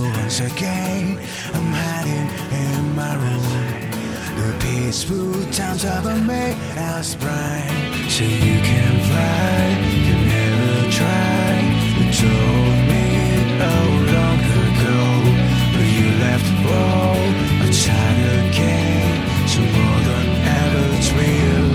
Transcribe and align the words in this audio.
Once 0.00 0.40
again, 0.40 1.18
I'm 1.54 1.72
hiding 1.72 2.28
in 2.52 2.94
my 2.94 3.14
room. 3.16 3.48
The 4.38 4.50
peaceful 4.64 5.32
times 5.50 5.84
of 5.84 6.06
a 6.06 6.16
made 6.18 6.56
us 6.76 7.16
bright. 7.16 8.06
So 8.08 8.22
you 8.22 8.58
can 8.70 8.94
fly, 9.08 9.58
you 10.06 10.14
never 10.36 10.90
try. 10.98 11.48
You 11.98 12.06
told 12.24 12.78
me 12.90 13.06
oh 13.70 13.90
long 14.16 14.40
ago, 14.68 15.00
but 15.74 15.86
you 15.96 16.06
left 16.26 16.48
all 16.78 17.18
a 17.66 17.70
child 17.72 18.18
again. 18.46 19.48
So 19.48 19.58
more 19.60 20.00
than 20.08 20.26
ever 20.62 20.84
it's 20.96 21.10
real. 21.12 21.70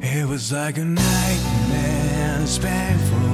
It 0.00 0.26
was 0.26 0.50
like 0.50 0.78
a 0.78 0.84
nightmare, 0.84 2.46
painful 2.62 3.33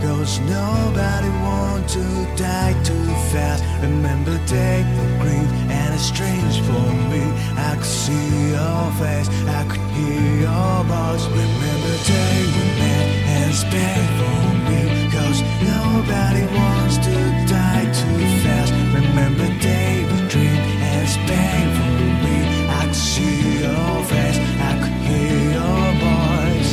Cause 0.00 0.40
nobody 0.40 1.28
want 1.44 1.86
to 1.90 2.04
die 2.34 2.72
too 2.84 3.06
fast. 3.32 3.62
Remember 3.82 4.38
day 4.46 4.82
for 4.96 5.08
grief 5.22 5.50
and 5.68 5.94
it's 5.94 6.04
strange 6.04 6.56
for 6.62 6.86
me. 7.12 7.20
I 7.68 7.76
could 7.76 7.84
see 7.84 8.50
your 8.56 8.82
face, 8.96 9.28
I 9.44 9.62
could 9.68 9.84
hear 9.92 10.48
your 10.48 10.84
voice. 10.88 11.24
Remember 11.28 11.94
day 12.08 12.36
we 12.54 12.64
met 12.80 13.06
and 13.34 13.50
it's 13.52 13.64
painful 13.64 14.40
me. 14.68 14.80
Cause 15.12 15.42
nobody 15.68 16.44
wants 16.56 16.96
to 17.04 17.16
die 17.44 17.84
too 18.00 18.24
fast. 18.42 18.72
Remember 18.96 19.48
day 19.60 20.00
we 20.08 20.16
dream 20.32 20.60
and 20.88 21.02
it's 21.04 21.18
painful 21.28 21.92
me. 22.24 22.36
I 22.72 22.86
could 22.86 22.96
see 22.96 23.60
your 23.64 24.04
face, 24.08 24.38
I 24.64 24.72
could 24.80 24.96
hear 25.08 25.40
your 25.60 25.84
voice. 26.08 26.72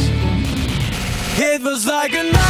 It 1.40 1.62
was 1.62 1.86
like 1.86 2.14
a 2.14 2.24
nightmare 2.24 2.47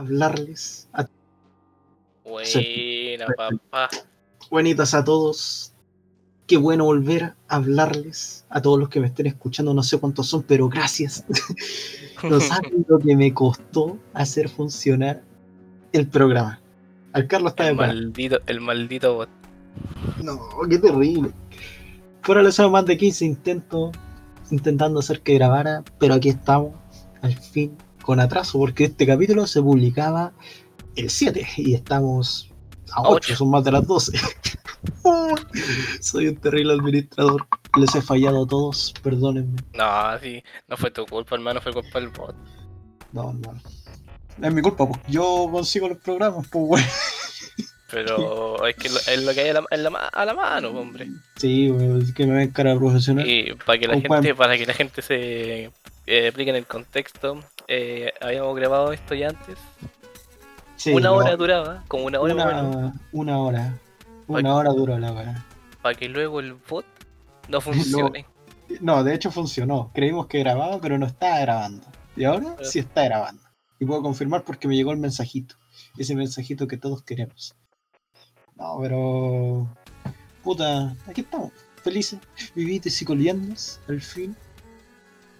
hablarles 0.00 0.88
a 0.92 1.06
Buena, 2.24 3.26
papá. 3.36 3.88
buenitas 4.50 4.94
a 4.94 5.04
todos. 5.04 5.72
Qué 6.46 6.56
bueno 6.56 6.84
volver 6.84 7.22
a 7.24 7.36
hablarles 7.48 8.44
a 8.50 8.60
todos 8.60 8.78
los 8.78 8.88
que 8.88 9.00
me 9.00 9.06
estén 9.06 9.26
escuchando, 9.26 9.72
no 9.72 9.82
sé 9.82 9.98
cuántos 9.98 10.28
son, 10.28 10.42
pero 10.42 10.68
gracias. 10.68 11.24
no 12.28 12.40
saben 12.40 12.84
lo 12.88 12.98
que 12.98 13.16
me 13.16 13.32
costó 13.32 13.98
hacer 14.14 14.48
funcionar 14.48 15.22
el 15.92 16.08
programa. 16.08 16.60
Al 17.12 17.26
Carlos 17.26 17.52
está 17.52 17.64
de 17.64 17.70
El 17.70 17.76
maldito, 17.76 18.38
el 18.46 18.60
maldito 18.60 19.14
bot. 19.14 19.28
No, 20.22 20.38
qué 20.68 20.78
terrible. 20.78 21.30
Fueron 22.22 22.44
los 22.44 22.58
más 22.70 22.84
de 22.84 22.96
15 22.96 23.24
intentos 23.24 23.90
intentando 24.50 25.00
hacer 25.00 25.20
que 25.20 25.34
grabara, 25.34 25.82
pero 25.98 26.14
aquí 26.14 26.28
estamos, 26.28 26.74
al 27.22 27.34
fin, 27.34 27.76
con 28.02 28.20
atraso, 28.20 28.58
porque 28.58 28.84
este 28.84 29.06
capítulo 29.06 29.46
se 29.46 29.62
publicaba 29.62 30.32
el 30.96 31.10
7 31.10 31.46
y 31.56 31.74
estamos 31.74 32.50
a 32.92 33.02
A 33.02 33.08
8, 33.08 33.12
ocho. 33.12 33.36
son 33.36 33.50
más 33.50 33.64
de 33.64 33.72
las 33.72 33.86
12. 33.86 34.18
Soy 36.00 36.28
un 36.28 36.36
terrible 36.36 36.72
administrador, 36.74 37.46
les 37.78 37.94
he 37.94 38.02
fallado 38.02 38.44
a 38.44 38.46
todos, 38.46 38.92
perdónenme. 39.02 39.60
No, 39.74 40.18
sí, 40.20 40.42
no 40.68 40.76
fue 40.76 40.90
tu 40.90 41.04
culpa, 41.06 41.34
hermano, 41.36 41.60
fue 41.60 41.72
culpa 41.72 42.00
del 42.00 42.08
bot. 42.08 42.34
No, 43.12 43.32
no. 43.32 43.54
Es 44.42 44.52
mi 44.54 44.62
culpa, 44.62 44.88
pues 44.88 45.00
yo 45.08 45.48
consigo 45.52 45.88
los 45.88 45.98
programas, 45.98 46.46
pues 46.50 46.66
bueno. 46.66 46.86
Pero 47.90 48.66
es 48.66 48.76
que 48.76 48.88
lo- 48.88 48.98
es 48.98 49.22
lo 49.24 49.32
que 49.34 49.40
hay 49.40 49.50
a 49.50 49.76
la, 49.76 49.90
ma- 49.90 50.06
a 50.06 50.24
la 50.24 50.34
mano, 50.34 50.68
hombre. 50.70 51.08
Sí, 51.36 51.68
güey, 51.68 52.02
es 52.02 52.12
que 52.14 52.26
me 52.26 52.34
ven 52.34 52.50
cara 52.50 52.76
profesional. 52.76 53.28
Y 53.28 53.54
para 53.66 53.78
que 53.78 53.88
la 53.88 54.00
gente, 54.00 54.34
para 54.34 54.56
que 54.56 54.66
la 54.66 54.74
gente 54.74 55.02
se 55.02 55.70
eh, 56.06 56.28
aplique 56.28 56.50
en 56.50 56.56
el 56.56 56.66
contexto, 56.66 57.40
eh, 57.68 58.12
habíamos 58.20 58.54
grabado 58.56 58.92
esto 58.92 59.14
ya 59.14 59.28
antes. 59.30 59.58
Sí, 60.76 60.92
una 60.92 61.08
no, 61.08 61.14
hora 61.16 61.36
duraba, 61.36 61.84
como 61.88 62.04
una 62.06 62.20
hora 62.20 62.34
una, 62.34 62.94
una 63.12 63.38
hora. 63.38 63.74
Para- 64.26 64.40
Una 64.40 64.54
hora 64.54 64.70
duró 64.70 64.98
la 64.98 65.12
weá. 65.12 65.44
para 65.82 65.94
que 65.96 66.08
luego 66.08 66.40
el 66.40 66.54
bot 66.54 66.84
no 67.48 67.60
funcione. 67.60 68.26
No, 68.80 69.02
de 69.02 69.14
hecho 69.14 69.32
funcionó. 69.32 69.90
Creímos 69.92 70.28
que 70.28 70.38
grababa, 70.38 70.80
pero 70.80 70.96
no 70.96 71.04
estaba 71.04 71.40
grabando. 71.40 71.84
Y 72.16 72.22
ahora 72.22 72.54
Pero- 72.56 72.70
sí 72.70 72.78
está 72.78 73.02
grabando. 73.02 73.42
Y 73.80 73.84
puedo 73.84 74.00
confirmar 74.00 74.44
porque 74.44 74.68
me 74.68 74.76
llegó 74.76 74.92
el 74.92 74.98
mensajito. 74.98 75.56
Ese 75.98 76.14
mensajito 76.14 76.68
que 76.68 76.76
todos 76.76 77.02
queremos. 77.02 77.56
No, 78.60 78.78
pero. 78.80 79.66
Puta, 80.44 80.94
aquí 81.06 81.22
estamos. 81.22 81.50
Felices, 81.82 82.20
vivites 82.54 83.00
y 83.00 83.04
coliendos, 83.06 83.80
al 83.88 84.02
fin. 84.02 84.36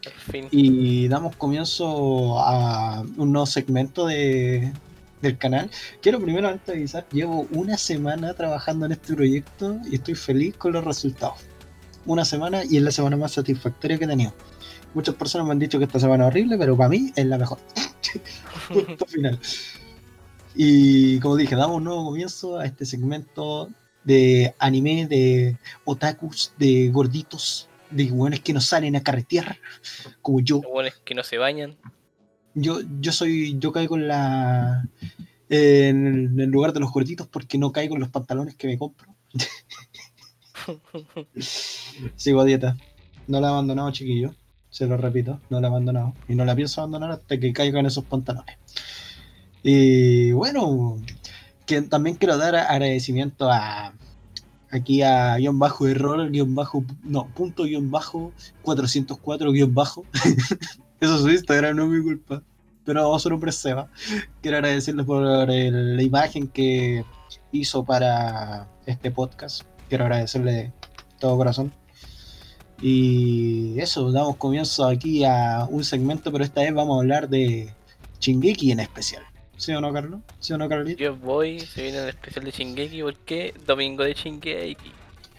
Al 0.06 0.12
fin. 0.12 0.48
Y 0.50 1.06
damos 1.06 1.36
comienzo 1.36 2.38
a 2.40 3.02
un 3.18 3.32
nuevo 3.32 3.44
segmento 3.44 4.06
de, 4.06 4.72
del 5.20 5.36
canal. 5.36 5.70
Quiero 6.00 6.18
primero 6.18 6.48
antes 6.48 6.74
avisar, 6.74 7.06
llevo 7.12 7.46
una 7.52 7.76
semana 7.76 8.32
trabajando 8.32 8.86
en 8.86 8.92
este 8.92 9.14
proyecto 9.14 9.78
y 9.90 9.96
estoy 9.96 10.14
feliz 10.14 10.56
con 10.56 10.72
los 10.72 10.82
resultados. 10.82 11.40
Una 12.06 12.24
semana 12.24 12.62
y 12.64 12.78
es 12.78 12.82
la 12.82 12.90
semana 12.90 13.18
más 13.18 13.32
satisfactoria 13.32 13.98
que 13.98 14.04
he 14.04 14.08
tenido. 14.08 14.32
Muchas 14.94 15.14
personas 15.14 15.46
me 15.46 15.52
han 15.52 15.58
dicho 15.58 15.78
que 15.78 15.84
esta 15.84 16.00
semana 16.00 16.24
es 16.24 16.28
horrible, 16.28 16.56
pero 16.56 16.74
para 16.74 16.88
mí 16.88 17.12
es 17.14 17.26
la 17.26 17.36
mejor. 17.36 17.58
Punto 18.68 19.06
final. 19.06 19.38
Y 20.54 21.18
como 21.20 21.36
dije, 21.36 21.56
damos 21.56 21.78
un 21.78 21.84
nuevo 21.84 22.04
comienzo 22.04 22.58
a 22.58 22.66
este 22.66 22.84
segmento 22.84 23.70
de 24.04 24.54
anime, 24.58 25.06
de 25.06 25.56
otakus, 25.84 26.52
de 26.58 26.88
gorditos, 26.88 27.68
de 27.90 28.10
hueones 28.10 28.40
que 28.40 28.52
no 28.52 28.60
salen 28.60 28.96
a 28.96 29.02
carretear, 29.02 29.58
como 30.22 30.40
yo. 30.40 30.60
Buenos 30.60 30.94
que 31.04 31.14
no 31.14 31.22
se 31.22 31.38
bañan. 31.38 31.76
Yo, 32.54 32.80
yo 33.00 33.12
soy, 33.12 33.56
yo 33.58 33.72
caigo 33.72 33.96
en 33.96 34.08
la 34.08 34.84
en 35.50 36.38
el 36.38 36.48
lugar 36.48 36.72
de 36.72 36.80
los 36.80 36.92
gorditos 36.92 37.26
porque 37.26 37.58
no 37.58 37.72
caigo 37.72 37.96
en 37.96 38.00
los 38.00 38.10
pantalones 38.10 38.54
que 38.54 38.68
me 38.68 38.78
compro. 38.78 39.14
Sigo 42.16 42.40
a 42.40 42.44
dieta. 42.44 42.76
No 43.26 43.40
la 43.40 43.48
he 43.48 43.50
abandonado, 43.50 43.90
chiquillo. 43.90 44.34
Se 44.70 44.86
lo 44.86 44.96
repito, 44.96 45.40
no 45.50 45.60
la 45.60 45.66
he 45.66 45.70
abandonado. 45.70 46.14
Y 46.28 46.36
no 46.36 46.44
la 46.44 46.54
pienso 46.54 46.80
abandonar 46.80 47.10
hasta 47.10 47.38
que 47.38 47.52
caiga 47.52 47.80
en 47.80 47.86
esos 47.86 48.04
pantalones. 48.04 48.56
Y 49.62 50.32
bueno, 50.32 50.98
también 51.88 52.16
quiero 52.16 52.36
dar 52.36 52.56
agradecimiento 52.56 53.50
a 53.50 53.92
aquí 54.70 55.02
a 55.02 55.36
guion 55.36 55.58
bajo 55.58 55.88
error, 55.88 56.30
guion 56.30 56.54
bajo, 56.54 56.84
no, 57.02 57.26
punto 57.34 57.64
guion 57.64 57.90
bajo, 57.90 58.32
404 58.62 59.52
guion 59.52 59.74
bajo. 59.74 60.04
Eso 61.00 61.14
es 61.16 61.20
su 61.22 61.30
Instagram, 61.30 61.76
no 61.76 61.84
es 61.84 61.90
mi 61.90 62.02
culpa. 62.02 62.42
Pero 62.84 63.18
su 63.18 63.30
nombre 63.30 63.50
es 63.50 63.56
Seba. 63.56 63.88
Quiero 64.40 64.56
agradecerle 64.56 65.04
por 65.04 65.22
la 65.22 66.02
imagen 66.02 66.48
que 66.48 67.04
hizo 67.52 67.84
para 67.84 68.68
este 68.86 69.10
podcast. 69.10 69.62
Quiero 69.88 70.04
agradecerle 70.04 70.52
de 70.52 70.72
todo 71.18 71.36
corazón. 71.36 71.72
Y 72.80 73.78
eso, 73.78 74.10
damos 74.10 74.36
comienzo 74.36 74.86
aquí 74.86 75.24
a 75.24 75.66
un 75.70 75.84
segmento, 75.84 76.32
pero 76.32 76.44
esta 76.44 76.62
vez 76.62 76.72
vamos 76.72 76.96
a 76.96 77.00
hablar 77.00 77.28
de 77.28 77.72
Chingeki 78.18 78.72
en 78.72 78.80
especial. 78.80 79.29
¿Sí 79.60 79.72
o 79.72 79.80
no, 79.82 79.92
Carlos? 79.92 80.20
¿Sí 80.38 80.54
o 80.54 80.58
no, 80.58 80.66
Carlito? 80.70 81.02
Yo 81.02 81.14
voy, 81.14 81.60
se 81.60 81.82
viene 81.82 81.98
el 81.98 82.08
especial 82.08 82.46
de 82.46 82.50
Shingeki 82.50 83.02
porque 83.02 83.52
domingo 83.66 84.02
de 84.04 84.14
Shingeki. 84.14 84.90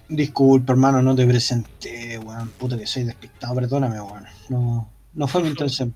Disculpa, 0.10 0.74
hermano, 0.74 1.02
no 1.02 1.16
te 1.16 1.26
presenté, 1.26 2.20
weón. 2.20 2.50
Puta 2.50 2.78
que 2.78 2.86
soy 2.86 3.04
despistado, 3.04 3.56
perdóname, 3.56 4.00
weón. 4.00 4.26
No, 4.50 4.88
no 5.16 5.28
fue 5.28 5.42
mi 5.42 5.50
intención. 5.56 5.96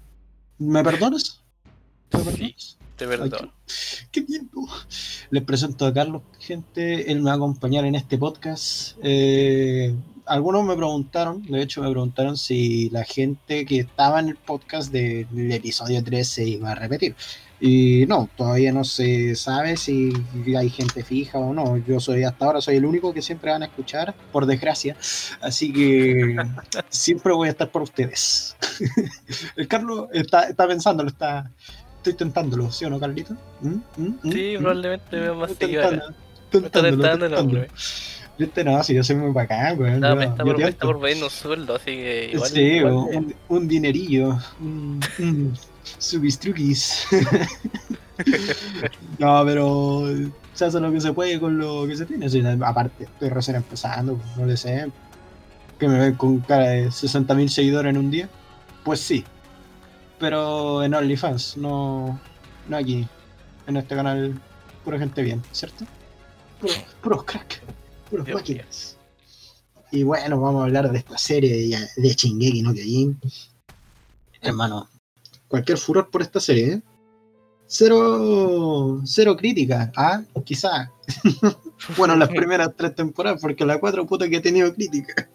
¿Me 0.57 0.83
perdonas? 0.83 1.43
¿Me 2.11 2.19
perdonas? 2.19 2.79
te 2.95 3.07
perdono. 3.07 3.53
Qué 4.11 4.21
lindo. 4.21 4.67
Les 5.29 5.43
presento 5.43 5.85
a 5.85 5.93
Carlos, 5.93 6.23
gente. 6.39 7.11
Él 7.11 7.19
me 7.19 7.25
va 7.25 7.33
a 7.33 7.35
acompañar 7.35 7.85
en 7.85 7.93
este 7.93 8.17
podcast. 8.17 8.97
Eh, 9.03 9.93
algunos 10.25 10.65
me 10.65 10.75
preguntaron, 10.75 11.43
de 11.43 11.61
hecho, 11.61 11.83
me 11.83 11.91
preguntaron 11.91 12.37
si 12.37 12.89
la 12.89 13.03
gente 13.03 13.67
que 13.67 13.81
estaba 13.81 14.19
en 14.19 14.29
el 14.29 14.35
podcast 14.35 14.91
del 14.91 15.51
episodio 15.51 16.03
3 16.03 16.27
se 16.27 16.47
iba 16.47 16.71
a 16.71 16.75
repetir. 16.75 17.15
Y 17.59 18.05
no, 18.07 18.29
todavía 18.35 18.73
no 18.73 18.83
se 18.83 19.33
sabe 19.35 19.77
si 19.77 20.11
hay 20.57 20.69
gente 20.69 21.03
fija 21.03 21.37
o 21.37 21.53
no. 21.53 21.77
Yo 21.77 21.99
soy 21.99 22.23
hasta 22.23 22.45
ahora 22.45 22.59
soy 22.61 22.75
el 22.75 22.85
único 22.85 23.13
que 23.13 23.21
siempre 23.21 23.51
van 23.51 23.63
a 23.63 23.67
escuchar, 23.67 24.13
por 24.31 24.45
desgracia. 24.45 24.97
Así 25.41 25.71
que 25.71 26.35
siempre 26.89 27.33
voy 27.33 27.47
a 27.47 27.51
estar 27.51 27.69
por 27.71 27.81
ustedes. 27.81 28.55
El 29.55 29.67
Carlos 29.67 30.07
está, 30.11 30.43
está 30.49 30.67
pensándolo, 30.67 31.09
está, 31.09 31.49
estoy 31.97 32.13
tentándolo, 32.15 32.71
¿sí 32.71 32.83
o 32.85 32.89
no, 32.89 32.99
Carlito? 32.99 33.35
¿Mm? 33.61 33.67
¿Mm? 33.69 33.79
¿Mm? 34.23 34.31
Sí, 34.31 34.55
¿Mm? 34.57 34.61
probablemente 34.61 35.19
veo 35.19 35.35
más 35.35 35.51
Estoy 35.51 35.71
tentándolo, 35.71 36.13
tentando 36.51 36.87
el 36.89 36.95
tentándolo. 36.99 37.39
hombre. 37.41 37.67
Viste, 38.37 38.63
no, 38.65 38.83
si 38.83 38.93
yo 38.93 39.01
soy 39.01 39.15
muy 39.15 39.31
bacán, 39.31 39.77
yo- 39.77 39.83
me 40.15 40.25
está 40.25 40.43
por, 40.43 40.57
me 40.57 40.67
está 40.67 40.85
por 40.85 40.99
pedir 40.99 41.23
un 41.23 41.29
sueldo, 41.29 41.75
así 41.75 41.85
que 41.85 42.31
igual. 42.33 42.49
sí, 42.49 42.59
igual 42.59 42.93
un, 42.93 43.35
un 43.47 43.67
dinerillo. 43.69 44.37
Un, 44.59 44.99
un 45.19 45.53
subistruquis. 45.97 47.05
no, 49.19 49.43
pero 49.45 50.07
se 50.53 50.65
hace 50.65 50.79
lo 50.79 50.91
que 50.91 51.01
se 51.01 51.13
puede 51.13 51.39
con 51.39 51.57
lo 51.57 51.87
que 51.87 51.95
se 51.95 52.05
tiene. 52.05 52.29
Sí, 52.29 52.41
aparte, 52.61 53.03
estoy 53.03 53.29
recién 53.29 53.57
empezando, 53.57 54.19
no 54.37 54.45
le 54.45 54.57
sé. 54.57 54.91
Que 55.79 55.87
me 55.87 55.99
ven 55.99 56.15
con 56.15 56.39
cara 56.39 56.69
de 56.69 56.87
60.000 56.87 57.47
seguidores 57.49 57.89
en 57.89 57.97
un 57.97 58.11
día. 58.11 58.29
Pues 58.83 59.01
sí. 59.01 59.23
Pero 60.19 60.83
en 60.83 60.93
OnlyFans, 60.93 61.57
no, 61.57 62.19
no 62.69 62.77
aquí. 62.77 63.05
En 63.67 63.77
este 63.77 63.95
canal, 63.95 64.39
pura 64.83 64.97
gente 64.97 65.21
bien, 65.21 65.41
¿cierto? 65.51 65.85
Puro, 66.61 66.73
puros 67.01 67.23
crack, 67.25 67.61
puros 68.09 68.25
Dios 68.25 68.39
máquinas. 68.39 68.97
Y 69.91 70.03
bueno, 70.03 70.39
vamos 70.39 70.61
a 70.61 70.65
hablar 70.65 70.91
de 70.91 70.99
esta 70.99 71.17
serie 71.17 71.51
de, 71.51 72.01
de 72.01 72.09
Shingeki 72.09 72.61
no 72.61 72.73
Kyojin. 72.73 73.19
Hermano, 74.41 74.87
cualquier 75.55 75.77
furor 75.77 76.09
por 76.09 76.21
esta 76.21 76.41
serie, 76.41 76.73
¿eh? 76.73 76.81
Cero, 77.65 79.01
cero 79.05 79.37
crítica, 79.37 79.89
ah, 79.95 80.21
quizá. 80.43 80.91
bueno, 81.97 82.15
las 82.17 82.27
primeras 82.41 82.71
tres 82.75 82.93
temporadas, 82.93 83.41
porque 83.41 83.65
la 83.65 83.79
cuatro 83.79 84.05
puta 84.05 84.27
que 84.27 84.35
he 84.35 84.41
tenido 84.41 84.73
crítica. 84.73 85.29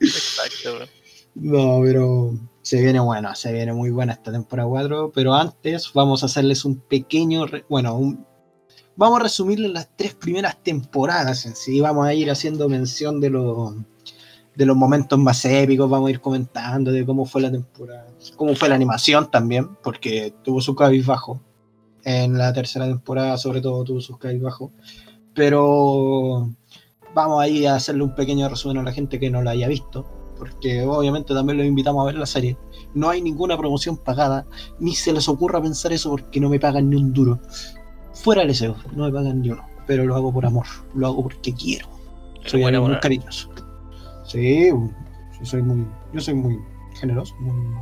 Exacto, 0.00 0.74
bro. 0.74 0.86
No, 1.36 1.80
pero 1.84 2.34
se 2.62 2.80
viene 2.80 2.98
bueno, 2.98 3.32
se 3.36 3.52
viene 3.52 3.72
muy 3.72 3.90
buena 3.90 4.14
esta 4.14 4.32
temporada 4.32 4.68
4, 4.68 5.12
pero 5.14 5.34
antes 5.34 5.92
vamos 5.94 6.24
a 6.24 6.26
hacerles 6.26 6.64
un 6.64 6.80
pequeño, 6.80 7.46
bueno, 7.68 7.96
un, 7.96 8.26
vamos 8.96 9.20
a 9.20 9.22
resumirles 9.22 9.70
las 9.70 9.88
tres 9.96 10.14
primeras 10.14 10.60
temporadas 10.64 11.46
en 11.46 11.54
sí, 11.54 11.80
vamos 11.80 12.06
a 12.06 12.12
ir 12.12 12.28
haciendo 12.28 12.68
mención 12.68 13.20
de 13.20 13.30
los 13.30 13.74
de 14.60 14.66
los 14.66 14.76
momentos 14.76 15.18
más 15.18 15.42
épicos, 15.46 15.88
vamos 15.88 16.08
a 16.08 16.10
ir 16.10 16.20
comentando 16.20 16.92
de 16.92 17.06
cómo 17.06 17.24
fue 17.24 17.40
la 17.40 17.50
temporada, 17.50 18.06
cómo 18.36 18.54
fue 18.54 18.68
la 18.68 18.74
animación 18.74 19.30
también, 19.30 19.70
porque 19.82 20.34
tuvo 20.44 20.60
su 20.60 20.74
cabizbajo. 20.74 21.40
En 22.04 22.36
la 22.36 22.52
tercera 22.52 22.86
temporada, 22.86 23.38
sobre 23.38 23.62
todo, 23.62 23.82
tuvo 23.84 24.02
sus 24.02 24.18
cabizbajos. 24.18 24.70
Pero 25.32 26.50
vamos 27.14 27.42
a 27.42 27.48
ir 27.48 27.68
a 27.68 27.76
hacerle 27.76 28.02
un 28.02 28.14
pequeño 28.14 28.50
resumen 28.50 28.76
a 28.76 28.82
la 28.82 28.92
gente 28.92 29.18
que 29.18 29.30
no 29.30 29.42
la 29.42 29.52
haya 29.52 29.66
visto 29.66 30.04
porque 30.38 30.82
obviamente 30.82 31.32
también 31.34 31.56
los 31.56 31.66
invitamos 31.66 32.02
a 32.02 32.06
ver 32.06 32.16
la 32.16 32.26
serie. 32.26 32.58
No 32.94 33.08
hay 33.08 33.22
ninguna 33.22 33.56
promoción 33.56 33.96
pagada, 33.96 34.46
ni 34.78 34.94
se 34.94 35.12
les 35.12 35.26
ocurra 35.26 35.62
pensar 35.62 35.92
eso 35.92 36.10
porque 36.10 36.38
no 36.38 36.50
me 36.50 36.60
pagan 36.60 36.90
ni 36.90 36.96
un 36.96 37.14
duro. 37.14 37.40
Fuera 38.12 38.42
el 38.42 38.48
deseo, 38.48 38.76
no 38.94 39.04
me 39.04 39.12
pagan 39.12 39.40
ni 39.40 39.50
uno, 39.50 39.62
pero 39.86 40.04
lo 40.04 40.16
hago 40.16 40.32
por 40.32 40.44
amor, 40.44 40.66
lo 40.94 41.06
hago 41.06 41.22
porque 41.22 41.54
quiero. 41.54 41.88
Soy 42.44 42.62
muy 42.62 42.98
cariñoso. 43.00 43.50
Sí, 44.30 44.68
yo 44.68 45.44
soy 45.44 45.60
muy, 45.60 45.84
yo 46.12 46.20
soy 46.20 46.34
muy 46.34 46.60
generoso, 47.00 47.34
muy... 47.40 47.74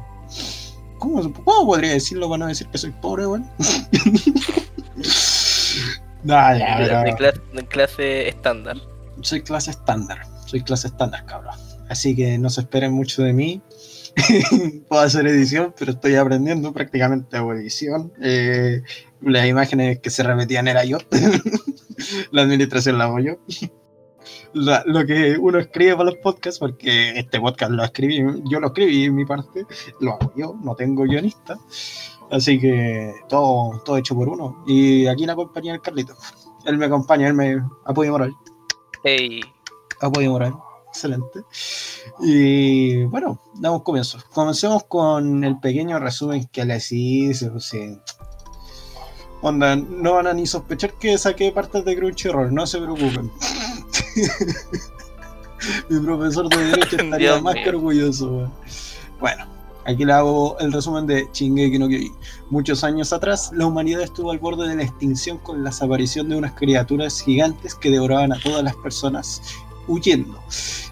¿Cómo, 0.98 1.30
cómo 1.44 1.66
podría 1.66 1.92
decirlo 1.92 2.26
para 2.28 2.38
no 2.38 2.46
decir 2.46 2.66
que 2.68 2.78
soy 2.78 2.90
pobre, 2.90 3.26
weón? 3.26 3.46
ya, 6.24 6.54
De, 6.54 7.10
de 7.10 7.16
clase, 7.16 7.40
de 7.52 7.66
clase 7.66 8.28
estándar. 8.28 8.78
soy 9.20 9.42
clase 9.42 9.72
estándar. 9.72 10.20
Soy 10.46 10.62
clase 10.62 10.88
estándar, 10.88 11.26
cabrón. 11.26 11.54
Así 11.90 12.16
que 12.16 12.38
no 12.38 12.48
se 12.48 12.62
esperen 12.62 12.92
mucho 12.92 13.22
de 13.22 13.34
mí. 13.34 13.60
Puedo 14.88 15.02
hacer 15.02 15.26
edición, 15.26 15.74
pero 15.78 15.92
estoy 15.92 16.14
aprendiendo 16.14 16.72
prácticamente 16.72 17.36
hago 17.36 17.52
edición. 17.52 18.10
Eh, 18.22 18.82
las 19.20 19.46
imágenes 19.46 19.98
que 20.00 20.08
se 20.08 20.22
repetían 20.22 20.66
era 20.66 20.82
yo. 20.84 20.96
la 22.30 22.42
administración 22.42 22.96
la 22.96 23.04
hago 23.04 23.20
yo. 23.20 23.36
La- 24.54 24.82
lo 24.86 25.04
que 25.04 25.36
uno 25.38 25.58
escribe 25.58 25.92
para 25.92 26.10
los 26.10 26.16
podcasts, 26.16 26.58
porque 26.58 27.18
este 27.18 27.40
podcast 27.40 27.72
lo 27.72 27.84
escribí, 27.84 28.18
yo 28.50 28.60
lo 28.60 28.68
escribí 28.68 29.04
en 29.04 29.14
mi 29.14 29.24
parte, 29.24 29.66
lo 30.00 30.14
hago 30.14 30.32
yo, 30.36 30.56
no 30.62 30.74
tengo 30.74 31.04
guionista. 31.04 31.58
Así 32.30 32.58
que 32.60 33.14
todo, 33.28 33.80
todo 33.84 33.96
hecho 33.96 34.14
por 34.14 34.28
uno. 34.28 34.62
Y 34.66 35.06
aquí 35.06 35.24
la 35.26 35.34
compañía 35.34 35.72
del 35.72 35.80
Carlito. 35.80 36.14
Él 36.66 36.76
me 36.76 36.86
acompaña, 36.86 37.28
él 37.28 37.34
me 37.34 37.62
apoya 37.86 38.10
moral 38.10 38.34
Hey, 39.02 39.40
apoyo 40.00 40.30
moral. 40.32 40.54
Excelente. 40.88 41.40
Y 42.20 43.04
bueno, 43.04 43.40
damos 43.54 43.82
comienzo. 43.82 44.18
Comencemos 44.32 44.84
con 44.84 45.44
el 45.44 45.58
pequeño 45.60 45.98
resumen 45.98 46.48
que 46.50 46.64
les 46.64 46.90
hice. 46.90 47.50
sea, 47.60 47.96
onda, 49.40 49.76
no 49.76 50.14
van 50.14 50.26
a 50.26 50.32
ni 50.34 50.46
sospechar 50.46 50.94
que 50.94 51.16
saqué 51.16 51.52
partes 51.52 51.84
de 51.84 51.96
Crunchyroll, 51.96 52.52
no 52.52 52.66
se 52.66 52.78
preocupen. 52.78 53.30
Mi 55.88 56.00
profesor 56.00 56.48
de 56.48 56.56
Derecho 56.56 56.96
estaría 56.98 57.32
Dios 57.32 57.42
más 57.42 57.54
mío. 57.54 57.64
que 57.64 57.70
orgulloso. 57.70 58.52
Bueno, 59.20 59.44
aquí 59.84 60.04
le 60.04 60.12
hago 60.12 60.56
el 60.60 60.72
resumen 60.72 61.06
de 61.06 61.28
Shingeki 61.32 61.78
no 61.78 61.88
Kyojin. 61.88 62.12
Muchos 62.50 62.84
años 62.84 63.12
atrás, 63.12 63.50
la 63.52 63.66
humanidad 63.66 64.02
estuvo 64.02 64.30
al 64.30 64.38
borde 64.38 64.68
de 64.68 64.76
la 64.76 64.82
extinción 64.82 65.38
con 65.38 65.64
la 65.64 65.70
desaparición 65.70 66.28
de 66.28 66.36
unas 66.36 66.52
criaturas 66.52 67.20
gigantes 67.20 67.74
que 67.74 67.90
devoraban 67.90 68.32
a 68.32 68.40
todas 68.40 68.62
las 68.62 68.76
personas 68.76 69.42
huyendo. 69.88 70.38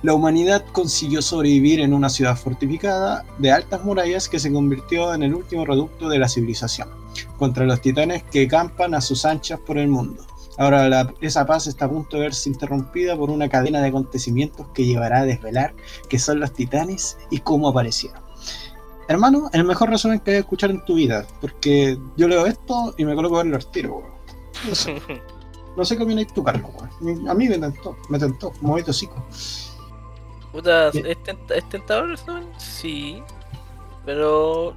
La 0.03 0.15
humanidad 0.15 0.65
consiguió 0.73 1.23
sobrevivir 1.23 1.81
en 1.81 1.93
una 1.93 2.09
ciudad 2.09 2.37
fortificada 2.37 3.25
de 3.39 3.53
altas 3.53 3.85
murallas 3.85 4.29
que 4.29 4.39
se 4.41 4.53
convirtió 4.53 5.15
en 5.15 5.23
el 5.23 5.35
último 5.35 5.65
reducto 5.65 6.09
de 6.09 6.19
la 6.19 6.29
civilización. 6.29 6.89
contra 7.39 7.65
los 7.65 7.81
titanes 7.81 8.25
que 8.25 8.47
campan 8.47 8.95
a 8.95 9.01
sus 9.01 9.25
anchas 9.25 9.59
por 9.59 9.79
el 9.79 9.89
mundo. 9.89 10.23
Ahora 10.59 10.89
la- 10.89 11.13
esa 11.21 11.45
paz 11.47 11.67
está 11.67 11.85
a 11.85 11.89
punto 11.91 12.17
de 12.17 12.23
verse 12.25 12.49
interrumpida 12.49 13.17
por 13.17 13.31
una 13.31 13.49
cadena 13.49 13.81
de 13.81 13.89
acontecimientos 13.89 14.67
que 14.75 14.85
llevará 14.87 15.21
a 15.21 15.25
desvelar 15.25 15.75
qué 16.09 16.19
son 16.19 16.41
los 16.41 16.53
titanes 16.53 17.19
y 17.31 17.41
cómo 17.41 17.69
aparecieron. 17.69 18.21
Hermano, 19.09 19.49
el 19.53 19.65
mejor 19.65 19.91
resumen 19.91 20.19
que 20.21 20.33
vas 20.33 20.37
a 20.39 20.41
escuchar 20.41 20.71
en 20.71 20.85
tu 20.85 20.95
vida, 20.95 21.27
porque 21.41 21.97
yo 22.17 22.27
leo 22.27 22.47
esto 22.47 22.95
y 22.97 23.05
me 23.05 23.15
coloco 23.15 23.37
a 23.37 23.43
verlo 23.43 23.57
al 23.57 23.67
tiro. 23.71 23.99
weón. 23.99 24.11
No 24.69 24.75
sé, 24.75 25.03
no 25.77 25.85
sé 25.85 25.97
qué 25.97 26.03
opináis 26.03 26.33
tú, 26.33 26.43
Carlos. 26.43 26.71
weón. 27.01 27.29
A 27.29 27.35
mí 27.35 27.49
me 27.49 27.59
tentó, 27.59 27.97
me 28.09 28.19
tentó, 28.19 28.53
movito 28.63 28.91
hocico. 28.91 29.25
Puta. 30.53 30.89
¿es, 30.89 30.95
tent- 30.95 31.55
¿es 31.55 31.69
tentador 31.69 32.05
el 32.05 32.11
resumen? 32.13 32.49
Sí. 32.59 33.23
Pero 34.05 34.75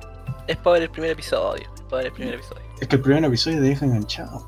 es 0.47 0.57
para 0.57 0.73
ver 0.73 0.83
el 0.83 0.89
primer 0.89 1.11
episodio. 1.11 1.63
Es 1.75 1.81
para 1.83 1.97
ver 1.97 2.05
el 2.07 2.11
primer 2.13 2.33
episodio. 2.35 2.61
Es 2.81 2.87
que 2.87 2.95
el 2.97 3.01
primer 3.01 3.23
episodio 3.23 3.57
te 3.57 3.63
deja 3.63 3.85
enganchado. 3.85 4.45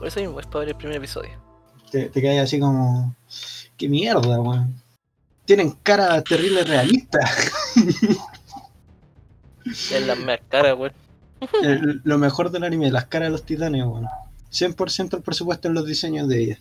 Por 0.00 0.08
eso 0.08 0.18
mismo, 0.18 0.40
es 0.40 0.46
para 0.46 0.60
ver 0.60 0.68
el 0.70 0.76
primer 0.76 0.96
episodio. 0.96 1.32
Te, 1.90 2.08
te 2.08 2.22
quedas 2.22 2.44
así 2.44 2.58
como. 2.58 3.14
¡Qué 3.76 3.86
mierda, 3.86 4.40
weón! 4.40 4.82
Tienen 5.44 5.72
cara 5.82 6.22
terrible 6.22 6.64
realista. 6.64 7.20
Es 9.66 10.06
la 10.06 10.14
más 10.14 10.38
cara, 10.48 10.74
weón. 10.74 10.94
Lo 12.04 12.16
mejor 12.16 12.50
del 12.50 12.64
anime, 12.64 12.90
las 12.90 13.04
caras 13.06 13.26
de 13.26 13.32
los 13.32 13.44
titanes, 13.44 13.84
weón. 13.84 14.06
100% 14.50 15.18
el 15.18 15.22
presupuesto 15.22 15.68
en 15.68 15.74
los 15.74 15.84
diseños 15.84 16.28
de 16.28 16.44
ellas. 16.44 16.60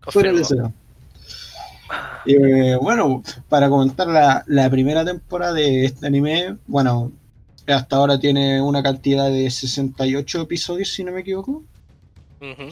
Fuera 0.00 0.30
el 0.30 0.38
deseo. 0.38 0.72
Eh, 2.24 2.78
bueno, 2.80 3.22
para 3.50 3.68
comentar 3.68 4.06
la, 4.06 4.42
la 4.46 4.70
primera 4.70 5.04
temporada 5.04 5.52
de 5.52 5.84
este 5.84 6.06
anime, 6.06 6.56
bueno, 6.66 7.12
hasta 7.66 7.96
ahora 7.96 8.18
tiene 8.18 8.62
una 8.62 8.82
cantidad 8.82 9.28
de 9.28 9.50
68 9.50 10.40
episodios, 10.40 10.88
si 10.88 11.04
no 11.04 11.12
me 11.12 11.20
equivoco. 11.20 11.62
Ujú. 12.40 12.70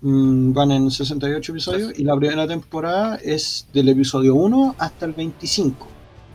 Mm, 0.00 0.52
Van 0.52 0.70
en 0.72 0.90
68 0.90 1.52
episodios 1.52 1.98
y 1.98 2.04
la 2.04 2.16
primera 2.16 2.46
temporada 2.46 3.16
es 3.16 3.66
del 3.72 3.88
episodio 3.88 4.34
1 4.34 4.74
hasta 4.78 5.06
el 5.06 5.12
25, 5.12 5.86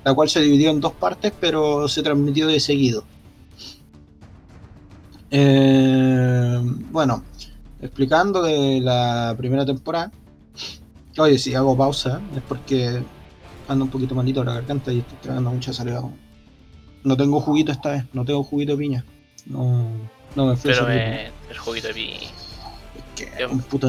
la 0.03 0.13
cual 0.13 0.29
se 0.29 0.41
dividió 0.41 0.69
en 0.71 0.79
dos 0.79 0.93
partes, 0.93 1.33
pero 1.39 1.87
se 1.87 2.01
transmitió 2.01 2.47
de 2.47 2.59
seguido. 2.59 3.03
Eh, 5.31 6.59
bueno, 6.91 7.23
explicando 7.81 8.41
de 8.41 8.79
la 8.81 9.35
primera 9.37 9.65
temporada. 9.65 10.11
Oye, 11.17 11.37
si 11.37 11.53
hago 11.53 11.77
pausa 11.77 12.21
es 12.35 12.41
porque 12.47 13.03
ando 13.67 13.85
un 13.85 13.91
poquito 13.91 14.15
malito 14.15 14.43
la 14.43 14.53
garganta 14.53 14.91
y 14.91 14.99
estoy 14.99 15.17
tragando 15.21 15.51
mucha 15.51 15.73
saliva. 15.73 16.01
No 17.03 17.15
tengo 17.15 17.39
juguito 17.39 17.71
esta 17.71 17.91
vez, 17.91 18.05
no 18.13 18.25
tengo 18.25 18.43
juguito 18.43 18.73
de 18.73 18.77
piña. 18.77 19.05
No, 19.45 19.89
no 20.35 20.45
me 20.45 20.55
fui 20.55 20.71
Pero 20.71 20.89
eh, 20.89 21.31
el 21.49 21.57
juguito 21.57 21.87
de 21.89 21.93
pi. 21.93 22.13
Que 23.25 23.45
un 23.45 23.59
puta. 23.61 23.87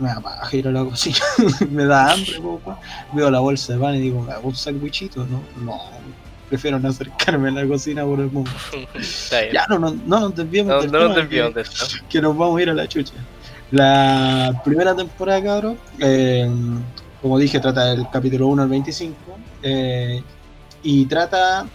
Me 0.00 0.08
da 0.08 0.20
paja 0.20 0.56
ir 0.56 0.68
a 0.68 0.72
la 0.72 0.84
cocina. 0.84 1.16
me 1.70 1.84
da 1.84 2.12
hambre, 2.12 2.40
po, 2.40 2.58
po. 2.58 2.78
Veo 3.12 3.30
la 3.30 3.40
bolsa 3.40 3.74
de 3.74 3.78
pan 3.78 3.94
y 3.96 4.00
digo, 4.00 4.22
¿me 4.22 4.32
hago 4.32 4.48
un 4.48 4.54
sandwichito? 4.56 5.26
No, 5.26 5.42
no. 5.64 5.78
Prefiero 6.48 6.78
no 6.78 6.88
acercarme 6.88 7.48
a 7.48 7.52
la 7.52 7.66
cocina 7.66 8.04
por 8.04 8.20
el 8.20 8.30
mundo. 8.30 8.50
Ya 9.52 9.66
no, 9.68 9.78
no, 9.78 9.90
no 10.06 10.20
nos 10.20 10.34
desviemos 10.34 10.74
No, 10.74 10.80
del 10.82 10.92
no 10.92 10.98
tema 10.98 11.08
nos 11.08 11.16
desviamos 11.16 11.50
que, 11.52 11.54
de 11.54 11.62
esto. 11.62 11.86
que 12.08 12.20
nos 12.20 12.36
vamos 12.36 12.58
a 12.58 12.62
ir 12.62 12.70
a 12.70 12.74
la 12.74 12.86
chucha. 12.88 13.14
La 13.70 14.60
primera 14.64 14.94
temporada, 14.94 15.42
cabrón, 15.42 15.78
eh, 15.98 16.50
como 17.22 17.38
dije, 17.38 17.58
trata 17.60 17.86
del 17.94 18.06
capítulo 18.10 18.48
1 18.48 18.62
al 18.64 18.68
25. 18.68 19.14
eh, 19.62 20.22
y 20.82 21.06
trata 21.06 21.66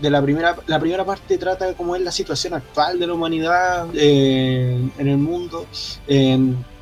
de 0.00 0.10
la 0.10 0.20
primera, 0.22 0.56
la 0.66 0.78
primera 0.80 1.04
parte 1.04 1.38
trata 1.38 1.74
cómo 1.74 1.96
es 1.96 2.02
la 2.02 2.12
situación 2.12 2.54
actual 2.54 2.98
de 2.98 3.06
la 3.06 3.14
humanidad 3.14 3.86
eh, 3.94 4.90
en 4.98 5.08
el 5.08 5.18
mundo, 5.18 5.66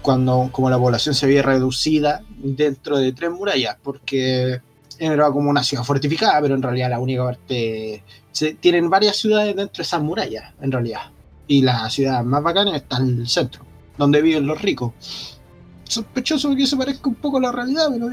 cuando 0.00 0.48
como 0.50 0.68
la 0.70 0.78
población 0.78 1.14
se 1.14 1.26
ve 1.26 1.42
reducida 1.42 2.22
dentro 2.38 2.98
de 2.98 3.12
tres 3.12 3.30
murallas, 3.30 3.76
porque 3.82 4.60
era 4.98 5.30
como 5.30 5.50
una 5.50 5.62
ciudad 5.62 5.84
fortificada, 5.84 6.40
pero 6.40 6.54
en 6.54 6.62
realidad 6.62 6.90
la 6.90 6.98
única 7.00 7.24
parte... 7.24 8.02
se- 8.32 8.54
tienen 8.54 8.88
varias 8.90 9.16
ciudades 9.16 9.54
dentro 9.56 9.76
de 9.78 9.82
esas 9.82 10.02
murallas, 10.02 10.52
en 10.60 10.72
realidad. 10.72 11.10
Y 11.46 11.62
la 11.62 11.88
ciudad 11.90 12.22
más 12.24 12.42
bacana 12.42 12.76
está 12.76 12.96
en 12.98 13.20
el 13.20 13.28
centro, 13.28 13.64
donde 13.98 14.22
viven 14.22 14.46
los 14.46 14.60
ricos. 14.62 14.92
Sospechoso 15.84 16.54
que 16.56 16.66
se 16.66 16.76
parezca 16.76 17.08
un 17.08 17.16
poco 17.16 17.38
la 17.40 17.52
realidad, 17.52 17.88
pero... 17.94 18.08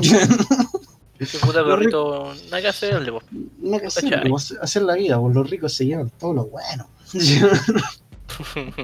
Qué 1.20 1.38
puta 1.38 1.64
perrito, 1.64 2.34
nada 2.46 2.62
que 2.62 2.68
hacerle, 2.68 3.12
po. 3.12 3.22
no 3.60 3.78
que 3.78 3.86
hacer, 3.86 4.10
¿Cachai? 4.10 4.30
pues, 4.30 4.54
hacer 4.60 4.82
la 4.82 4.94
vida, 4.94 5.20
pues 5.20 5.34
los 5.34 5.50
ricos 5.50 5.72
se 5.74 5.86
llevan 5.86 6.10
todo 6.18 6.32
lo 6.32 6.46
bueno. 6.46 6.88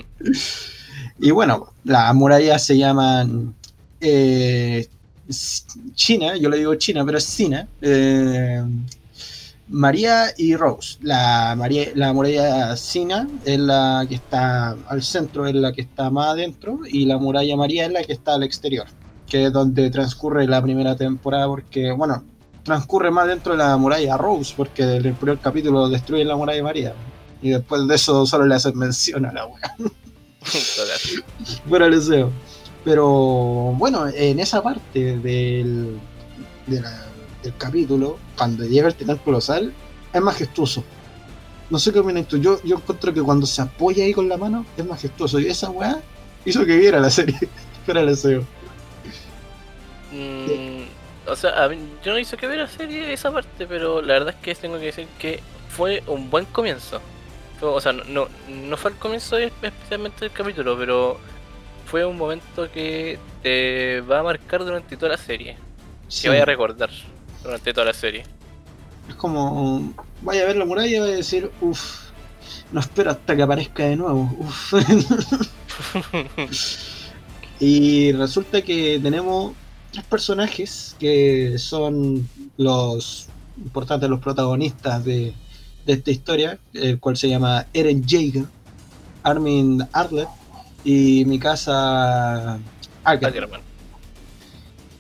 y 1.18 1.30
bueno, 1.30 1.72
las 1.84 2.14
murallas 2.14 2.64
se 2.64 2.76
llaman 2.76 3.54
eh, 4.00 4.86
China, 5.94 6.36
yo 6.36 6.48
le 6.50 6.58
digo 6.58 6.74
China, 6.74 7.04
pero 7.04 7.18
es 7.18 7.36
China. 7.36 7.66
eh, 7.80 8.62
María 9.68 10.26
y 10.36 10.54
Rose. 10.54 10.98
La, 11.02 11.54
María, 11.56 11.88
la 11.94 12.12
muralla 12.12 12.74
China 12.76 13.28
es 13.44 13.58
la 13.58 14.06
que 14.08 14.14
está 14.14 14.76
al 14.86 15.02
centro, 15.02 15.46
es 15.46 15.54
la 15.54 15.72
que 15.72 15.80
está 15.80 16.08
más 16.10 16.28
adentro, 16.28 16.80
y 16.86 17.04
la 17.04 17.18
muralla 17.18 17.56
María 17.56 17.86
es 17.86 17.92
la 17.92 18.04
que 18.04 18.12
está 18.12 18.34
al 18.34 18.44
exterior, 18.44 18.86
que 19.26 19.46
es 19.46 19.52
donde 19.52 19.90
transcurre 19.90 20.46
la 20.46 20.62
primera 20.62 20.96
temporada, 20.96 21.46
porque, 21.46 21.92
bueno, 21.92 22.22
transcurre 22.62 23.10
más 23.10 23.26
dentro 23.28 23.52
de 23.52 23.58
la 23.58 23.76
muralla 23.76 24.16
Rose, 24.16 24.54
porque 24.56 24.82
en 24.82 25.06
el 25.06 25.14
primer 25.14 25.38
capítulo 25.38 25.88
destruyen 25.88 26.28
la 26.28 26.36
muralla 26.36 26.62
María. 26.62 26.94
Y 27.42 27.50
después 27.50 27.86
de 27.86 27.94
eso 27.94 28.24
solo 28.26 28.46
le 28.46 28.54
hacen 28.54 28.76
mención 28.78 29.26
a 29.26 29.32
la. 29.32 29.42
Total. 29.78 31.24
Fuera 31.68 31.86
el 31.86 31.92
deseo. 31.92 32.30
Pero 32.84 33.06
bueno, 33.76 34.06
en 34.08 34.38
esa 34.40 34.62
parte 34.62 35.18
del, 35.18 35.98
de 36.66 36.80
la- 36.80 37.02
del 37.42 37.56
capítulo, 37.58 38.16
cuando 38.36 38.64
llega 38.64 38.88
el 38.88 38.94
titán 38.94 39.18
colosal, 39.18 39.72
es 40.12 40.20
majestuoso. 40.20 40.82
No 41.68 41.78
sé 41.78 41.92
qué 41.92 41.98
opinas 41.98 42.26
tú. 42.28 42.38
Yo, 42.38 42.60
yo 42.62 42.76
encuentro 42.76 43.12
que 43.12 43.22
cuando 43.22 43.46
se 43.46 43.60
apoya 43.62 44.04
ahí 44.04 44.12
con 44.14 44.28
la 44.28 44.36
mano, 44.36 44.64
es 44.76 44.86
majestuoso. 44.86 45.38
Y 45.40 45.46
esa 45.48 45.70
weá 45.70 46.00
hizo 46.44 46.64
que 46.64 46.76
viera 46.76 47.00
la 47.00 47.10
serie. 47.10 47.36
Fuera 47.84 48.00
el 48.00 48.06
deseo. 48.08 48.44
Mm, 50.16 51.28
o 51.30 51.36
sea, 51.36 51.64
a 51.64 51.68
mí- 51.68 51.76
yo 52.04 52.12
no 52.12 52.18
hice 52.18 52.36
que 52.36 52.46
ver 52.46 52.58
la 52.58 52.68
serie 52.68 53.12
esa 53.12 53.30
parte, 53.30 53.66
pero 53.66 54.00
la 54.00 54.14
verdad 54.14 54.34
es 54.34 54.40
que 54.42 54.54
tengo 54.54 54.78
que 54.78 54.86
decir 54.86 55.06
que 55.18 55.40
fue 55.68 56.02
un 56.06 56.30
buen 56.30 56.44
comienzo. 56.46 57.00
Fue- 57.60 57.68
o 57.68 57.80
sea, 57.80 57.92
no, 57.92 58.04
no, 58.04 58.28
no 58.48 58.76
fue 58.76 58.92
el 58.92 58.96
comienzo 58.96 59.36
especialmente 59.36 60.20
del 60.20 60.30
capítulo, 60.32 60.76
pero 60.78 61.18
fue 61.86 62.04
un 62.04 62.16
momento 62.16 62.70
que 62.72 63.18
te 63.42 64.00
va 64.02 64.20
a 64.20 64.22
marcar 64.22 64.64
durante 64.64 64.96
toda 64.96 65.12
la 65.12 65.18
serie. 65.18 65.56
Sí. 66.08 66.22
Que 66.22 66.28
vaya 66.30 66.42
a 66.42 66.46
recordar 66.46 66.90
durante 67.42 67.72
toda 67.72 67.86
la 67.86 67.94
serie. 67.94 68.24
Es 69.08 69.14
como, 69.16 69.92
vaya 70.22 70.42
a 70.42 70.46
ver 70.46 70.56
la 70.56 70.64
muralla 70.64 70.96
y 70.96 70.98
vaya 71.00 71.12
a 71.12 71.16
decir, 71.16 71.50
uff, 71.60 72.06
no 72.72 72.80
espero 72.80 73.10
hasta 73.10 73.36
que 73.36 73.42
aparezca 73.42 73.84
de 73.84 73.96
nuevo. 73.96 74.30
Uf. 74.38 74.72
y 77.60 78.12
resulta 78.12 78.62
que 78.62 78.98
tenemos 79.02 79.52
tres 79.96 80.04
personajes 80.04 80.94
que 80.98 81.56
son 81.58 82.28
los 82.58 83.28
importantes, 83.56 84.10
los 84.10 84.20
protagonistas 84.20 85.02
de, 85.02 85.32
de 85.86 85.92
esta 85.94 86.10
historia, 86.10 86.58
el 86.74 87.00
cual 87.00 87.16
se 87.16 87.30
llama 87.30 87.66
Eren 87.72 88.04
Jaeger, 88.06 88.44
Armin 89.22 89.82
Arlet 89.92 90.28
y 90.84 91.24
Mikasa 91.24 92.58
Ackerman. 93.04 93.30
Ackerman. 93.30 93.60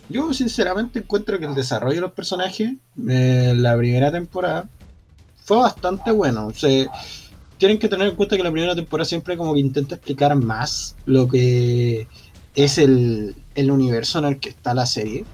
Yo 0.08 0.32
sinceramente 0.32 1.00
encuentro 1.00 1.38
que 1.38 1.44
el 1.44 1.54
desarrollo 1.54 1.96
de 1.96 2.00
los 2.00 2.12
personajes 2.12 2.72
en 2.96 3.62
la 3.62 3.76
primera 3.76 4.10
temporada 4.10 4.66
fue 5.44 5.58
bastante 5.58 6.10
bueno. 6.10 6.46
O 6.46 6.54
sea, 6.54 6.90
tienen 7.58 7.78
que 7.78 7.88
tener 7.88 8.08
en 8.08 8.16
cuenta 8.16 8.34
que 8.34 8.42
la 8.42 8.50
primera 8.50 8.74
temporada 8.74 9.04
siempre 9.04 9.36
como 9.36 9.52
que 9.52 9.60
intenta 9.60 9.96
explicar 9.96 10.34
más 10.36 10.96
lo 11.04 11.28
que 11.28 12.08
es 12.56 12.78
el, 12.78 13.36
el 13.54 13.70
universo 13.70 14.18
en 14.18 14.24
el 14.24 14.40
que 14.40 14.48
está 14.48 14.74
la 14.74 14.86
serie 14.86 15.24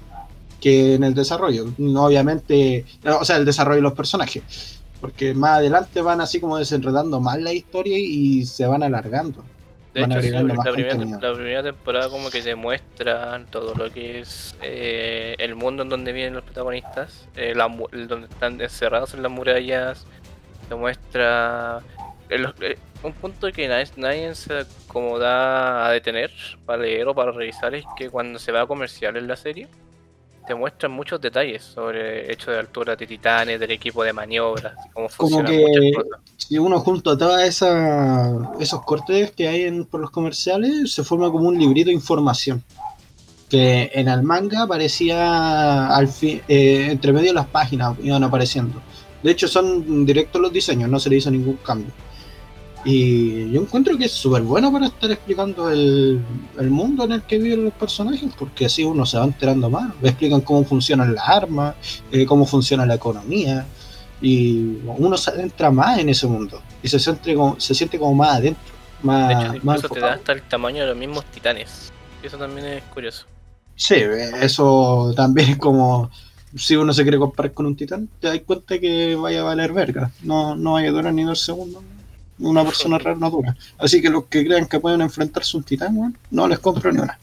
que 0.63 0.95
en 0.95 1.03
el 1.03 1.13
desarrollo. 1.13 1.73
No, 1.77 2.05
Obviamente, 2.05 2.85
o 3.03 3.25
sea, 3.25 3.35
el 3.35 3.43
desarrollo 3.43 3.77
de 3.77 3.81
los 3.81 3.93
personajes. 3.93 4.79
Porque 5.01 5.33
más 5.33 5.57
adelante 5.57 6.01
van 6.01 6.21
así 6.21 6.39
como 6.39 6.57
desenredando 6.57 7.19
más 7.19 7.37
la 7.41 7.51
historia 7.51 7.97
y 7.99 8.45
se 8.45 8.65
van 8.65 8.81
alargando. 8.81 9.43
De 9.93 10.01
Van 10.01 10.13
hecho, 10.13 10.21
sí, 10.21 10.29
la, 10.29 10.39
primera, 10.41 10.91
contenido. 10.95 11.19
la 11.19 11.33
primera 11.35 11.63
temporada 11.63 12.09
como 12.09 12.29
que 12.29 12.41
te 12.41 12.55
muestra 12.55 13.45
todo 13.51 13.75
lo 13.75 13.91
que 13.91 14.21
es 14.21 14.55
eh, 14.61 15.35
el 15.37 15.55
mundo 15.55 15.83
en 15.83 15.89
donde 15.89 16.13
viven 16.13 16.33
los 16.33 16.43
protagonistas, 16.43 17.27
eh, 17.35 17.53
la 17.53 17.67
donde 17.67 18.27
están 18.27 18.59
encerrados 18.59 19.13
en 19.13 19.21
las 19.21 19.31
murallas, 19.31 20.07
te 20.69 20.75
muestra 20.75 21.81
el- 22.35 22.53
eh, 22.61 22.77
un 23.03 23.13
punto 23.13 23.51
que 23.51 23.67
nadie, 23.67 23.87
nadie 23.97 24.33
se 24.35 24.59
acomoda 24.59 25.85
a 25.87 25.91
detener 25.91 26.31
para 26.65 26.81
leer 26.81 27.07
o 27.07 27.13
para 27.15 27.31
revisar 27.31 27.75
es 27.75 27.85
que 27.97 28.09
cuando 28.09 28.39
se 28.39 28.51
va 28.51 28.61
a 28.61 28.67
comercial 28.67 29.17
en 29.17 29.27
la 29.27 29.35
serie, 29.35 29.67
te 30.45 30.55
muestran 30.55 30.91
muchos 30.91 31.21
detalles 31.21 31.63
sobre 31.63 32.25
el 32.25 32.31
hecho 32.31 32.51
de 32.51 32.59
altura 32.59 32.95
de 32.95 33.07
titanes, 33.07 33.59
del 33.59 33.71
equipo 33.71 34.03
de 34.03 34.11
maniobras, 34.11 34.73
cómo 34.93 35.07
Como 35.15 35.45
que 35.45 35.91
si 36.35 36.57
uno 36.57 36.79
junta 36.81 37.17
todos 37.17 37.39
esos 38.59 38.81
cortes 38.83 39.31
que 39.31 39.47
hay 39.47 39.63
en, 39.63 39.85
por 39.85 40.01
los 40.01 40.11
comerciales, 40.11 40.93
se 40.93 41.03
forma 41.03 41.31
como 41.31 41.47
un 41.47 41.57
librito 41.57 41.87
de 41.87 41.93
información. 41.93 42.61
Que 43.49 43.91
en 43.93 44.07
el 44.07 44.23
manga 44.23 44.63
aparecía 44.63 45.95
al 45.95 46.07
fin, 46.07 46.41
eh, 46.47 46.87
entre 46.89 47.13
medio 47.13 47.27
de 47.27 47.35
las 47.35 47.47
páginas 47.47 47.95
iban 48.01 48.23
apareciendo. 48.23 48.81
De 49.21 49.31
hecho, 49.31 49.47
son 49.47 50.05
directos 50.05 50.41
los 50.41 50.51
diseños, 50.51 50.89
no 50.89 50.99
se 50.99 51.09
le 51.09 51.17
hizo 51.17 51.29
ningún 51.31 51.57
cambio. 51.57 51.91
Y 52.85 53.51
yo 53.51 53.61
encuentro 53.61 53.97
que 53.97 54.05
es 54.05 54.11
súper 54.11 54.41
bueno 54.41 54.71
para 54.71 54.87
estar 54.87 55.09
explicando 55.09 55.69
el, 55.69 56.21
el 56.59 56.69
mundo 56.69 57.05
en 57.05 57.13
el 57.13 57.23
que 57.23 57.37
viven 57.37 57.65
los 57.65 57.73
personajes, 57.73 58.29
porque 58.37 58.65
así 58.65 58.83
uno 58.83 59.05
se 59.05 59.17
va 59.17 59.23
enterando 59.23 59.69
más. 59.69 59.93
Le 60.01 60.09
explican 60.09 60.41
cómo 60.41 60.65
funcionan 60.65 61.15
las 61.15 61.27
armas, 61.27 61.75
eh, 62.11 62.25
cómo 62.25 62.45
funciona 62.45 62.85
la 62.85 62.95
economía, 62.95 63.65
y 64.23 64.79
uno 64.85 65.17
se 65.17 65.31
adentra 65.31 65.69
más 65.69 65.99
en 65.99 66.07
ese 66.09 66.25
mundo 66.27 66.61
y 66.81 66.87
se 66.87 66.97
siente 66.97 67.35
como, 67.35 67.59
se 67.59 67.75
siente 67.75 67.99
como 67.99 68.15
más 68.15 68.37
adentro, 68.37 68.73
más, 69.03 69.27
De 69.27 69.33
hecho, 69.33 69.65
más 69.65 69.77
incluso 69.77 69.93
te 69.93 69.99
da 69.99 70.13
hasta 70.13 70.31
el 70.31 70.41
tamaño 70.43 70.81
de 70.81 70.87
los 70.87 70.97
mismos 70.97 71.25
titanes. 71.25 71.91
Eso 72.23 72.37
también 72.37 72.65
es 72.65 72.83
curioso. 72.85 73.25
Sí, 73.75 73.95
eso 74.41 75.13
también 75.15 75.49
es 75.51 75.57
como 75.57 76.09
si 76.55 76.75
uno 76.77 76.93
se 76.93 77.03
quiere 77.03 77.17
comparar 77.17 77.53
con 77.53 77.65
un 77.65 77.75
titán, 77.75 78.07
te 78.19 78.27
das 78.27 78.39
cuenta 78.45 78.79
que 78.79 79.15
vaya 79.15 79.41
a 79.41 79.43
valer 79.43 79.73
verga, 79.73 80.09
no, 80.21 80.55
no 80.55 80.73
vaya 80.73 80.89
a 80.89 80.91
durar 80.91 81.13
ni 81.13 81.23
dos 81.23 81.41
segundos. 81.41 81.83
Una 82.43 82.63
persona 82.63 82.97
real 82.97 83.19
no 83.19 83.29
dura. 83.29 83.55
Así 83.77 84.01
que 84.01 84.09
los 84.09 84.25
que 84.25 84.45
crean 84.45 84.67
que 84.67 84.79
pueden 84.79 85.01
enfrentarse 85.01 85.55
a 85.55 85.59
un 85.59 85.63
titán, 85.63 85.97
weón, 85.97 86.17
no 86.31 86.47
les 86.47 86.59
compro 86.59 86.91
ni 86.91 86.99
una. 86.99 87.17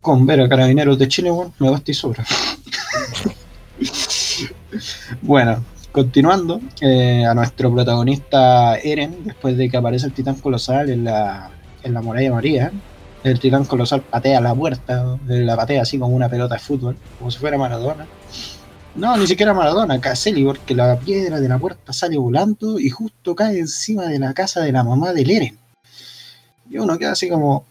Con 0.00 0.26
ver 0.26 0.40
a 0.40 0.48
carabineros 0.48 0.98
de 0.98 1.08
Chile, 1.08 1.30
weón, 1.30 1.52
me 1.58 1.70
basta 1.70 1.90
y 1.90 1.94
sobra. 1.94 2.24
bueno, 5.22 5.62
continuando, 5.92 6.60
eh, 6.80 7.24
a 7.26 7.34
nuestro 7.34 7.72
protagonista 7.72 8.78
Eren, 8.78 9.24
después 9.24 9.56
de 9.56 9.68
que 9.68 9.76
aparece 9.76 10.06
el 10.06 10.12
titán 10.12 10.36
colosal 10.36 10.90
en 10.90 11.04
la, 11.04 11.50
en 11.82 11.92
la 11.92 12.00
muralla 12.00 12.32
María, 12.32 12.72
el 13.24 13.40
titán 13.40 13.64
colosal 13.64 14.02
patea 14.02 14.40
la 14.40 14.54
puerta, 14.54 15.18
la 15.26 15.56
patea 15.56 15.82
así 15.82 15.98
como 15.98 16.14
una 16.14 16.28
pelota 16.28 16.54
de 16.54 16.60
fútbol, 16.60 16.96
como 17.18 17.30
si 17.30 17.38
fuera 17.38 17.58
Maradona. 17.58 18.06
No, 18.98 19.16
ni 19.16 19.28
siquiera 19.28 19.54
Maradona, 19.54 20.00
Caselli, 20.00 20.44
porque 20.44 20.74
la 20.74 20.98
piedra 20.98 21.38
de 21.38 21.48
la 21.48 21.56
puerta 21.58 21.92
sale 21.92 22.18
volando 22.18 22.80
y 22.80 22.90
justo 22.90 23.36
cae 23.36 23.60
encima 23.60 24.06
de 24.06 24.18
la 24.18 24.34
casa 24.34 24.60
de 24.60 24.72
la 24.72 24.82
mamá 24.82 25.12
del 25.12 25.30
Eren. 25.30 25.56
Y 26.68 26.78
uno 26.78 26.98
queda 26.98 27.12
así 27.12 27.28
como. 27.28 27.64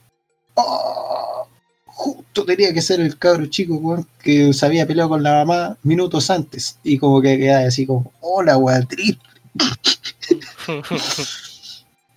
"Oh, 0.55 1.45
justo 1.85 2.45
tenía 2.45 2.73
que 2.73 2.81
ser 2.81 3.01
el 3.01 3.17
cabro 3.17 3.45
chico, 3.47 3.75
weón, 3.75 4.07
que 4.23 4.53
se 4.53 4.65
había 4.65 4.87
peleado 4.87 5.09
con 5.09 5.23
la 5.23 5.43
mamá 5.43 5.77
minutos 5.83 6.29
antes. 6.29 6.79
Y 6.83 6.97
como 6.97 7.21
que 7.21 7.37
queda 7.37 7.67
así 7.67 7.85
como, 7.85 8.11
hola, 8.21 8.57
weón, 8.57 8.87
triste. 8.87 9.21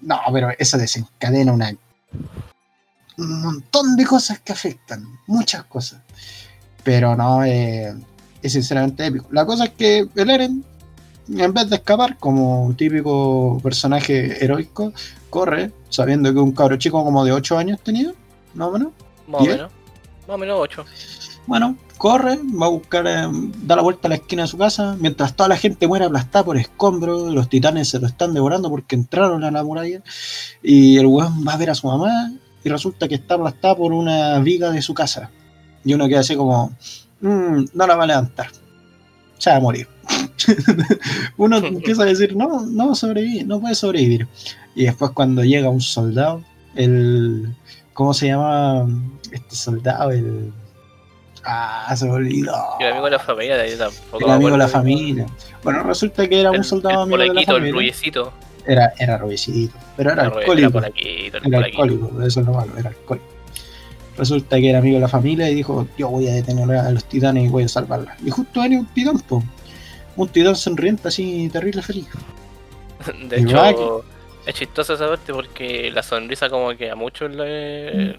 No, 0.02 0.18
pero 0.32 0.48
eso 0.58 0.78
desencadena 0.78 1.52
una, 1.52 1.76
un 3.18 3.42
montón 3.42 3.96
de 3.96 4.06
cosas 4.06 4.40
que 4.40 4.52
afectan, 4.54 5.04
muchas 5.26 5.64
cosas. 5.64 6.00
Pero 6.82 7.14
no, 7.14 7.44
eh, 7.44 7.94
es 8.42 8.52
sinceramente 8.52 9.06
épico. 9.06 9.26
La 9.30 9.44
cosa 9.44 9.64
es 9.64 9.70
que 9.70 10.08
el 10.14 10.30
Eren, 10.30 10.64
en 11.28 11.54
vez 11.54 11.68
de 11.68 11.76
escapar 11.76 12.18
como 12.18 12.64
un 12.64 12.76
típico 12.76 13.60
personaje 13.62 14.42
heroico, 14.44 14.92
corre 15.28 15.72
sabiendo 15.88 16.32
que 16.32 16.38
un 16.38 16.52
cabro 16.52 16.76
chico 16.76 17.04
como 17.04 17.24
de 17.24 17.32
8 17.32 17.58
años 17.58 17.80
tenía, 17.82 18.12
más 18.54 18.68
o 18.68 18.72
menos. 18.72 18.92
Más 19.26 19.40
o 19.40 19.44
menos. 19.44 19.70
Más 20.26 20.34
o 20.34 20.38
menos 20.38 20.58
8. 20.60 20.84
Bueno, 21.46 21.76
corre, 21.96 22.38
va 22.60 22.66
a 22.66 22.70
buscar, 22.70 23.06
eh, 23.06 23.26
da 23.62 23.76
la 23.76 23.82
vuelta 23.82 24.08
a 24.08 24.10
la 24.10 24.14
esquina 24.16 24.42
de 24.42 24.48
su 24.48 24.56
casa, 24.56 24.96
mientras 24.98 25.34
toda 25.34 25.48
la 25.48 25.56
gente 25.56 25.86
muere 25.86 26.04
aplastada 26.04 26.44
por 26.44 26.56
escombros, 26.56 27.32
los 27.32 27.48
titanes 27.48 27.88
se 27.88 27.98
lo 27.98 28.06
están 28.06 28.34
devorando 28.34 28.70
porque 28.70 28.94
entraron 28.94 29.42
a 29.44 29.50
la 29.50 29.64
muralla, 29.64 30.02
y 30.62 30.96
el 30.98 31.06
weón 31.06 31.44
va 31.46 31.54
a 31.54 31.56
ver 31.56 31.70
a 31.70 31.74
su 31.74 31.88
mamá, 31.88 32.32
y 32.62 32.68
resulta 32.68 33.08
que 33.08 33.16
está 33.16 33.34
aplastada 33.34 33.76
por 33.76 33.92
una 33.92 34.38
viga 34.38 34.70
de 34.70 34.82
su 34.82 34.94
casa. 34.94 35.30
Y 35.84 35.94
uno 35.94 36.08
queda 36.08 36.20
así 36.20 36.36
como, 36.36 36.72
"Mm, 37.20 37.64
no 37.74 37.86
la 37.86 37.96
va 37.96 38.04
a 38.04 38.06
levantar, 38.06 38.48
se 39.38 39.50
va 39.50 39.56
a 39.56 39.60
morir. 39.60 39.86
uno 41.36 41.58
empieza 41.58 42.02
a 42.02 42.06
decir, 42.06 42.34
no, 42.36 42.62
no 42.66 42.94
sobrevive, 42.94 43.44
no 43.44 43.60
puede 43.60 43.74
sobrevivir. 43.74 44.26
Y 44.74 44.84
después 44.84 45.10
cuando 45.12 45.44
llega 45.44 45.68
un 45.68 45.80
soldado, 45.80 46.42
el, 46.74 47.54
¿cómo 47.92 48.14
se 48.14 48.28
llama 48.28 48.86
este 49.32 49.54
soldado? 49.54 50.10
El... 50.10 50.52
Ah, 51.44 51.94
se 51.96 52.04
me 52.06 52.12
olvidó. 52.12 52.54
El 52.80 52.88
amigo 52.92 53.04
de 53.06 53.10
la 53.12 53.18
familia 53.18 53.56
de 53.56 53.62
ahí 53.62 53.76
tampoco. 53.76 54.24
El 54.24 54.30
amigo 54.30 54.50
de 54.52 54.58
la 54.58 54.68
familia. 54.68 55.26
Bueno, 55.64 55.82
resulta 55.82 56.28
que 56.28 56.40
era 56.40 56.50
un 56.50 56.64
soldado 56.64 57.04
el 57.04 57.12
amigo 57.12 57.16
de 57.18 57.26
la 57.26 57.28
polaquito, 57.32 57.52
el 57.52 57.58
familia. 57.58 57.72
rubiecito. 57.74 58.32
Era, 58.66 58.92
era 58.98 59.16
rubiecito, 59.16 59.74
pero 59.96 60.12
era 60.12 60.26
Era 60.26 60.36
alcohólico. 60.38 60.70
polaquito, 60.72 61.36
el 61.38 61.46
Era 61.46 61.58
polaquito. 61.58 61.82
alcohólico, 61.82 62.22
eso 62.22 62.40
es 62.40 62.46
lo 62.46 62.52
malo, 62.52 62.72
era 62.78 62.90
alcohólico. 62.90 63.29
Resulta 64.16 64.58
que 64.58 64.68
era 64.68 64.78
amigo 64.80 64.96
de 64.96 65.00
la 65.02 65.08
familia 65.08 65.48
y 65.50 65.54
dijo, 65.54 65.86
yo 65.96 66.08
voy 66.08 66.28
a 66.28 66.32
detener 66.34 66.70
a 66.76 66.90
los 66.90 67.04
titanes 67.04 67.44
y 67.46 67.48
voy 67.48 67.64
a 67.64 67.68
salvarla. 67.68 68.16
Y 68.24 68.30
justo 68.30 68.60
venía 68.60 68.78
un 68.80 68.86
titán, 68.86 69.18
po. 69.20 69.42
Un 70.16 70.28
titán 70.28 70.56
sonriente 70.56 71.08
así, 71.08 71.48
terrible 71.50 71.80
feliz. 71.82 72.08
De 73.28 73.40
Y 73.40 73.44
hecho, 73.44 74.04
es 74.46 74.54
chistoso 74.54 74.94
esa 74.94 75.08
parte 75.08 75.32
porque 75.32 75.90
la 75.90 76.02
sonrisa 76.02 76.50
como 76.50 76.76
que 76.76 76.90
a 76.90 76.96
muchos 76.96 77.34
le, 77.34 78.18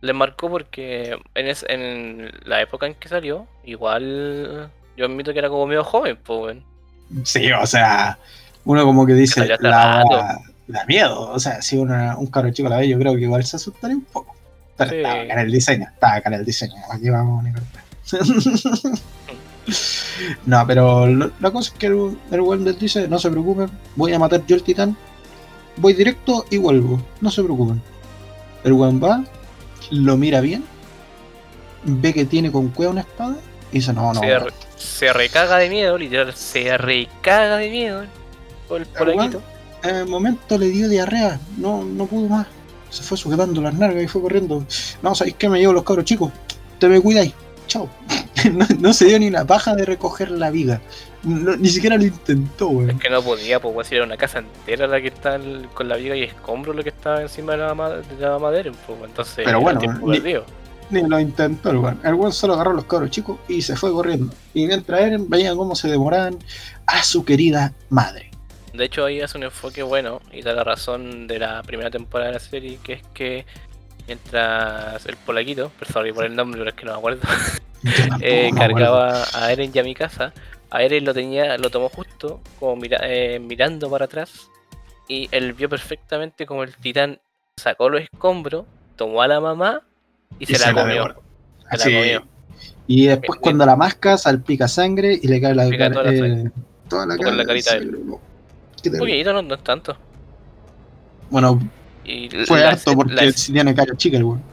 le 0.00 0.12
marcó 0.12 0.48
porque 0.50 1.16
en, 1.34 1.46
es- 1.46 1.64
en 1.68 2.30
la 2.44 2.60
época 2.60 2.86
en 2.86 2.94
que 2.94 3.08
salió, 3.08 3.46
igual 3.64 4.70
yo 4.96 5.04
admito 5.06 5.32
que 5.32 5.38
era 5.38 5.48
como 5.48 5.66
medio 5.66 5.84
joven, 5.84 6.18
pues. 6.24 6.56
Sí, 7.24 7.52
o 7.52 7.66
sea, 7.66 8.18
uno 8.64 8.84
como 8.84 9.06
que 9.06 9.14
dice, 9.14 9.46
la, 9.60 10.40
miedo. 10.88 11.30
O 11.30 11.38
sea, 11.38 11.62
si 11.62 11.76
una- 11.76 12.16
un 12.18 12.26
carro 12.26 12.50
chico 12.50 12.68
la 12.68 12.78
ve, 12.78 12.88
yo 12.88 12.98
creo 12.98 13.14
que 13.14 13.22
igual 13.22 13.44
se 13.44 13.56
asustaría 13.56 13.96
un 13.96 14.04
poco. 14.04 14.34
Pero 14.78 14.90
Sí. 14.90 14.96
estaba 14.98 15.20
acá 15.22 15.32
en 15.34 15.38
el 15.40 15.52
diseño, 15.52 15.86
estaba 15.92 16.14
acá 16.14 16.28
en 16.30 16.34
el 16.36 16.44
diseño. 16.46 16.74
Aquí 16.90 17.10
vamos, 17.10 17.44
no, 20.46 20.66
pero 20.66 21.06
lo- 21.06 21.30
la 21.40 21.50
cosa 21.50 21.70
es 21.72 21.78
que 21.78 21.86
el, 21.86 22.16
el 22.30 22.78
dice, 22.78 23.06
no 23.08 23.18
se 23.18 23.30
preocupen, 23.30 23.68
voy 23.96 24.12
a 24.14 24.18
matar 24.18 24.44
yo 24.46 24.56
el 24.56 24.62
titán, 24.62 24.96
voy 25.76 25.92
directo 25.92 26.46
y 26.50 26.56
vuelvo, 26.56 27.02
no 27.20 27.30
se 27.30 27.42
preocupen. 27.42 27.82
El 28.64 28.72
weón 28.72 29.02
va, 29.02 29.24
lo 29.90 30.16
mira 30.16 30.40
bien, 30.40 30.64
ve 31.84 32.14
que 32.14 32.24
tiene 32.24 32.50
con 32.50 32.68
cueva 32.68 32.92
una 32.92 33.00
espada 33.02 33.36
y 33.72 33.76
dice, 33.76 33.92
no, 33.92 34.12
no, 34.14 34.20
se, 34.20 34.38
re- 34.38 34.52
se 34.76 35.12
recaga 35.12 35.58
de 35.58 35.68
miedo, 35.68 35.98
literal, 35.98 36.34
se 36.34 36.78
recaga 36.78 37.56
de 37.58 37.68
miedo 37.70 38.04
por 38.68 38.80
el 38.80 38.86
polaquito. 38.86 39.42
En 39.84 39.94
el 39.96 40.06
momento 40.06 40.56
le 40.58 40.70
dio 40.70 40.88
diarrea, 40.88 41.38
no, 41.56 41.84
no 41.84 42.06
pudo 42.06 42.28
más. 42.28 42.46
Se 42.90 43.02
fue 43.02 43.16
sujetando 43.18 43.60
las 43.60 43.74
nargas 43.74 44.02
y 44.02 44.08
fue 44.08 44.22
corriendo. 44.22 44.64
No, 45.02 45.14
¿sabéis 45.14 45.36
qué? 45.36 45.48
Me 45.48 45.58
llevo 45.60 45.72
los 45.72 45.82
cabros 45.84 46.04
chicos. 46.04 46.32
Te 46.78 46.88
me 46.88 47.00
cuidáis. 47.00 47.32
Chao. 47.66 47.88
No, 48.52 48.64
no 48.78 48.92
se 48.92 49.06
dio 49.06 49.18
ni 49.18 49.30
la 49.30 49.44
paja 49.44 49.74
de 49.74 49.84
recoger 49.84 50.30
la 50.30 50.48
viga. 50.50 50.80
No- 51.24 51.56
ni 51.56 51.68
siquiera 51.70 51.96
lo 51.96 52.04
intentó, 52.04 52.68
Es 52.70 52.76
weón. 52.76 52.98
que 53.00 53.10
no 53.10 53.20
podía, 53.20 53.60
pues, 53.60 53.88
si 53.88 53.96
era 53.96 54.04
una 54.04 54.16
casa 54.16 54.38
entera 54.38 54.86
la 54.86 55.00
que 55.00 55.08
está 55.08 55.34
el- 55.34 55.66
con 55.74 55.88
la 55.88 55.96
viga 55.96 56.14
y 56.14 56.22
escombro 56.22 56.72
lo 56.72 56.84
que 56.84 56.90
estaba 56.90 57.20
encima 57.20 57.52
de 57.52 57.58
la, 57.58 57.74
ma- 57.74 57.88
de 57.90 58.04
la 58.20 58.38
madera, 58.38 58.70
pues, 58.86 58.98
entonces 59.04 59.42
Pero 59.44 59.60
bueno, 59.60 59.80
ni-. 59.80 60.22
Ni 60.90 61.02
lo 61.08 61.18
intentó 61.18 61.70
el 61.70 61.78
weón. 61.78 62.00
El 62.04 62.14
weón 62.14 62.32
solo 62.32 62.54
agarró 62.54 62.72
los 62.74 62.84
cabros 62.84 63.10
chicos 63.10 63.38
y 63.48 63.60
se 63.60 63.74
fue 63.74 63.90
corriendo. 63.90 64.32
Y 64.54 64.68
mientras 64.68 65.00
Eren 65.00 65.28
veía 65.28 65.52
cómo 65.56 65.74
se 65.74 65.88
demoraban 65.88 66.38
a 66.86 67.02
su 67.02 67.24
querida 67.24 67.72
madre. 67.90 68.27
De 68.78 68.84
hecho, 68.84 69.04
ahí 69.04 69.20
hace 69.20 69.36
un 69.36 69.44
enfoque 69.44 69.82
bueno 69.82 70.20
y 70.32 70.40
da 70.42 70.52
la 70.54 70.62
razón 70.62 71.26
de 71.26 71.40
la 71.40 71.62
primera 71.64 71.90
temporada 71.90 72.30
de 72.30 72.34
la 72.34 72.40
serie, 72.40 72.78
que 72.82 72.92
es 72.94 73.02
que 73.12 73.44
mientras 74.06 75.04
el 75.06 75.16
polaquito, 75.16 75.70
perdón 75.78 76.14
por 76.14 76.24
el 76.24 76.36
nombre, 76.36 76.58
pero 76.60 76.70
es 76.70 76.76
que 76.76 76.84
no 76.86 76.92
me 76.92 76.98
acuerdo, 76.98 77.20
eh, 78.20 78.50
me 78.52 78.60
acuerdo. 78.64 78.74
cargaba 78.76 79.24
a 79.34 79.52
Eren 79.52 79.72
y 79.74 79.78
a 79.78 79.82
mi 79.82 79.94
casa, 79.94 80.32
a 80.70 80.82
Eren 80.82 81.04
lo 81.04 81.12
tenía, 81.12 81.58
lo 81.58 81.70
tomó 81.70 81.88
justo, 81.88 82.40
como 82.58 82.76
mira- 82.76 83.00
eh, 83.02 83.38
mirando 83.40 83.90
para 83.90 84.04
atrás, 84.04 84.48
y 85.08 85.28
él 85.32 85.52
vio 85.54 85.68
perfectamente 85.68 86.46
como 86.46 86.62
el 86.62 86.74
titán 86.76 87.20
sacó 87.56 87.88
los 87.88 88.02
escombros, 88.02 88.64
tomó 88.96 89.22
a 89.22 89.28
la 89.28 89.40
mamá 89.40 89.82
y, 90.38 90.46
se, 90.46 90.58
la 90.58 90.72
comió. 90.72 91.16
Se 91.72 91.78
la 91.78 91.84
comió. 91.84 92.26
Y 92.86 93.06
después 93.06 93.40
cuando 93.40 93.66
la 93.66 93.76
masca 93.76 94.16
salpica 94.16 94.68
sangre 94.68 95.18
y 95.20 95.26
le 95.26 95.40
cae 95.40 95.54
la, 95.54 95.68
cara- 95.68 95.92
toda 95.92 96.04
la 96.04 96.12
eh, 96.12 96.50
toda 96.88 97.06
la 97.06 97.16
la 97.32 97.44
carita 97.44 97.74
de. 97.74 97.80
Qué 97.80 97.96
Un 98.84 98.98
poquito, 98.98 99.32
no, 99.32 99.42
no 99.42 99.54
es 99.54 99.62
tanto. 99.62 99.96
Bueno, 101.30 101.60
Y 102.04 102.28
fue 102.46 102.60
la 102.60 102.70
harto 102.70 102.94
porque 102.94 103.14
la 103.14 103.32
si 103.32 103.52
tiene 103.52 103.74
cara 103.74 103.96
chica 103.96 104.16
el 104.16 104.24
weón. 104.24 104.44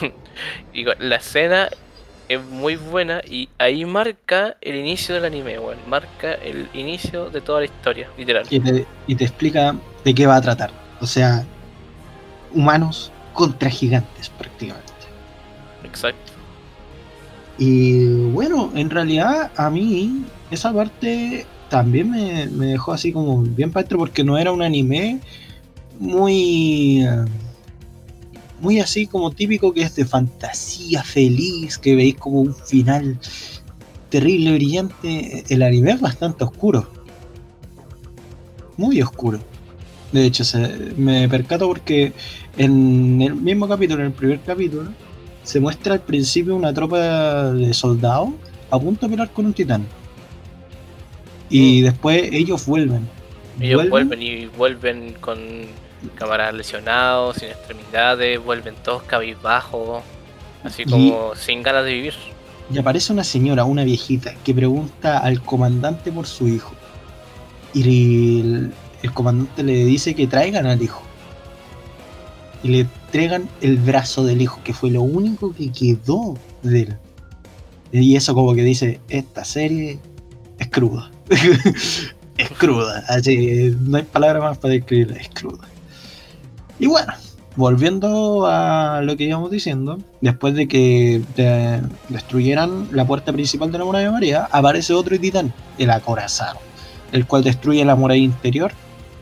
La 0.98 1.16
escena 1.16 1.68
es 2.28 2.42
muy 2.42 2.76
buena 2.76 3.20
y 3.24 3.50
ahí 3.58 3.84
marca 3.84 4.56
el 4.60 4.76
inicio 4.76 5.14
del 5.14 5.24
anime, 5.26 5.58
weón. 5.58 5.78
Marca 5.88 6.32
el 6.34 6.68
inicio 6.72 7.30
de 7.30 7.40
toda 7.40 7.60
la 7.60 7.66
historia, 7.66 8.10
literal. 8.16 8.50
Y 8.50 8.60
te, 8.60 8.86
y 9.06 9.14
te 9.14 9.24
explica 9.24 9.76
de 10.04 10.14
qué 10.14 10.26
va 10.26 10.36
a 10.36 10.40
tratar. 10.40 10.70
O 11.00 11.06
sea, 11.06 11.46
humanos 12.52 13.12
contra 13.32 13.70
gigantes 13.70 14.30
prácticamente. 14.30 14.92
Exacto. 15.84 16.32
Y 17.58 18.06
bueno, 18.30 18.72
en 18.74 18.90
realidad 18.90 19.52
a 19.56 19.70
mí 19.70 20.24
esa 20.50 20.72
parte 20.72 21.46
también 21.74 22.08
me, 22.10 22.46
me 22.46 22.66
dejó 22.66 22.92
así 22.92 23.10
como 23.12 23.42
bien 23.42 23.72
patro 23.72 23.98
porque 23.98 24.22
no 24.22 24.38
era 24.38 24.52
un 24.52 24.62
anime 24.62 25.18
muy... 25.98 27.02
eh, 27.04 27.24
Muy 28.60 28.78
así 28.78 29.08
como 29.08 29.32
típico 29.32 29.72
que 29.74 29.82
es 29.82 29.94
de 29.96 30.04
fantasía 30.04 31.02
feliz, 31.02 31.76
que 31.76 31.96
veis 31.96 32.14
como 32.14 32.40
un 32.42 32.54
final 32.54 33.18
terrible, 34.08 34.54
brillante. 34.54 35.42
El 35.48 35.62
anime 35.62 35.90
es 35.92 36.00
bastante 36.00 36.44
oscuro. 36.44 36.88
Muy 38.76 39.02
oscuro. 39.02 39.40
De 40.12 40.24
hecho, 40.26 40.44
se- 40.44 40.92
me 40.96 41.28
percato 41.28 41.66
porque 41.66 42.12
en 42.56 43.20
el 43.20 43.34
mismo 43.34 43.66
capítulo, 43.66 44.00
en 44.02 44.06
el 44.06 44.12
primer 44.12 44.40
capítulo, 44.42 44.90
se 45.42 45.58
muestra 45.58 45.94
al 45.94 46.00
principio 46.02 46.54
una 46.54 46.72
tropa 46.72 47.50
de 47.52 47.74
soldados 47.74 48.30
a 48.70 48.78
punto 48.78 49.06
de 49.06 49.10
pelear 49.10 49.30
con 49.32 49.46
un 49.46 49.52
titán. 49.52 49.84
Y 51.56 51.82
después 51.82 52.30
ellos 52.32 52.66
vuelven. 52.66 53.08
Ellos 53.60 53.88
vuelven 53.88 54.20
y 54.20 54.46
vuelven 54.46 55.12
con 55.20 55.38
camaradas 56.16 56.54
lesionados, 56.54 57.36
sin 57.36 57.50
extremidades, 57.50 58.42
vuelven 58.44 58.74
todos 58.82 59.04
cabizbajos, 59.04 60.02
así 60.64 60.82
Y- 60.82 60.90
como 60.90 61.34
sin 61.36 61.62
ganas 61.62 61.84
de 61.84 61.92
vivir. 61.92 62.14
Y 62.72 62.78
aparece 62.78 63.12
una 63.12 63.22
señora, 63.22 63.64
una 63.66 63.84
viejita, 63.84 64.34
que 64.42 64.52
pregunta 64.52 65.18
al 65.18 65.40
comandante 65.42 66.10
por 66.10 66.26
su 66.26 66.48
hijo. 66.48 66.74
Y 67.72 68.40
el, 68.40 68.72
el 69.04 69.12
comandante 69.12 69.62
le 69.62 69.84
dice 69.84 70.12
que 70.16 70.26
traigan 70.26 70.66
al 70.66 70.82
hijo. 70.82 71.02
Y 72.64 72.68
le 72.68 72.80
entregan 72.80 73.48
el 73.60 73.76
brazo 73.76 74.24
del 74.24 74.42
hijo, 74.42 74.58
que 74.64 74.72
fue 74.74 74.90
lo 74.90 75.02
único 75.02 75.54
que 75.54 75.70
quedó 75.70 76.34
de 76.62 76.80
él. 76.82 76.96
Y 77.92 78.16
eso 78.16 78.34
como 78.34 78.54
que 78.56 78.62
dice, 78.64 79.00
esta 79.08 79.44
serie 79.44 80.00
es 80.58 80.68
cruda. 80.68 81.12
es 82.38 82.50
cruda. 82.58 83.04
Así, 83.08 83.74
no 83.80 83.96
hay 83.96 84.02
palabra 84.04 84.40
más 84.40 84.58
para 84.58 84.74
describirla, 84.74 85.16
es 85.16 85.28
cruda. 85.28 85.66
Y 86.78 86.86
bueno, 86.86 87.12
volviendo 87.56 88.46
a 88.46 89.00
lo 89.02 89.16
que 89.16 89.24
íbamos 89.24 89.50
diciendo, 89.50 89.98
después 90.20 90.54
de 90.54 90.66
que 90.66 91.22
de- 91.36 91.80
destruyeran 92.08 92.88
la 92.92 93.06
puerta 93.06 93.32
principal 93.32 93.70
de 93.70 93.78
la 93.78 93.84
muralla 93.84 94.06
de 94.06 94.12
María, 94.12 94.48
aparece 94.50 94.92
otro 94.92 95.18
titán, 95.18 95.52
el 95.78 95.90
acorazado, 95.90 96.58
el 97.12 97.26
cual 97.26 97.44
destruye 97.44 97.84
la 97.84 97.94
muralla 97.94 98.22
interior, 98.22 98.72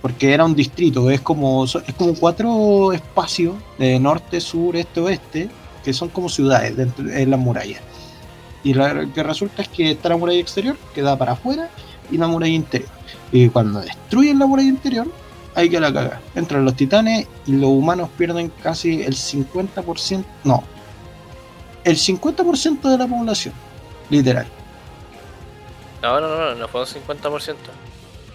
porque 0.00 0.32
era 0.32 0.44
un 0.44 0.54
distrito, 0.54 1.10
es 1.10 1.20
como, 1.20 1.64
es 1.64 1.94
como 1.96 2.14
cuatro 2.14 2.92
espacios 2.92 3.54
de 3.78 4.00
norte, 4.00 4.40
sur, 4.40 4.74
este, 4.76 5.00
oeste, 5.00 5.48
que 5.84 5.92
son 5.92 6.08
como 6.08 6.28
ciudades 6.28 6.76
dentro 6.76 7.08
en 7.10 7.30
la 7.30 7.36
muralla. 7.36 7.80
Y 8.64 8.74
lo 8.74 8.84
que 9.12 9.22
resulta 9.22 9.62
es 9.62 9.68
que 9.68 9.90
está 9.90 10.08
la 10.08 10.16
muralla 10.16 10.38
exterior, 10.40 10.76
que 10.94 11.02
da 11.02 11.16
para 11.16 11.32
afuera, 11.32 11.68
y 12.12 12.18
la 12.18 12.28
muralla 12.28 12.52
interior. 12.52 12.90
Y 13.32 13.48
cuando 13.48 13.80
destruyen 13.80 14.38
la 14.38 14.46
muralla 14.46 14.68
interior, 14.68 15.08
hay 15.54 15.68
que 15.68 15.80
la 15.80 15.92
caga. 15.92 16.20
Entran 16.34 16.64
los 16.64 16.76
titanes 16.76 17.26
y 17.46 17.52
los 17.52 17.70
humanos 17.70 18.10
pierden 18.16 18.50
casi 18.62 19.02
el 19.02 19.14
50%, 19.14 20.24
no, 20.44 20.62
el 21.84 21.96
50% 21.96 22.82
de 22.82 22.98
la 22.98 23.06
población, 23.06 23.54
literal. 24.10 24.46
No, 26.02 26.20
no, 26.20 26.28
no, 26.28 26.54
no 26.54 26.68
fue 26.68 26.80
un 26.82 26.86
50%, 26.86 27.54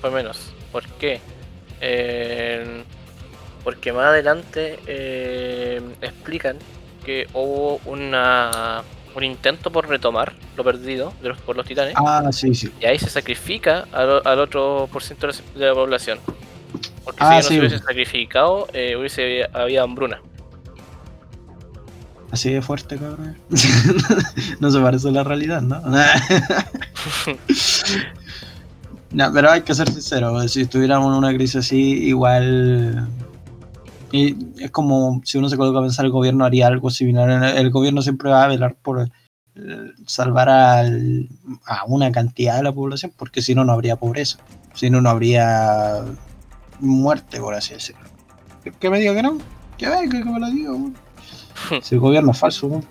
fue 0.01 0.11
menos. 0.11 0.37
¿Por 0.71 0.85
qué? 0.93 1.21
Eh, 1.81 2.83
porque 3.63 3.91
más 3.91 4.05
adelante 4.05 4.79
eh, 4.87 5.81
explican 6.01 6.57
que 7.05 7.27
hubo 7.33 7.79
una, 7.85 8.83
un 9.17 9.23
intento 9.23 9.71
por 9.71 9.87
retomar 9.89 10.33
lo 10.55 10.63
perdido 10.63 11.11
de 11.21 11.29
los- 11.29 11.41
por 11.41 11.55
los 11.57 11.65
titanes. 11.65 11.93
Ah, 11.97 12.29
sí, 12.31 12.53
sí. 12.53 12.71
Y 12.79 12.85
ahí 12.85 12.99
se 12.99 13.09
sacrifica 13.09 13.85
al, 13.91 14.21
al 14.25 14.39
otro 14.39 14.87
por 14.91 15.03
ciento 15.03 15.27
de 15.27 15.65
la- 15.65 15.73
población. 15.73 16.19
Porque 17.03 17.17
Ah, 17.21 17.41
si 17.41 17.49
sí. 17.49 17.55
no 17.55 17.61
se 17.61 17.67
hubiese 17.67 17.83
sacrificado, 17.85 18.67
eh, 18.73 18.95
hubiese 18.95 19.45
había 19.53 19.81
hambruna. 19.83 20.21
Así 22.29 22.51
de 22.51 22.61
fuerte, 22.61 22.97
cabrón. 22.97 23.37
no 24.59 24.69
se 24.69 24.79
parece 24.79 25.07
a 25.07 25.11
la 25.11 25.23
realidad, 25.23 25.61
¿no? 25.61 25.81
no, 29.11 29.33
pero 29.33 29.51
hay 29.51 29.61
que 29.61 29.73
ser 29.73 29.89
sincero, 29.89 30.47
si 30.47 30.61
estuviéramos 30.61 31.11
en 31.11 31.17
una 31.17 31.33
crisis 31.33 31.57
así, 31.57 31.79
igual... 32.07 33.07
Y 34.11 34.37
es 34.63 34.71
como 34.71 35.21
si 35.25 35.37
uno 35.37 35.49
se 35.49 35.57
coloca 35.57 35.79
a 35.79 35.81
pensar, 35.81 36.05
el 36.05 36.11
gobierno 36.11 36.45
haría 36.45 36.67
algo 36.67 36.89
similar. 36.89 37.29
El, 37.29 37.43
el 37.57 37.69
gobierno 37.71 38.01
siempre 38.01 38.29
va 38.29 38.43
a 38.45 38.47
velar 38.47 38.75
por 38.75 39.01
eh, 39.01 39.09
salvar 40.05 40.47
al- 40.49 41.27
a 41.65 41.83
una 41.85 42.11
cantidad 42.11 42.55
de 42.57 42.63
la 42.63 42.71
población, 42.71 43.11
porque 43.17 43.41
si 43.41 43.53
no, 43.55 43.65
no 43.65 43.73
habría 43.73 43.95
pobreza. 43.97 44.37
Si 44.73 44.89
no, 44.89 45.01
no 45.01 45.09
habría 45.09 46.05
muerte, 46.79 47.39
por 47.39 47.53
así 47.53 47.73
decirlo. 47.73 48.07
¿Que- 48.63 48.71
¿Que 48.71 48.89
me 48.89 48.99
diga 48.99 49.13
que 49.13 49.23
no? 49.23 49.37
Que 49.77 49.87
venga, 49.89 50.19
que 50.19 50.25
me 50.25 50.39
lo 50.39 50.47
weón. 50.47 50.95
Si 51.81 51.95
el 51.95 52.01
gobierno 52.01 52.31
es 52.31 52.37
falso, 52.39 52.67
weón. 52.67 52.85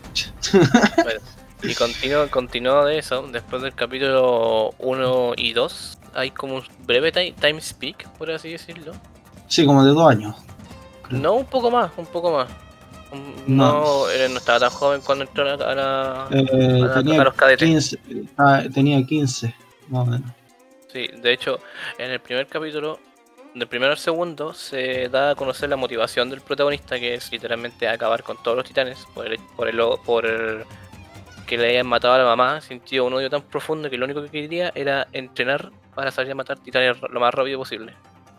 Y 1.63 1.75
continúa, 1.75 2.29
continúa 2.29 2.85
de 2.85 2.99
eso, 2.99 3.27
después 3.33 3.63
del 3.63 3.75
capítulo 3.75 4.75
1 4.79 5.33
y 5.37 5.53
2, 5.55 5.99
hay 6.15 6.31
como 6.31 6.57
un 6.57 6.63
breve 6.87 7.11
ti- 7.13 7.35
time 7.41 7.61
speak, 7.61 8.07
por 8.19 8.31
así 8.31 8.51
decirlo. 8.51 8.93
Sí, 9.49 9.65
como 9.65 9.83
de 9.85 9.91
dos 9.93 10.09
años. 10.11 10.37
No, 11.11 11.35
un 11.35 11.45
poco 11.47 11.71
más, 11.71 11.91
un 11.97 12.07
poco 12.07 12.33
más. 12.33 12.49
No. 13.47 13.73
No, 14.05 14.11
él 14.11 14.33
no 14.33 14.39
estaba 14.39 14.59
tan 14.61 14.71
joven 14.71 15.01
cuando 15.01 15.25
entró 15.25 15.45
a 15.45 15.57
la, 15.57 15.65
a 15.71 15.75
la- 15.75 16.29
Eh, 16.33 16.83
a 16.83 16.87
la- 16.87 16.95
tenía, 16.95 17.21
a 17.21 17.25
los 17.25 17.35
cadetes. 17.35 17.67
15, 17.69 17.99
ah, 18.37 18.63
tenía 18.75 19.03
15, 19.05 19.55
más 19.89 20.03
o 20.03 20.11
menos. 20.11 20.31
Sí, 20.93 21.07
de 21.09 21.33
hecho, 21.33 21.61
en 21.99 22.11
el 22.11 22.21
primer 22.21 22.47
capítulo, 22.49 22.99
del 23.55 23.69
primero 23.69 23.93
al 23.93 23.99
segundo, 23.99 24.53
se 24.55 25.09
da 25.09 25.31
a 25.31 25.35
conocer 25.35 25.69
la 25.71 25.77
motivación 25.77 26.29
del 26.29 26.41
protagonista, 26.41 26.99
que 26.99 27.15
es 27.15 27.31
literalmente 27.31 27.89
acabar 27.89 28.23
con 28.23 28.43
todos 28.43 28.57
los 28.57 28.67
titanes, 28.67 28.99
por 29.15 29.27
el, 29.27 29.39
por 29.57 29.69
el, 29.69 29.81
por 30.05 30.27
el- 30.27 30.65
que 31.47 31.57
le 31.57 31.69
hayan 31.71 31.87
matado 31.87 32.15
a 32.15 32.19
la 32.19 32.25
mamá, 32.25 32.61
sintió 32.61 33.05
un 33.05 33.15
odio 33.15 33.31
tan 33.31 33.43
profundo 33.43 33.89
que 33.89 33.97
lo 33.97 34.05
único 34.05 34.21
que 34.23 34.31
quería 34.31 34.73
era 34.75 35.07
entrenar 35.13 35.71
para 35.95 36.11
salir 36.11 36.33
a 36.33 36.35
matar 36.35 36.59
titanes 36.59 36.97
lo 37.09 37.21
más 37.21 37.33
rápido 37.33 37.59
posible. 37.61 37.95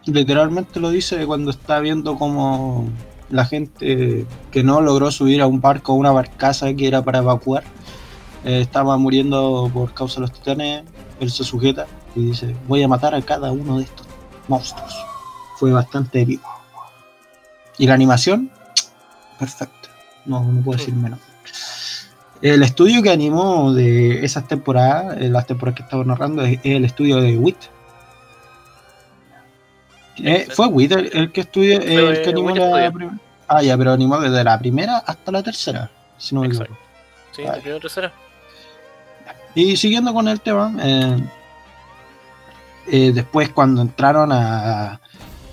Literalmente 0.07 0.79
lo 0.79 0.89
dice 0.89 1.25
cuando 1.25 1.51
está 1.51 1.79
viendo 1.79 2.17
como 2.17 2.87
la 3.29 3.45
gente 3.45 4.25
que 4.51 4.63
no 4.63 4.81
logró 4.81 5.11
subir 5.11 5.41
a 5.41 5.47
un 5.47 5.59
barco, 5.59 5.91
a 5.91 5.95
una 5.95 6.11
barcaza 6.11 6.73
que 6.73 6.87
era 6.87 7.03
para 7.03 7.19
evacuar, 7.19 7.63
eh, 8.45 8.61
estaba 8.61 8.97
muriendo 8.97 9.69
por 9.73 9.93
causa 9.93 10.15
de 10.15 10.21
los 10.21 10.31
titanes, 10.31 10.83
él 11.19 11.31
se 11.31 11.43
sujeta 11.43 11.87
y 12.15 12.27
dice, 12.27 12.55
voy 12.67 12.81
a 12.83 12.87
matar 12.87 13.13
a 13.15 13.21
cada 13.21 13.51
uno 13.51 13.79
de 13.79 13.83
estos 13.83 14.07
monstruos. 14.47 14.95
Fue 15.57 15.71
bastante 15.71 16.21
épico. 16.21 16.49
Y 17.77 17.87
la 17.87 17.93
animación, 17.93 18.49
perfecta. 19.37 19.89
No, 20.25 20.43
no 20.43 20.61
puedo 20.61 20.77
decir 20.77 20.95
menos. 20.95 21.19
El 22.41 22.63
estudio 22.63 23.01
que 23.01 23.09
animó 23.09 23.73
de 23.73 24.23
esas 24.23 24.47
temporadas, 24.47 25.17
eh, 25.19 25.29
las 25.29 25.47
temporadas 25.47 25.77
que 25.77 25.83
estaba 25.83 26.03
narrando, 26.03 26.43
es, 26.43 26.59
es 26.59 26.75
el 26.75 26.85
estudio 26.85 27.19
de 27.19 27.37
WIT. 27.37 27.57
Eh, 30.23 30.47
¿Fue 30.53 30.67
WIT 30.67 30.91
el, 30.93 31.09
el 31.13 31.31
que 31.31 31.41
estudió, 31.41 31.79
Fue 31.81 32.09
el 32.09 32.21
que 32.23 32.29
animó 32.29 32.55
la 32.55 32.91
primera? 32.91 33.17
Ah, 33.47 33.61
ya, 33.61 33.77
pero 33.77 33.93
animó 33.93 34.19
desde 34.19 34.43
la 34.43 34.57
primera 34.59 34.97
hasta 34.97 35.31
la 35.31 35.41
tercera, 35.43 35.89
si 36.17 36.35
no 36.35 36.41
me 36.41 36.47
equivoco. 36.47 36.77
Sí, 37.31 37.43
de 37.43 37.51
primera 37.51 37.79
tercera. 37.79 38.11
Y 39.55 39.75
siguiendo 39.77 40.13
con 40.13 40.27
el 40.27 40.41
tema, 40.41 40.73
eh, 40.81 41.17
eh, 42.87 43.11
después 43.13 43.49
cuando 43.49 43.81
entraron 43.81 44.31
a 44.31 44.99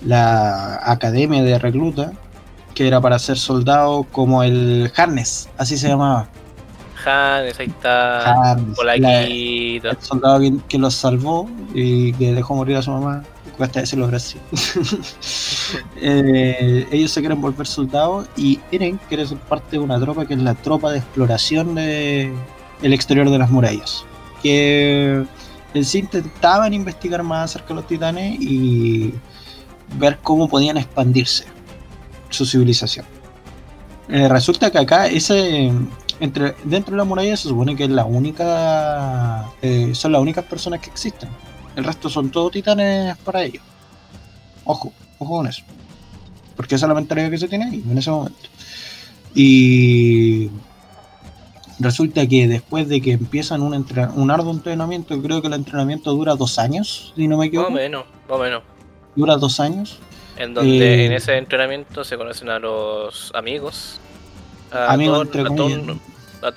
la 0.05 0.79
academia 0.83 1.43
de 1.43 1.57
recluta, 1.59 2.11
que 2.73 2.87
era 2.87 2.99
para 3.01 3.17
ser 3.19 3.37
soldado 3.37 4.03
como 4.11 4.43
el 4.43 4.91
Harness, 4.95 5.49
así 5.57 5.77
se 5.77 5.87
llamaba. 5.87 6.27
Hannes, 7.05 7.59
ahí 7.59 7.67
está. 7.67 8.51
Harness, 8.51 8.77
la- 8.83 9.21
el 9.23 9.97
soldado 10.01 10.39
que, 10.39 10.53
que 10.67 10.77
los 10.77 10.93
salvó 10.95 11.49
y 11.73 12.13
que 12.13 12.33
dejó 12.33 12.55
morir 12.55 12.77
a 12.77 12.81
su 12.81 12.91
mamá. 12.91 13.23
Cuesta 13.57 13.81
decirlo 13.81 14.07
así. 14.13 14.37
Eh, 15.99 16.87
ellos 16.91 17.11
se 17.11 17.21
quieren 17.21 17.41
volver 17.41 17.65
soldados 17.65 18.27
y 18.37 18.59
Eren 18.71 18.99
quiere 19.07 19.25
ser 19.25 19.39
parte 19.39 19.71
de 19.71 19.79
una 19.79 19.99
tropa 19.99 20.27
que 20.27 20.35
es 20.35 20.39
la 20.39 20.53
tropa 20.53 20.91
de 20.91 20.99
exploración 20.99 21.73
de 21.73 22.31
el 22.83 22.93
exterior 22.93 23.29
de 23.29 23.39
las 23.39 23.49
murallas. 23.49 24.05
Que 24.43 25.25
en 25.73 25.85
sí 25.85 25.99
intentaban 25.99 26.73
investigar 26.73 27.23
más 27.23 27.51
acerca 27.51 27.69
de 27.69 27.75
los 27.75 27.87
titanes 27.87 28.39
y 28.39 29.13
ver 29.97 30.19
cómo 30.21 30.47
podían 30.47 30.77
expandirse 30.77 31.45
su 32.29 32.45
civilización. 32.45 33.05
Eh, 34.07 34.27
resulta 34.29 34.69
que 34.69 34.77
acá 34.77 35.07
ese 35.07 35.71
entre 36.19 36.55
dentro 36.63 36.91
de 36.91 36.97
la 36.97 37.03
muralla 37.03 37.35
se 37.35 37.49
supone 37.49 37.75
que 37.75 37.85
es 37.85 37.89
la 37.89 38.05
única 38.05 39.45
eh, 39.61 39.93
son 39.93 40.11
las 40.11 40.21
únicas 40.21 40.45
personas 40.45 40.79
que 40.79 40.89
existen. 40.89 41.29
El 41.75 41.83
resto 41.83 42.09
son 42.09 42.29
todos 42.31 42.51
titanes 42.51 43.17
para 43.17 43.43
ellos. 43.43 43.63
Ojo, 44.63 44.93
ojo 45.19 45.37
con 45.37 45.47
eso. 45.47 45.63
Porque 46.55 46.75
esa 46.75 46.85
es 46.85 46.89
la 46.89 46.95
mentalidad 46.95 47.29
que 47.29 47.37
se 47.37 47.47
tiene 47.47 47.65
ahí 47.65 47.83
en 47.89 47.97
ese 47.97 48.09
momento. 48.11 48.37
Y 49.33 50.49
resulta 51.79 52.25
que 52.27 52.47
después 52.47 52.87
de 52.87 53.01
que 53.01 53.11
empiezan 53.11 53.61
un, 53.61 53.73
entre- 53.73 54.07
un 54.07 54.31
arduo 54.31 54.51
entrenamiento, 54.53 55.21
creo 55.21 55.41
que 55.41 55.47
el 55.47 55.53
entrenamiento 55.53 56.11
dura 56.13 56.35
dos 56.35 56.57
años, 56.57 57.11
si 57.15 57.27
no 57.27 57.37
me 57.37 57.37
Más 57.37 57.45
o 57.45 57.47
equivoco. 57.47 57.71
menos, 57.71 58.05
más 58.29 58.37
o 58.39 58.41
menos. 58.41 58.63
Dura 59.15 59.35
dos 59.35 59.59
años. 59.59 59.99
En 60.37 60.53
donde 60.53 61.03
Eh, 61.03 61.05
en 61.07 61.13
ese 61.13 61.37
entrenamiento 61.37 62.03
se 62.03 62.17
conocen 62.17 62.49
a 62.49 62.59
los 62.59 63.31
amigos. 63.35 63.99
A 64.71 64.93
Amigos, 64.93 65.21
entre 65.27 65.41
a 65.41 65.49
un- 65.49 65.59
a 65.59 65.63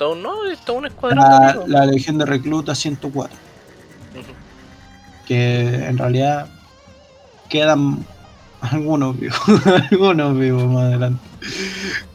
un- 0.09 0.23
no, 0.23 0.45
es 0.51 0.65
todo 0.65 0.79
un 0.79 0.87
escuadrón 0.87 1.25
La, 1.25 1.63
la 1.67 1.87
Legión 1.87 2.19
de 2.19 2.25
Recluta 2.27 2.75
104. 2.75 3.37
Que 5.29 5.87
en 5.87 5.99
realidad 5.99 6.49
quedan 7.49 8.05
algunos 8.61 9.19
vivos, 9.19 9.39
algunos 9.91 10.37
vivos 10.37 10.67
más 10.67 10.85
adelante. 10.85 11.23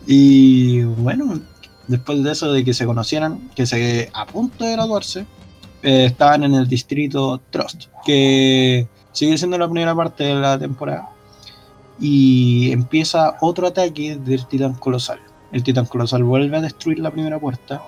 Y 0.06 0.82
bueno, 0.84 1.40
después 1.88 2.24
de 2.24 2.32
eso, 2.32 2.52
de 2.52 2.64
que 2.64 2.74
se 2.74 2.86
conocieran, 2.86 3.50
que 3.56 3.66
se 3.66 4.10
a 4.14 4.26
punto 4.26 4.66
de 4.66 4.74
graduarse, 4.74 5.26
eh, 5.82 6.06
estaban 6.06 6.44
en 6.44 6.56
el 6.56 6.68
distrito 6.68 7.42
Trust, 7.50 7.86
que 8.06 8.88
sigue 9.12 9.38
siendo 9.38 9.58
la 9.58 9.68
primera 9.68 9.96
parte 9.96 10.24
de 10.24 10.36
la 10.36 10.58
temporada. 10.58 11.10
Y 12.00 12.72
empieza 12.72 13.38
otro 13.42 13.68
ataque 13.68 14.18
del 14.18 14.48
titán 14.48 14.74
colosal. 14.74 15.20
El 15.52 15.64
titán 15.64 15.86
colosal 15.86 16.24
vuelve 16.24 16.58
a 16.58 16.62
destruir 16.62 17.00
la 17.00 17.12
primera 17.12 17.40
puerta 17.40 17.84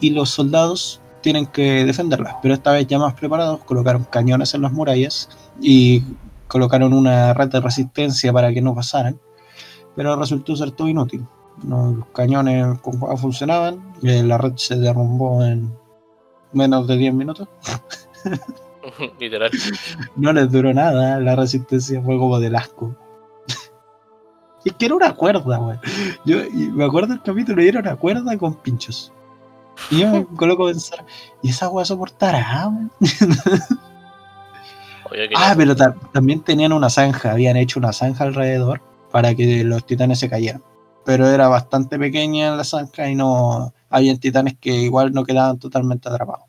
y 0.00 0.10
los 0.10 0.30
soldados 0.30 1.00
tienen 1.20 1.46
que 1.46 1.84
defenderlas, 1.84 2.36
pero 2.42 2.54
esta 2.54 2.72
vez 2.72 2.86
ya 2.86 2.98
más 2.98 3.14
preparados, 3.14 3.62
colocaron 3.64 4.04
cañones 4.04 4.54
en 4.54 4.62
las 4.62 4.72
murallas 4.72 5.28
y 5.60 6.02
colocaron 6.48 6.92
una 6.92 7.32
red 7.34 7.48
de 7.48 7.60
resistencia 7.60 8.32
para 8.32 8.52
que 8.52 8.60
no 8.60 8.74
pasaran, 8.74 9.20
pero 9.94 10.16
resultó 10.16 10.56
ser 10.56 10.72
todo 10.72 10.88
inútil. 10.88 11.26
Los 11.66 12.06
cañones 12.14 12.78
funcionaban, 13.16 13.92
eh, 14.02 14.22
la 14.22 14.38
red 14.38 14.54
se 14.56 14.76
derrumbó 14.76 15.44
en 15.44 15.72
menos 16.52 16.86
de 16.86 16.96
10 16.96 17.14
minutos. 17.14 17.48
Literal. 19.20 19.50
No 20.16 20.32
les 20.32 20.50
duró 20.50 20.72
nada, 20.72 21.20
la 21.20 21.36
resistencia 21.36 22.00
fue 22.02 22.18
como 22.18 22.38
del 22.38 22.56
asco. 22.56 22.96
Es 24.64 24.74
que 24.74 24.86
era 24.86 24.94
una 24.94 25.14
cuerda, 25.14 25.56
güey. 25.56 25.78
Yo 26.26 26.36
me 26.52 26.84
acuerdo 26.84 27.14
del 27.14 27.22
capítulo 27.22 27.62
y 27.62 27.68
era 27.68 27.80
una 27.80 27.96
cuerda 27.96 28.36
con 28.36 28.54
pinchos. 28.56 29.12
Y 29.90 29.98
yo 30.00 30.10
me 30.10 30.24
coloco 30.36 30.64
a 30.64 30.70
pensar, 30.70 31.04
¿y 31.42 31.50
esa 31.50 31.68
weá 31.68 31.84
soportará, 31.84 32.70
Ah, 35.36 35.54
pero 35.56 35.74
ta- 35.74 35.94
también 36.12 36.40
tenían 36.42 36.72
una 36.72 36.88
zanja, 36.88 37.32
habían 37.32 37.56
hecho 37.56 37.80
una 37.80 37.92
zanja 37.92 38.24
alrededor 38.24 38.80
para 39.10 39.34
que 39.34 39.64
los 39.64 39.84
titanes 39.84 40.20
se 40.20 40.28
cayeran. 40.30 40.62
Pero 41.04 41.26
era 41.26 41.48
bastante 41.48 41.98
pequeña 41.98 42.54
la 42.54 42.62
zanja 42.64 43.08
y 43.10 43.14
no 43.16 43.72
habían 43.88 44.18
titanes 44.18 44.56
que 44.60 44.70
igual 44.82 45.12
no 45.12 45.24
quedaban 45.24 45.58
totalmente 45.58 46.08
atrapados. 46.08 46.44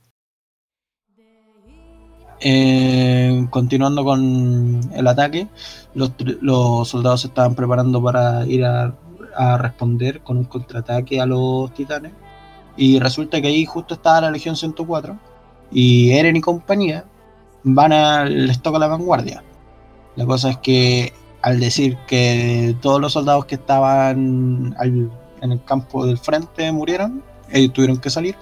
Eh, 2.43 3.47
continuando 3.51 4.03
con 4.03 4.81
el 4.93 5.07
ataque, 5.07 5.47
los, 5.93 6.11
soldados 6.87 7.21
se 7.21 7.27
estaban 7.27 7.53
preparando 7.55 8.01
para 8.01 8.45
ir 8.47 8.65
a, 8.65 8.95
a 9.35 9.57
responder 9.57 10.21
con 10.21 10.37
un 10.37 10.45
contraataque 10.45 11.21
a 11.21 11.25
los 11.25 11.71
titanes. 11.73 12.13
Y 12.77 12.99
resulta 12.99 13.41
que 13.41 13.47
ahí 13.47 13.65
justo 13.65 13.95
estaba 13.95 14.21
la 14.21 14.31
Legión 14.31 14.55
104 14.55 15.17
y 15.71 16.11
Eren 16.11 16.35
y 16.35 16.41
compañía 16.41 17.05
van 17.63 17.93
a 17.93 18.25
les 18.25 18.61
toca 18.61 18.79
la 18.79 18.87
vanguardia. 18.87 19.43
La 20.15 20.25
cosa 20.25 20.51
es 20.51 20.57
que 20.57 21.13
al 21.41 21.59
decir 21.59 21.97
que 22.07 22.75
todos 22.81 23.01
los 23.01 23.13
soldados 23.13 23.45
que 23.45 23.55
estaban 23.55 24.75
en 24.79 25.51
el 25.51 25.63
campo 25.63 26.05
del 26.05 26.17
frente 26.17 26.71
murieron, 26.71 27.23
ellos 27.49 27.73
tuvieron 27.73 27.97
que 27.97 28.09
salir. 28.09 28.35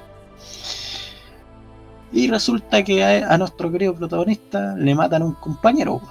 Y 2.12 2.28
resulta 2.28 2.84
que 2.84 3.04
a, 3.04 3.34
a 3.34 3.38
nuestro 3.38 3.72
querido 3.72 3.94
protagonista 3.94 4.76
le 4.76 4.96
matan 4.96 5.22
a 5.22 5.26
un 5.26 5.34
compañero. 5.34 6.02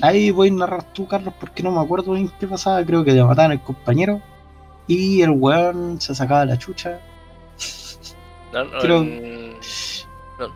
Ahí 0.00 0.30
voy 0.30 0.48
a 0.48 0.52
narrar 0.52 0.92
tú, 0.92 1.08
Carlos, 1.08 1.34
porque 1.40 1.62
no 1.62 1.72
me 1.72 1.80
acuerdo 1.80 2.12
bien 2.12 2.30
qué 2.38 2.46
pasaba. 2.46 2.84
Creo 2.84 3.04
que 3.04 3.12
le 3.12 3.24
mataban 3.24 3.50
al 3.50 3.62
compañero. 3.62 4.20
Y 4.86 5.22
el 5.22 5.30
weón 5.30 6.00
se 6.00 6.14
sacaba 6.14 6.44
la 6.44 6.58
chucha. 6.58 7.00
No, 8.52 8.64
no, 8.64 8.78
creo- 8.78 9.04
no. 10.38 10.54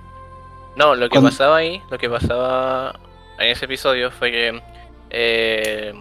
No, 0.77 0.95
lo 0.95 1.07
que 1.07 1.11
Cuando- 1.11 1.31
pasaba 1.31 1.57
ahí, 1.57 1.83
lo 1.91 1.99
que 1.99 2.09
pasaba 2.09 2.99
en 3.39 3.49
ese 3.49 3.65
episodio 3.65 4.11
fue 4.11 4.31
que 4.31 4.63
eh, 5.11 5.93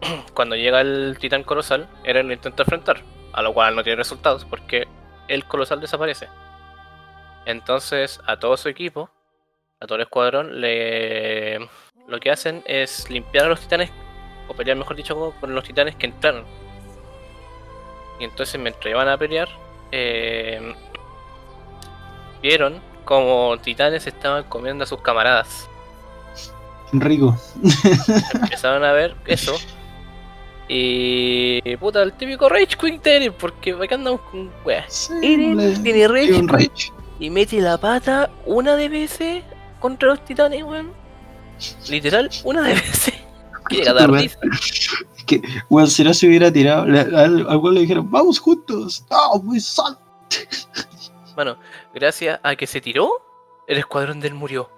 cuando 0.34 0.56
llega 0.56 0.80
el 0.80 1.16
titán 1.20 1.42
colosal, 1.44 1.88
Eren 2.04 2.26
lo 2.28 2.32
intenta 2.32 2.62
enfrentar, 2.62 3.02
a 3.32 3.42
lo 3.42 3.52
cual 3.52 3.76
no 3.76 3.82
tiene 3.82 3.96
resultados 3.96 4.44
porque 4.46 4.88
el 5.28 5.44
colosal 5.44 5.80
desaparece. 5.80 6.28
Entonces, 7.46 8.20
a 8.26 8.38
todo 8.38 8.56
su 8.56 8.68
equipo, 8.68 9.10
a 9.80 9.86
todo 9.86 9.96
el 9.96 10.02
escuadrón, 10.02 10.60
le 10.60 11.58
lo 12.08 12.20
que 12.20 12.30
hacen 12.30 12.62
es 12.66 13.08
limpiar 13.10 13.46
a 13.46 13.48
los 13.48 13.60
titanes, 13.60 13.90
o 14.48 14.54
pelear, 14.54 14.76
mejor 14.76 14.96
dicho, 14.96 15.14
con- 15.14 15.32
con 15.32 15.54
los 15.54 15.64
titanes 15.64 15.96
que 15.96 16.06
entraron. 16.06 16.44
Y 18.18 18.24
entonces, 18.24 18.60
mientras 18.60 18.90
iban 18.90 19.08
a 19.08 19.18
pelear, 19.18 19.48
eh, 19.92 20.74
vieron 22.42 22.80
como 23.04 23.56
titanes 23.58 24.06
estaban 24.06 24.44
comiendo 24.44 24.84
a 24.84 24.86
sus 24.86 25.00
camaradas. 25.00 25.68
Rico. 26.92 27.36
Empezaron 28.34 28.84
a 28.84 28.92
ver 28.92 29.16
eso. 29.26 29.56
Y 30.68 31.76
puta, 31.76 32.02
el 32.02 32.12
típico 32.14 32.48
Rage 32.48 32.76
de 33.02 33.16
Eren, 33.16 33.32
porque 33.34 33.72
acá 33.72 33.96
andamos 33.96 34.20
con 34.30 34.50
weas. 34.64 35.10
Sí, 35.20 35.34
Eren 35.34 35.82
tiene 35.82 36.08
Rage 36.08 36.32
un 36.32 36.48
y 37.18 37.30
mete 37.30 37.60
la 37.60 37.78
pata 37.78 38.30
una 38.44 38.76
de 38.76 38.88
veces 38.88 39.42
contra 39.80 40.08
los 40.08 40.24
titanes, 40.24 40.62
weón. 40.62 40.92
Literal, 41.88 42.30
una 42.44 42.62
de 42.62 42.74
veces. 42.74 43.14
Que 43.68 43.82
que, 45.24 45.42
bueno, 45.68 45.86
si 45.88 46.04
no 46.04 46.14
se 46.14 46.26
hubiera 46.26 46.52
tirado, 46.52 46.86
le- 46.86 47.00
al, 47.00 47.46
le 47.72 47.80
dijeron, 47.80 48.10
vamos 48.10 48.38
juntos. 48.38 49.04
No, 49.10 49.42
muy 49.42 49.60
sal. 49.60 49.98
Bueno, 51.34 51.56
gracias 51.92 52.38
a 52.44 52.54
que 52.54 52.64
se 52.66 52.80
tiró, 52.80 53.10
el 53.66 53.78
escuadrón 53.78 54.20
del 54.20 54.34
murió. 54.34 54.70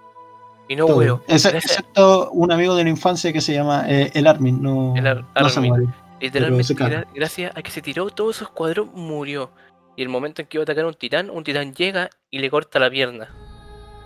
Y 0.68 0.74
no 0.76 0.86
huevo. 0.86 1.20
Excepto 1.28 2.30
un 2.30 2.50
amigo 2.50 2.74
de 2.74 2.82
la 2.84 2.88
infancia 2.90 3.30
que 3.32 3.42
se 3.42 3.52
llama 3.52 3.84
eh, 3.86 4.10
el 4.14 4.26
Armin, 4.26 4.62
no, 4.62 4.94
El 4.96 5.06
Ar- 5.06 5.20
no 5.20 5.46
Armin. 5.46 5.68
muere. 5.70 5.86
Literalmente, 6.18 6.74
gra- 6.74 7.06
gracias 7.14 7.52
a 7.54 7.60
que 7.62 7.70
se 7.70 7.82
tiró, 7.82 8.08
todo 8.08 8.32
su 8.32 8.44
escuadrón 8.44 8.90
murió. 8.94 9.50
Y 9.96 10.02
el 10.02 10.08
momento 10.08 10.40
en 10.40 10.48
que 10.48 10.56
iba 10.56 10.62
a 10.62 10.64
atacar 10.64 10.84
a 10.84 10.88
un 10.88 10.94
titán, 10.94 11.28
un 11.28 11.44
titán 11.44 11.74
llega 11.74 12.08
y 12.30 12.38
le 12.38 12.48
corta 12.50 12.78
la 12.78 12.88
pierna. 12.90 13.28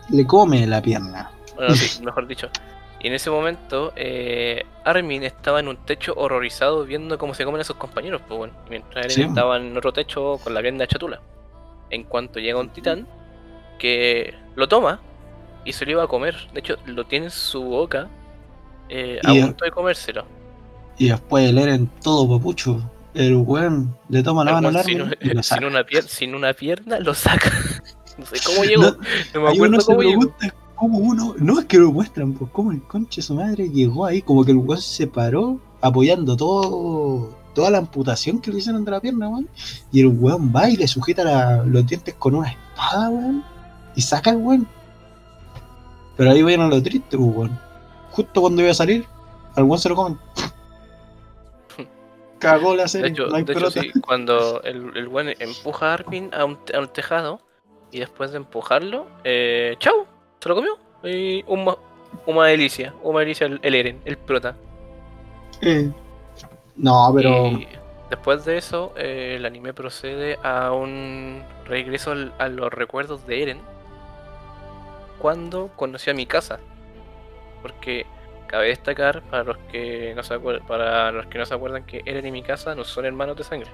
Le 0.08 0.26
come 0.26 0.66
la 0.66 0.82
pierna. 0.82 1.30
Bueno, 1.54 1.72
sí, 1.76 2.02
mejor 2.04 2.26
dicho. 2.26 2.48
Y 3.02 3.06
en 3.08 3.14
ese 3.14 3.30
momento, 3.30 3.92
eh, 3.96 4.62
Armin 4.84 5.22
estaba 5.24 5.60
en 5.60 5.68
un 5.68 5.76
techo 5.78 6.12
horrorizado 6.16 6.84
viendo 6.84 7.16
cómo 7.18 7.32
se 7.34 7.44
comen 7.44 7.62
a 7.62 7.64
sus 7.64 7.76
compañeros, 7.76 8.20
pues 8.28 8.36
bueno. 8.38 8.52
Mientras 8.68 9.12
Sí. 9.14 9.22
estaba 9.22 9.56
en 9.56 9.74
otro 9.76 9.92
techo 9.92 10.38
con 10.42 10.52
la 10.52 10.60
pierna 10.60 10.86
chatula. 10.86 11.20
En 11.88 12.04
cuanto 12.04 12.38
llega 12.40 12.60
un 12.60 12.68
titán, 12.70 13.06
que 13.78 14.34
lo 14.54 14.68
toma 14.68 15.00
y 15.64 15.72
se 15.72 15.84
lo 15.86 15.92
iba 15.92 16.02
a 16.04 16.06
comer. 16.08 16.36
De 16.52 16.60
hecho, 16.60 16.76
lo 16.86 17.04
tiene 17.06 17.26
en 17.26 17.30
su 17.32 17.62
boca 17.62 18.08
eh, 18.90 19.18
a 19.24 19.32
Y- 19.32 19.42
punto 19.42 19.64
de 19.64 19.70
comérselo. 19.70 20.24
Y 20.98 21.08
después 21.08 21.48
el 21.48 21.56
Eren 21.58 21.88
todo 22.02 22.28
papucho. 22.38 22.82
El 23.14 23.36
weón 23.36 23.96
le 24.08 24.22
toma 24.22 24.44
la 24.44 24.50
El 24.50 24.54
mano 24.56 24.68
al 24.78 24.84
sin, 24.84 25.00
Armin 25.00 25.16
un- 25.20 25.28
y 25.30 25.34
lo 25.34 25.42
sin 25.42 25.42
saca. 25.44 25.66
una 25.66 25.84
sin 26.06 26.34
una 26.34 26.52
pierna 26.52 26.98
lo 27.00 27.14
saca. 27.14 27.50
no 28.18 28.26
sé 28.26 28.36
cómo 28.44 28.64
llegó. 28.64 28.82
No, 28.82 28.96
No, 29.34 29.40
me 29.42 29.48
acuerdo 29.50 29.78
cómo 29.86 30.02
llegó. 30.02 30.34
Cómo 30.80 30.98
uno, 30.98 31.34
no 31.38 31.58
es 31.60 31.66
que 31.66 31.76
lo 31.78 31.92
muestran, 31.92 32.32
pues 32.32 32.50
cómo 32.52 32.72
el 32.72 32.82
conche 32.84 33.20
de 33.20 33.26
su 33.26 33.34
madre 33.34 33.68
llegó 33.68 34.06
ahí, 34.06 34.22
como 34.22 34.44
que 34.44 34.50
el 34.52 34.56
weón 34.56 34.80
se 34.80 35.06
paró 35.06 35.60
apoyando 35.82 36.36
todo, 36.36 37.36
toda 37.54 37.70
la 37.70 37.78
amputación 37.78 38.40
que 38.40 38.50
le 38.50 38.58
hicieron 38.58 38.84
de 38.84 38.90
la 38.90 39.00
pierna, 39.00 39.28
weón. 39.28 39.48
Y 39.92 40.00
el 40.00 40.06
weón 40.08 40.52
va 40.54 40.70
y 40.70 40.76
le 40.76 40.88
sujeta 40.88 41.22
la- 41.22 41.62
los 41.64 41.86
dientes 41.86 42.14
con 42.14 42.34
una 42.34 42.48
espada, 42.50 43.10
weón. 43.10 43.44
Y 43.94 44.00
saca 44.00 44.30
el 44.30 44.36
weón. 44.38 44.66
Pero 46.16 46.30
ahí 46.30 46.42
vayan 46.42 46.62
a 46.62 46.68
lo 46.68 46.82
triste, 46.82 47.16
pues, 47.18 47.36
weón. 47.36 47.58
Justo 48.12 48.40
cuando 48.40 48.62
iba 48.62 48.70
a 48.70 48.74
salir, 48.74 49.04
al 49.56 49.64
weón 49.64 49.78
se 49.78 49.88
lo 49.90 49.96
comen. 49.96 50.18
Cagó 52.38 52.74
la 52.74 52.84
De 52.84 52.88
serie, 52.88 53.10
hecho, 53.10 53.26
no 53.26 53.36
hay 53.36 53.44
de 53.44 53.52
hecho, 53.52 53.60
pelota. 53.70 53.80
sí, 53.82 54.00
cuando 54.00 54.62
el, 54.62 54.96
el 54.96 55.08
weón 55.08 55.28
empuja 55.38 55.90
a 55.90 55.94
Armin 55.94 56.30
a 56.32 56.46
un, 56.46 56.58
a 56.74 56.80
un 56.80 56.88
tejado 56.88 57.40
y 57.90 57.98
después 57.98 58.30
de 58.30 58.38
empujarlo, 58.38 59.06
eh, 59.24 59.76
¡chau! 59.78 60.06
Se 60.40 60.48
lo 60.48 60.54
comió. 60.54 60.78
Y 61.04 61.44
una, 61.46 61.76
una 62.26 62.46
delicia, 62.46 62.94
una 63.02 63.20
delicia 63.20 63.46
el, 63.46 63.60
el 63.62 63.74
Eren, 63.74 64.00
el 64.04 64.16
prota. 64.18 64.54
Eh. 65.62 65.90
No, 66.76 67.12
pero 67.14 67.46
Y 67.48 67.68
después 68.08 68.44
de 68.44 68.56
eso, 68.58 68.92
eh, 68.96 69.34
el 69.36 69.44
anime 69.46 69.72
procede 69.74 70.38
a 70.42 70.72
un 70.72 71.42
regreso 71.66 72.12
al- 72.12 72.32
a 72.38 72.48
los 72.48 72.72
recuerdos 72.72 73.26
de 73.26 73.42
Eren 73.42 73.60
cuando 75.18 75.68
conoció 75.76 76.12
a 76.12 76.16
mi 76.16 76.26
casa. 76.26 76.58
Porque 77.62 78.06
cabe 78.46 78.68
destacar 78.68 79.22
para 79.22 79.44
los 79.44 79.58
que 79.70 80.12
no 80.16 80.22
se 80.22 80.34
acuer- 80.34 80.66
para 80.66 81.12
los 81.12 81.26
que 81.26 81.38
no 81.38 81.46
se 81.46 81.54
acuerdan 81.54 81.84
que 81.84 82.02
Eren 82.04 82.26
y 82.26 82.32
mi 82.32 82.42
casa 82.42 82.74
no 82.74 82.84
son 82.84 83.04
hermanos 83.04 83.36
de 83.36 83.44
sangre. 83.44 83.70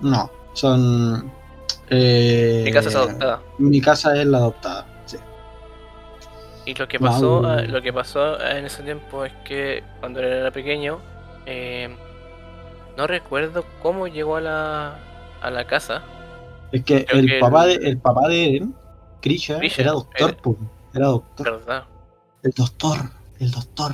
no, 0.00 0.30
son 0.54 1.30
Eh, 1.92 2.62
Mi 2.64 2.72
casa 2.72 2.88
es 2.88 2.94
adoptada. 2.94 3.42
Mi 3.58 3.80
casa 3.80 4.16
es 4.20 4.24
la 4.26 4.38
adoptada. 4.38 4.86
Y 6.70 6.74
lo 6.74 6.86
que 6.86 7.00
pasó, 7.00 7.40
Wow. 7.40 7.46
ah, 7.46 7.62
lo 7.62 7.82
que 7.82 7.92
pasó 7.92 8.36
ah, 8.40 8.56
en 8.56 8.64
ese 8.66 8.84
tiempo 8.84 9.24
es 9.24 9.32
que 9.44 9.82
cuando 9.98 10.20
él 10.20 10.26
era 10.26 10.52
pequeño, 10.52 10.98
eh, 11.44 11.88
no 12.96 13.08
recuerdo 13.08 13.64
cómo 13.82 14.06
llegó 14.06 14.36
a 14.36 14.40
la, 14.40 14.98
a 15.42 15.50
la 15.50 15.66
casa. 15.66 16.02
Es 16.70 16.84
que 16.84 17.04
el 17.10 17.26
que 17.26 17.40
papá 17.40 17.64
el- 17.64 17.80
de 17.80 17.88
el 17.88 17.98
papá 17.98 18.28
de 18.28 18.56
Eren, 18.56 18.74
Krisha, 19.20 19.58
Krisha, 19.58 19.82
era 19.82 19.90
doctor, 19.92 20.30
era- 20.30 20.36
po, 20.42 20.56
era 20.94 21.06
doctor. 21.06 21.50
¿Verdad? 21.58 21.84
El 22.44 22.52
doctor, 22.52 22.98
el 23.40 23.50
doctor. 23.50 23.92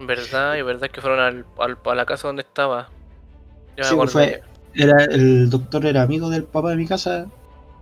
¿Verdad? 0.00 0.56
Y 0.56 0.62
verdad 0.62 0.88
que 0.90 1.02
fueron 1.02 1.20
al, 1.20 1.44
al- 1.58 1.78
a 1.84 1.94
la 1.94 2.06
casa 2.06 2.28
donde 2.28 2.40
estaba. 2.42 2.88
Yo 3.76 3.84
Sí, 3.84 3.94
pues 3.96 4.12
fue, 4.12 4.42
era, 4.74 5.04
el 5.04 5.50
doctor 5.50 5.84
era 5.84 6.00
amigo 6.00 6.30
del 6.30 6.44
papá 6.44 6.70
de 6.70 6.76
mi 6.76 6.86
casa, 6.86 7.26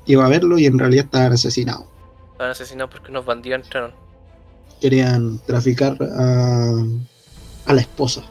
iba 0.06 0.26
a 0.26 0.28
verlo 0.28 0.58
y 0.58 0.66
en 0.66 0.80
realidad 0.80 1.04
estaban 1.04 1.32
asesinados. 1.32 1.87
Estaban 2.38 2.53
asesinados 2.53 2.92
porque 2.92 3.11
unos 3.11 3.27
bandidos 3.27 3.64
entraron. 3.64 3.90
Querían 4.81 5.40
traficar 5.40 5.98
a, 6.01 6.70
a 7.66 7.72
la 7.74 7.81
esposa, 7.81 8.22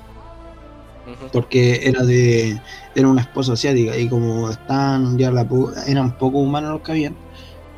porque 1.33 1.81
era 1.83 2.03
de 2.03 2.57
era 2.95 3.05
una 3.09 3.19
esposa 3.19 3.51
asiática 3.51 3.97
y 3.97 4.07
como 4.07 4.49
estaban 4.49 5.17
ya 5.17 5.29
la, 5.29 5.45
eran 5.87 6.17
poco 6.17 6.37
humanos 6.37 6.71
los 6.71 6.81
que 6.83 6.91
habían, 6.93 7.17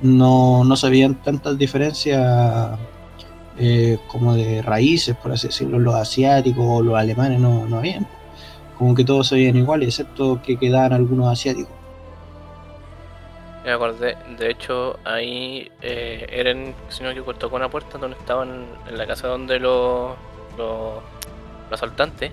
no, 0.03 0.63
no 0.63 0.75
sabían 0.75 1.19
tantas 1.23 1.57
diferencias 1.57 2.77
eh, 3.57 3.97
como 4.07 4.35
de 4.35 4.61
raíces, 4.61 5.15
por 5.15 5.31
así 5.31 5.47
decirlo, 5.47 5.79
los 5.79 5.95
asiáticos 5.95 6.63
o 6.63 6.83
los 6.83 6.95
alemanes 6.95 7.39
no, 7.39 7.65
no 7.65 7.77
habían. 7.79 8.05
Como 8.77 8.93
que 8.93 9.03
todos 9.03 9.29
se 9.29 9.35
veían 9.35 9.57
iguales, 9.57 9.87
excepto 9.89 10.43
que 10.43 10.57
quedaban 10.59 10.93
algunos 10.93 11.27
asiáticos. 11.27 11.78
Me 13.63 13.71
acordé, 13.71 14.15
de 14.37 14.49
hecho, 14.49 14.97
ahí 15.03 15.69
eh, 15.81 16.25
Eren, 16.29 16.73
si 16.87 17.03
no 17.03 17.13
me 17.13 17.33
tocó 17.33 17.57
una 17.57 17.69
puerta 17.69 17.97
donde 17.97 18.17
estaban 18.17 18.65
en 18.87 18.97
la 18.97 19.05
casa 19.05 19.27
donde 19.27 19.59
los 19.59 20.15
los 20.57 21.03
los 21.69 21.83
asaltantes 21.83 22.31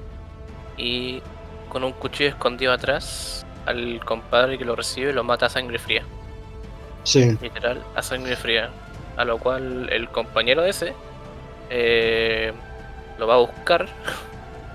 y 0.76 1.20
con 1.68 1.84
un 1.84 1.92
cuchillo 1.92 2.30
escondido 2.30 2.72
atrás 2.72 3.44
al 3.66 4.00
compadre 4.04 4.56
que 4.56 4.64
lo 4.64 4.76
recibe 4.76 5.12
lo 5.12 5.24
mata 5.24 5.46
a 5.46 5.48
sangre 5.48 5.78
fría, 5.78 6.04
Sí, 7.02 7.36
literal, 7.40 7.82
a 7.94 8.02
sangre 8.02 8.34
fría. 8.34 8.70
A 9.16 9.24
lo 9.24 9.38
cual 9.38 9.88
el 9.92 10.08
compañero 10.08 10.62
de 10.62 10.70
ese 10.70 10.92
eh, 11.70 12.52
lo 13.18 13.26
va 13.26 13.34
a 13.34 13.38
buscar 13.38 13.86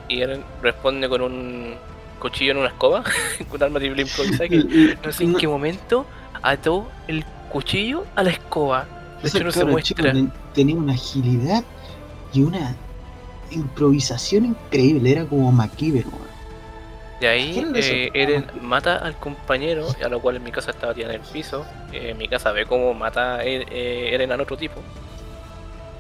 y 0.08 0.22
Eren 0.22 0.44
responde 0.62 1.10
con 1.10 1.22
un 1.22 1.76
cuchillo 2.20 2.52
en 2.52 2.58
una 2.60 2.68
escoba, 2.68 3.04
con 3.50 3.58
un 3.58 3.64
arma 3.64 3.80
triple 3.80 4.04
improvisada 4.04 4.48
que 4.48 4.98
no 5.04 5.12
sé 5.12 5.24
en 5.26 5.36
qué 5.36 5.48
momento 5.48 6.06
ató 6.42 6.88
el 7.08 7.26
cuchillo 7.52 8.06
a 8.16 8.24
la 8.24 8.32
escoba. 8.32 8.86
De 9.22 9.30
hecho, 9.30 9.44
no 9.44 9.52
se 9.52 9.60
chico 9.60 9.70
muestra. 9.72 10.12
ten- 10.14 10.32
tenía 10.54 10.76
una 10.76 10.94
agilidad 10.94 11.64
y 12.34 12.42
una 12.44 12.76
improvisación 13.52 14.46
increíble, 14.46 15.12
era 15.12 15.26
como 15.26 15.52
MacGyver, 15.52 16.06
weón. 16.08 16.32
De 17.20 17.28
ahí 17.28 17.64
eh, 17.76 18.10
Eren 18.16 18.48
mata 18.62 18.96
al 18.96 19.16
compañero, 19.16 19.86
a 20.04 20.08
lo 20.10 20.20
cual 20.22 20.38
en 20.38 20.44
mi 20.44 20.52
casa 20.52 20.72
estaba 20.72 20.94
tirada 20.96 21.14
en 21.14 21.22
el 21.22 21.28
piso. 21.28 21.64
Eh, 21.92 22.10
en 22.12 22.18
mi 22.18 22.28
casa 22.28 22.52
ve 22.52 22.66
cómo 22.66 22.94
mata 22.96 23.36
a 23.36 23.46
eh, 23.46 24.14
Eren 24.16 24.32
al 24.32 24.42
otro 24.42 24.58
tipo. 24.58 24.82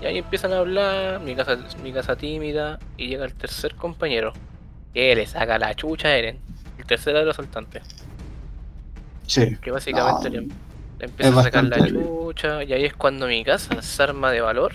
Y 0.02 0.06
ahí 0.08 0.18
empiezan 0.18 0.52
a 0.54 0.58
hablar, 0.58 1.20
mi 1.20 1.36
casa, 1.36 1.60
mi 1.84 1.94
casa 1.94 2.16
tímida, 2.16 2.80
y 2.98 3.08
llega 3.08 3.24
el 3.26 3.36
tercer 3.36 3.76
compañero. 3.76 4.34
Que 4.96 5.16
le 5.16 5.28
saca 5.28 5.60
la 5.60 5.76
chucha 5.76 6.08
a 6.08 6.18
Eren. 6.18 6.40
El 6.80 6.86
tercero 6.86 7.20
de 7.20 7.26
los 7.26 7.38
asaltantes. 7.38 7.84
Sí. 9.28 9.56
Que 9.58 9.72
básicamente 9.72 10.30
No, 10.30 10.36
le, 10.36 10.42
le 10.48 11.06
empieza 11.06 11.40
a 11.40 11.44
sacar 11.44 11.64
la 11.66 11.88
chucha. 11.88 12.64
Y 12.64 12.74
ahí 12.74 12.86
es 12.86 12.94
cuando 12.94 13.28
mi 13.28 13.44
casa 13.44 13.82
se 13.82 14.04
arma 14.04 14.32
de 14.32 14.42
valor. 14.42 14.74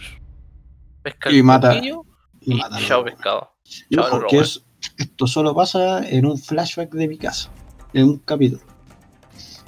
Pesca 1.02 1.30
Y 1.30 1.36
el 1.38 1.44
mata- 1.44 1.74
Y, 1.74 1.92
y 2.40 2.54
matan 2.54 2.82
a 2.82 2.86
chao 2.86 3.04
pescado. 3.04 3.52
Y 3.90 3.96
Chao, 3.96 4.06
ojo, 4.06 4.18
los 4.20 4.30
que 4.30 4.36
robots. 4.36 4.56
es- 4.56 4.94
esto 4.98 5.26
solo 5.26 5.54
pasa 5.54 6.08
en 6.08 6.26
un 6.26 6.38
flashback 6.38 6.90
de 6.92 7.08
mi 7.08 7.18
casa, 7.18 7.50
en 7.92 8.04
un 8.04 8.18
capítulo. 8.18 8.62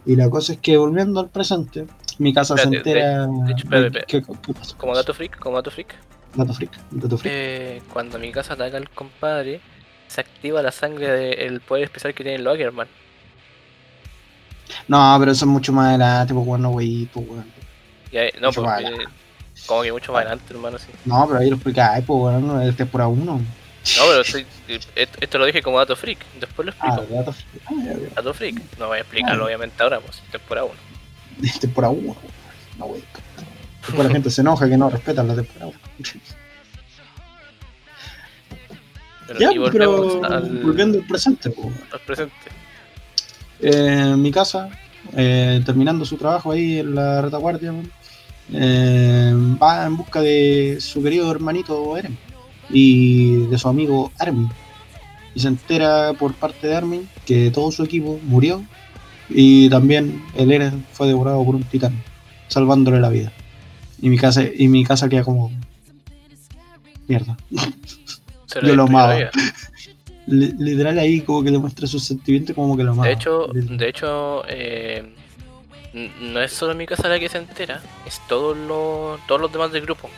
Y 0.06 0.16
la 0.16 0.30
cosa 0.30 0.52
es 0.54 0.58
que 0.60 0.76
volviendo 0.76 1.20
al 1.20 1.28
presente, 1.28 1.86
mi 2.18 2.32
casa 2.32 2.56
se 2.56 2.62
Espérate, 2.64 2.90
de- 2.90 3.00
entera. 3.00 3.26
de 3.26 3.52
hecho, 3.52 3.64
espérate, 3.64 3.98
de- 3.98 4.04
¿qué, 4.06 4.22
qué 4.22 4.54
pasó? 4.54 4.76
Como 4.78 4.94
dato 4.94 5.12
freak, 5.12 5.38
como 5.38 5.56
dato 5.56 5.70
freak. 5.70 5.94
Dato 6.34 6.54
freak, 6.54 6.70
dato 6.90 7.18
freak. 7.18 7.34
Eh, 7.36 7.82
cuando 7.92 8.18
mi 8.18 8.30
casa 8.32 8.54
ataca 8.54 8.76
al 8.76 8.88
compadre, 8.90 9.60
se 10.06 10.20
activa 10.20 10.62
la 10.62 10.70
sangre 10.72 11.08
del 11.36 11.60
poder 11.60 11.84
especial 11.84 12.14
que 12.14 12.22
tiene 12.22 12.38
el 12.38 12.46
Ackerman. 12.46 12.86
No, 14.86 15.16
pero 15.18 15.32
eso 15.32 15.44
es 15.44 15.48
mucho 15.50 15.72
más 15.72 15.88
adelante, 15.88 16.34
pues 16.34 16.46
bueno, 16.46 16.70
güey, 16.70 17.06
pues 17.12 17.26
ahí- 18.12 18.30
no, 18.40 18.48
Mucho 18.48 18.62
pues, 18.62 18.82
más 18.82 18.92
como 19.66 19.82
que 19.82 19.92
mucho 19.92 20.12
más 20.12 20.20
adelante, 20.22 20.44
hermano, 20.54 20.78
sí. 20.78 20.86
No, 21.04 21.26
pero 21.26 21.40
ahí 21.40 21.48
lo 21.50 21.56
explicáis, 21.56 22.04
pues 22.04 22.18
bueno, 22.18 22.60
es 22.62 22.76
temporada 22.76 23.08
1. 23.08 23.24
No, 23.24 23.42
pero 24.08 24.22
eh, 24.22 24.46
esto, 24.94 25.18
esto 25.20 25.38
lo 25.38 25.46
dije 25.46 25.62
como 25.62 25.78
dato 25.78 25.96
freak, 25.96 26.18
después 26.40 26.66
lo 26.66 26.72
Ah, 26.80 26.94
explico. 26.96 27.14
dato 27.14 27.32
freak. 27.32 27.62
Ah, 27.66 27.72
ya, 27.84 27.92
ya. 27.92 28.14
Dato 28.14 28.34
freak, 28.34 28.78
no 28.78 28.86
voy 28.88 28.98
a 28.98 29.00
explicarlo 29.00 29.44
Ah. 29.44 29.46
obviamente 29.46 29.82
ahora, 29.82 30.00
pues, 30.00 30.22
temporada 30.30 30.66
1. 30.66 31.46
Es 31.48 31.60
temporada 31.60 31.92
1. 31.92 32.16
No, 32.78 32.84
güey. 32.86 33.02
Después 33.86 34.06
la 34.06 34.12
gente 34.12 34.30
se 34.30 34.40
enoja 34.42 34.68
que 34.68 34.76
no 34.76 34.90
respetan 34.90 35.28
la 35.28 35.34
temporada 35.34 35.66
1. 35.66 35.78
Pero, 39.26 39.40
Ya, 39.40 39.50
pero 39.70 40.24
al, 40.24 40.58
volviendo 40.62 40.98
al 40.98 41.04
presente, 41.06 41.50
pues. 41.50 41.68
al 41.92 42.00
presente. 42.00 42.34
Eh, 43.60 44.12
en 44.12 44.22
mi 44.22 44.30
casa, 44.30 44.70
eh, 45.16 45.60
terminando 45.64 46.04
su 46.04 46.16
trabajo 46.16 46.52
ahí 46.52 46.78
en 46.78 46.94
la 46.94 47.22
retaguardia, 47.22 47.74
eh, 48.52 49.32
va 49.60 49.86
en 49.86 49.96
busca 49.96 50.20
de 50.20 50.78
su 50.80 51.02
querido 51.02 51.30
hermanito 51.30 51.96
Eren 51.96 52.16
y 52.70 53.46
de 53.46 53.58
su 53.58 53.68
amigo 53.68 54.12
Armin. 54.18 54.48
Y 55.34 55.40
se 55.40 55.48
entera 55.48 56.12
por 56.14 56.34
parte 56.34 56.66
de 56.66 56.76
Armin 56.76 57.08
que 57.26 57.50
todo 57.50 57.70
su 57.70 57.84
equipo 57.84 58.18
murió 58.24 58.64
y 59.28 59.68
también 59.68 60.22
el 60.36 60.50
Eren 60.52 60.86
fue 60.92 61.06
devorado 61.06 61.44
por 61.44 61.54
un 61.54 61.64
titán, 61.64 62.02
salvándole 62.48 63.00
la 63.00 63.10
vida. 63.10 63.32
Y 64.00 64.08
mi 64.10 64.18
casa, 64.18 64.42
y 64.56 64.68
mi 64.68 64.84
casa 64.84 65.08
queda 65.08 65.24
como 65.24 65.50
mierda. 67.08 67.36
Se 68.46 68.60
Yo 68.66 68.76
lo 68.76 68.84
amaba. 68.84 69.16
Li- 70.28 70.54
Literal 70.58 70.98
ahí 70.98 71.20
como 71.22 71.42
que 71.42 71.50
demuestra 71.50 71.86
sus 71.86 72.04
sentimientos 72.04 72.54
como 72.54 72.76
que 72.76 72.84
lo 72.84 72.92
amaba. 72.92 73.08
De 73.08 73.14
hecho, 73.14 73.48
de 73.52 73.88
hecho 73.88 74.42
eh, 74.48 75.14
n- 75.94 76.12
no 76.20 76.40
es 76.40 76.52
solo 76.52 76.74
mi 76.74 76.86
casa 76.86 77.08
la 77.08 77.18
que 77.18 77.28
se 77.28 77.38
entera, 77.38 77.80
es 78.06 78.20
todos 78.28 78.56
los, 78.56 79.18
todos 79.26 79.40
los 79.40 79.50
demás 79.52 79.72
del 79.72 79.82
grupo. 79.82 80.10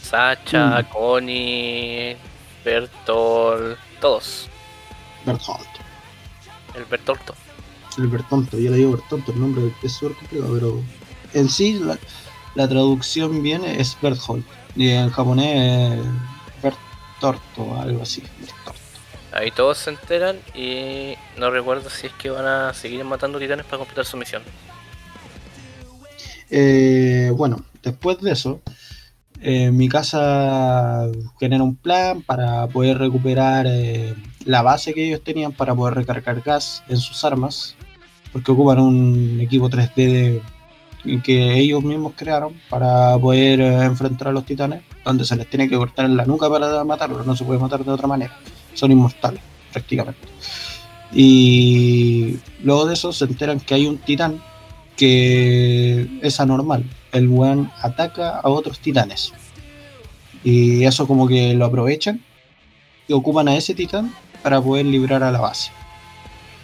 Sacha, 0.00 0.80
Mm. 0.80 0.84
Connie, 0.92 2.16
Bertol, 2.64 3.76
todos. 4.00 4.48
Berthold. 5.26 5.66
El 6.74 6.84
Bertolto. 6.84 7.34
el 7.98 8.06
Bertonto, 8.06 8.58
yo 8.58 8.70
le 8.70 8.76
digo 8.76 8.92
Bertonto, 8.92 9.32
el 9.32 9.40
nombre 9.40 9.72
es 9.82 9.92
súper 9.92 10.16
complicado, 10.16 10.54
pero 10.54 10.80
en 11.34 11.48
sí 11.48 11.78
la, 11.80 11.98
la 12.54 12.68
traducción 12.68 13.42
viene 13.42 13.80
es 13.80 13.96
Berthold, 14.00 14.44
y 14.76 14.90
en 14.90 15.10
japonés 15.10 15.98
es 15.98 16.62
Bertorto, 16.62 17.80
algo 17.80 18.02
así. 18.02 18.22
Bertorto. 18.38 18.72
Ahí 19.38 19.52
todos 19.52 19.78
se 19.78 19.90
enteran 19.90 20.36
y 20.52 21.14
no 21.38 21.48
recuerdo 21.50 21.88
si 21.90 22.08
es 22.08 22.12
que 22.14 22.28
van 22.30 22.44
a 22.44 22.74
seguir 22.74 23.04
matando 23.04 23.38
titanes 23.38 23.64
para 23.66 23.78
completar 23.78 24.04
su 24.04 24.16
misión. 24.16 24.42
Eh, 26.50 27.30
bueno, 27.36 27.64
después 27.82 28.18
de 28.20 28.32
eso, 28.32 28.60
eh, 29.40 29.70
mi 29.70 29.88
casa 29.88 31.06
genera 31.38 31.62
un 31.62 31.76
plan 31.76 32.22
para 32.22 32.66
poder 32.66 32.98
recuperar 32.98 33.66
eh, 33.68 34.14
la 34.44 34.62
base 34.62 34.92
que 34.94 35.06
ellos 35.06 35.22
tenían 35.22 35.52
para 35.52 35.72
poder 35.74 35.94
recargar 35.94 36.40
gas 36.40 36.82
en 36.88 36.96
sus 36.96 37.24
armas, 37.24 37.76
porque 38.32 38.50
ocupan 38.50 38.80
un 38.80 39.38
equipo 39.40 39.68
3D 39.68 39.94
de- 39.94 40.42
que 41.22 41.54
ellos 41.58 41.82
mismos 41.84 42.12
crearon 42.16 42.54
para 42.68 43.16
poder 43.18 43.60
eh, 43.60 43.82
enfrentar 43.84 44.28
a 44.28 44.32
los 44.32 44.44
titanes, 44.44 44.82
donde 45.04 45.24
se 45.24 45.36
les 45.36 45.48
tiene 45.48 45.68
que 45.68 45.76
cortar 45.76 46.06
en 46.06 46.16
la 46.16 46.24
nuca 46.26 46.50
para 46.50 46.82
matarlos, 46.82 47.24
no 47.24 47.36
se 47.36 47.44
puede 47.44 47.60
matar 47.60 47.84
de 47.84 47.90
otra 47.92 48.08
manera, 48.08 48.36
son 48.78 48.92
inmortales 48.92 49.40
prácticamente. 49.72 50.28
Y 51.12 52.36
luego 52.62 52.86
de 52.86 52.94
eso 52.94 53.12
se 53.12 53.24
enteran 53.24 53.60
que 53.60 53.74
hay 53.74 53.86
un 53.86 53.98
titán 53.98 54.42
que 54.96 56.08
es 56.22 56.40
anormal. 56.40 56.84
El 57.12 57.28
weón 57.28 57.70
ataca 57.80 58.40
a 58.40 58.48
otros 58.48 58.80
titanes. 58.80 59.32
Y 60.44 60.84
eso 60.84 61.06
como 61.06 61.26
que 61.26 61.54
lo 61.54 61.64
aprovechan 61.64 62.22
y 63.06 63.12
ocupan 63.12 63.48
a 63.48 63.56
ese 63.56 63.74
titán 63.74 64.14
para 64.42 64.60
poder 64.60 64.86
librar 64.86 65.22
a 65.22 65.30
la 65.30 65.40
base. 65.40 65.70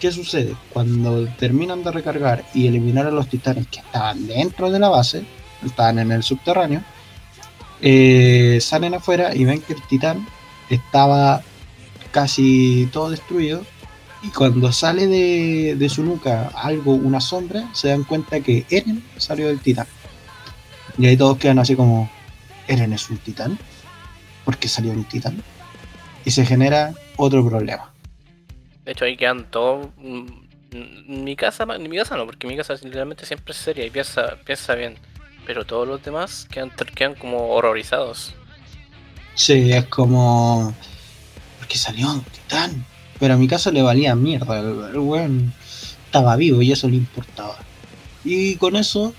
¿Qué 0.01 0.13
sucede? 0.13 0.55
Cuando 0.73 1.27
terminan 1.39 1.83
de 1.83 1.91
recargar 1.91 2.45
y 2.53 2.67
eliminar 2.67 3.07
a 3.07 3.11
los 3.11 3.29
titanes 3.29 3.67
que 3.69 3.81
estaban 3.81 4.27
dentro 4.27 4.71
de 4.71 4.79
la 4.79 4.91
base, 4.91 5.25
estaban 5.65 5.99
en 5.99 6.13
el 6.13 6.23
subterráneo, 6.23 6.83
eh, 7.81 8.59
salen 8.61 8.95
afuera 8.95 9.35
y 9.35 9.45
ven 9.45 9.63
que 9.63 9.73
el 9.73 9.83
titán 9.83 10.27
estaba 10.69 11.43
casi 12.15 12.91
todo 12.93 13.11
destruido 13.11 13.67
Y 14.23 14.33
cuando 14.33 14.73
sale 14.73 15.07
de, 15.09 15.77
de 15.79 15.91
su 15.91 16.05
nuca 16.05 16.51
algo, 16.55 16.95
una 16.95 17.21
sombra, 17.21 17.71
se 17.75 17.89
dan 17.91 18.05
cuenta 18.05 18.43
que 18.43 18.67
Eren 18.71 19.11
salió 19.19 19.49
del 19.49 19.63
titán. 19.63 19.89
Y 20.99 21.07
ahí 21.07 21.17
todos 21.17 21.39
quedan 21.39 21.59
así 21.61 21.77
como, 21.77 22.11
¿Eren 22.69 22.93
es 22.95 23.11
un 23.11 23.19
titán? 23.21 23.61
¿Por 24.45 24.59
qué 24.59 24.69
salió 24.69 24.93
un 24.93 25.07
titán? 25.07 25.45
Y 26.25 26.33
se 26.33 26.47
genera 26.47 26.99
otro 27.17 27.47
problema. 27.47 27.95
De 28.85 28.93
hecho, 28.93 29.05
ahí 29.07 29.17
quedan 29.17 29.51
todos. 29.51 29.89
mm, 29.97 30.27
mm, 30.73 31.25
Mi 31.25 31.37
casa, 31.37 31.67
mi 31.67 31.97
casa 31.97 32.17
no, 32.17 32.27
porque 32.27 32.47
mi 32.47 32.57
casa 32.57 32.75
literalmente 32.75 33.27
siempre 33.27 33.53
es 33.53 33.59
seria 33.59 33.87
y 33.87 33.91
piensa, 33.91 34.39
piensa 34.45 34.75
bien. 34.75 34.99
Pero 35.45 35.67
todos 35.67 35.87
los 35.89 36.03
demás 36.03 36.47
quedan, 36.51 36.71
quedan 36.95 37.15
como 37.17 37.49
horrorizados. 37.55 38.39
Sí, 39.35 39.73
es 39.73 39.87
como. 39.89 40.81
Porque 41.75 41.79
salió 41.79 42.13
un 42.13 42.21
titán. 42.21 42.87
Pero 43.19 43.35
a 43.35 43.37
mi 43.37 43.49
caso 43.49 43.73
le 43.73 43.83
valía 43.83 44.15
mierda. 44.15 44.61
El, 44.61 44.91
el 44.91 44.99
weón 44.99 45.53
estaba 46.07 46.37
vivo 46.37 46.63
y 46.63 46.71
eso 46.71 46.89
le 46.89 46.95
importaba. 46.95 47.57
Y 48.25 48.55
con 48.57 48.77
eso 48.77 49.13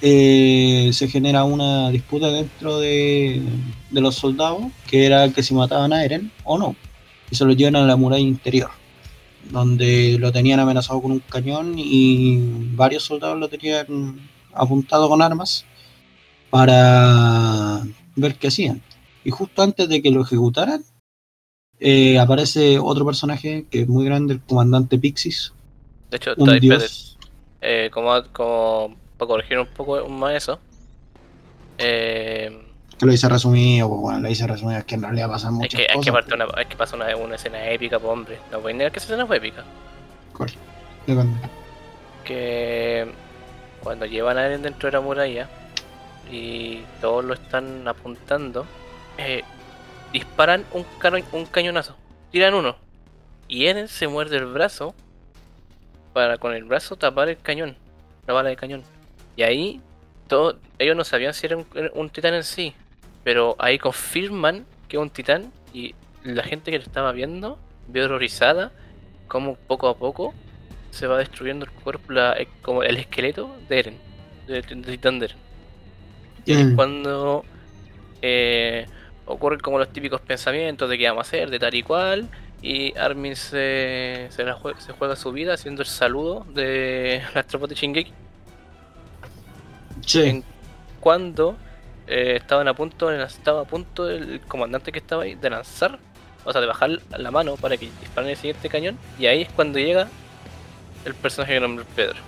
eh, 0.00 0.88
se 0.94 1.08
genera 1.08 1.44
una 1.44 1.90
disputa 1.90 2.28
dentro 2.28 2.80
de, 2.80 3.42
de 3.90 4.00
los 4.00 4.14
soldados, 4.14 4.62
que 4.86 5.04
era 5.04 5.28
que 5.30 5.42
si 5.42 5.52
mataban 5.52 5.92
a 5.92 6.02
Eren 6.02 6.32
o 6.44 6.56
no. 6.56 6.76
Y 7.30 7.36
se 7.36 7.44
lo 7.44 7.52
llevan 7.52 7.76
a 7.76 7.84
la 7.84 7.96
muralla 7.96 8.22
interior, 8.22 8.70
donde 9.50 10.16
lo 10.18 10.32
tenían 10.32 10.60
amenazado 10.60 11.02
con 11.02 11.12
un 11.12 11.20
cañón 11.20 11.74
y 11.76 12.38
varios 12.74 13.02
soldados 13.02 13.38
lo 13.38 13.50
tenían 13.50 14.30
apuntado 14.54 15.10
con 15.10 15.20
armas 15.20 15.66
para 16.48 17.82
ver 18.16 18.36
qué 18.36 18.48
hacían. 18.48 18.80
Y 19.24 19.30
justo 19.30 19.60
antes 19.60 19.90
de 19.90 20.00
que 20.00 20.10
lo 20.10 20.22
ejecutaran, 20.22 20.82
eh, 21.80 22.18
aparece 22.18 22.78
otro 22.78 23.04
personaje 23.06 23.66
que 23.70 23.82
es 23.82 23.88
muy 23.88 24.04
grande, 24.04 24.34
el 24.34 24.40
comandante 24.40 24.98
Pixis, 24.98 25.52
De 26.10 26.16
hecho, 26.16 26.32
un 26.36 26.48
está- 26.50 26.60
dios. 26.60 27.18
eh, 27.60 27.90
como, 27.92 28.22
como 28.32 28.96
para 29.16 29.28
corregir 29.28 29.58
un 29.58 29.66
poco 29.68 30.08
más 30.08 30.34
eso. 30.34 30.58
Eh, 31.78 32.62
Que 32.98 33.06
lo 33.06 33.12
hice 33.12 33.28
resumido, 33.28 33.88
pues 33.88 34.00
bueno, 34.00 34.20
lo 34.20 34.28
hice 34.30 34.46
resumido, 34.46 34.78
es 34.78 34.84
que 34.84 34.96
en 34.96 35.02
realidad 35.02 35.28
pasan 35.28 35.52
es 35.54 35.58
muchas 35.60 35.70
que, 35.80 35.82
hay 35.82 35.86
que, 35.88 35.94
cosas. 36.10 36.12
parte 36.12 36.34
una, 36.34 36.46
hay 36.56 36.66
que 36.66 36.76
pasar 36.76 36.96
una, 37.00 37.16
una 37.16 37.36
escena 37.36 37.64
épica, 37.70 37.98
pues 38.00 38.12
hombre. 38.12 38.38
No 38.50 38.60
voy 38.60 38.72
a 38.72 38.76
negar 38.76 38.92
que 38.92 38.98
esa 38.98 39.06
escena 39.08 39.26
fue 39.26 39.36
épica. 39.36 39.64
¿Cuál? 40.36 40.50
Depende. 41.06 41.38
que 42.24 43.06
cuando 43.82 44.04
llevan 44.06 44.36
a 44.36 44.44
Eren 44.46 44.62
dentro 44.62 44.88
de 44.88 44.92
la 44.92 45.00
muralla 45.00 45.48
y 46.30 46.82
todos 47.00 47.24
lo 47.24 47.34
están 47.34 47.86
apuntando, 47.88 48.66
eh, 49.16 49.42
disparan 50.12 50.64
un, 50.72 50.84
cañonazo, 51.46 51.96
tiran 52.30 52.54
uno 52.54 52.76
y 53.46 53.66
Eren 53.66 53.88
se 53.88 54.08
muerde 54.08 54.36
el 54.36 54.46
brazo 54.46 54.94
para 56.12 56.38
con 56.38 56.54
el 56.54 56.64
brazo 56.64 56.96
tapar 56.96 57.28
el 57.28 57.38
cañón, 57.38 57.76
la 58.26 58.34
bala 58.34 58.48
de 58.48 58.56
cañón. 58.56 58.82
Y 59.36 59.42
ahí 59.42 59.80
todo, 60.26 60.58
ellos 60.78 60.96
no 60.96 61.04
sabían 61.04 61.34
si 61.34 61.46
era 61.46 61.56
un, 61.56 61.66
un 61.94 62.10
titán 62.10 62.34
en 62.34 62.44
sí, 62.44 62.74
pero 63.24 63.56
ahí 63.58 63.78
confirman 63.78 64.66
que 64.88 64.96
es 64.96 65.02
un 65.02 65.10
titán 65.10 65.52
y 65.72 65.94
la 66.24 66.42
gente 66.42 66.70
que 66.70 66.78
lo 66.78 66.84
estaba 66.84 67.12
viendo 67.12 67.58
vio 67.86 68.04
horrorizada 68.04 68.72
como 69.28 69.54
poco 69.56 69.88
a 69.88 69.96
poco 69.96 70.34
se 70.90 71.06
va 71.06 71.18
destruyendo 71.18 71.64
el 71.66 71.70
cuerpo, 71.70 72.12
la- 72.12 72.32
eh, 72.38 72.48
como 72.62 72.82
el 72.82 72.96
esqueleto 72.96 73.54
de 73.68 73.78
Eren, 73.78 73.96
de, 74.46 74.62
de 74.62 74.76
Titán 74.82 75.18
de 75.18 75.26
Eren. 75.26 75.38
Y 76.44 76.52
ahí 76.54 76.64
Mm. 76.64 76.74
cuando 76.76 77.44
eh, 78.22 78.86
ocurren 79.28 79.60
como 79.60 79.78
los 79.78 79.92
típicos 79.92 80.20
pensamientos 80.22 80.88
de 80.90 80.98
qué 80.98 81.08
vamos 81.08 81.26
a 81.26 81.28
hacer, 81.28 81.50
de 81.50 81.58
tal 81.60 81.74
y 81.74 81.82
cual, 81.84 82.30
y 82.62 82.96
Armin 82.98 83.36
se, 83.36 84.28
se, 84.30 84.44
la 84.44 84.56
jue- 84.56 84.78
se 84.78 84.92
juega 84.94 85.16
su 85.16 85.32
vida 85.32 85.54
haciendo 85.54 85.82
el 85.82 85.88
saludo 85.88 86.44
de 86.54 87.22
las 87.34 87.46
tropas 87.48 87.70
de 87.70 87.76
Shingeki, 87.76 88.14
Sí, 90.06 90.20
en- 90.22 90.44
cuando 91.00 91.60
eh, 92.06 92.36
estaban 92.36 92.68
a 92.68 92.74
punto, 92.74 93.10
estaba 93.12 93.62
a 93.62 93.66
punto 93.66 94.08
el 94.10 94.40
comandante 94.46 94.92
que 94.92 94.98
estaba 95.00 95.24
ahí 95.24 95.34
de 95.36 95.50
lanzar, 95.50 96.00
o 96.44 96.52
sea, 96.52 96.60
de 96.60 96.66
bajar 96.66 96.90
la 97.10 97.30
mano 97.30 97.58
para 97.58 97.78
que 97.78 97.94
disparen 98.00 98.30
el 98.30 98.36
siguiente 98.36 98.68
cañón, 98.70 99.02
y 99.18 99.26
ahí 99.26 99.42
es 99.42 99.52
cuando 99.52 99.78
llega 99.78 100.12
el 101.04 101.16
personaje 101.16 101.54
que 101.54 101.60
nombra 101.60 101.86
Pedro. 101.96 102.24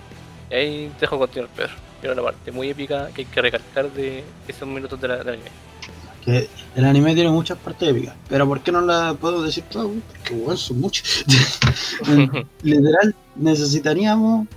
Y 0.49 0.55
ahí 0.55 0.95
dejo 0.99 1.19
continuar, 1.19 1.51
Pedro. 1.55 1.73
Era 2.01 2.13
una 2.13 2.23
parte 2.23 2.51
muy 2.51 2.69
épica 2.69 3.13
que 3.13 3.21
hay 3.23 3.27
que 3.27 3.41
recalcar 3.41 3.91
de 3.91 4.35
esos 4.47 4.67
minutos 4.67 4.99
de 5.01 5.07
la, 5.09 5.15
anime. 5.21 5.51
Que 6.23 6.47
el 6.75 6.85
anime 6.85 7.13
tiene 7.15 7.29
muchas 7.29 7.57
partes 7.57 7.89
épicas, 7.89 8.15
pero 8.29 8.47
¿por 8.47 8.61
qué 8.61 8.71
no 8.71 8.81
la 8.81 9.13
puedo 9.13 9.41
decir 9.41 9.63
todas? 9.69 9.87
Porque 10.07 10.35
bueno, 10.35 10.57
son 10.57 10.79
muchas. 10.79 11.25
Literal, 12.63 13.15
necesitaríamos 13.35 14.47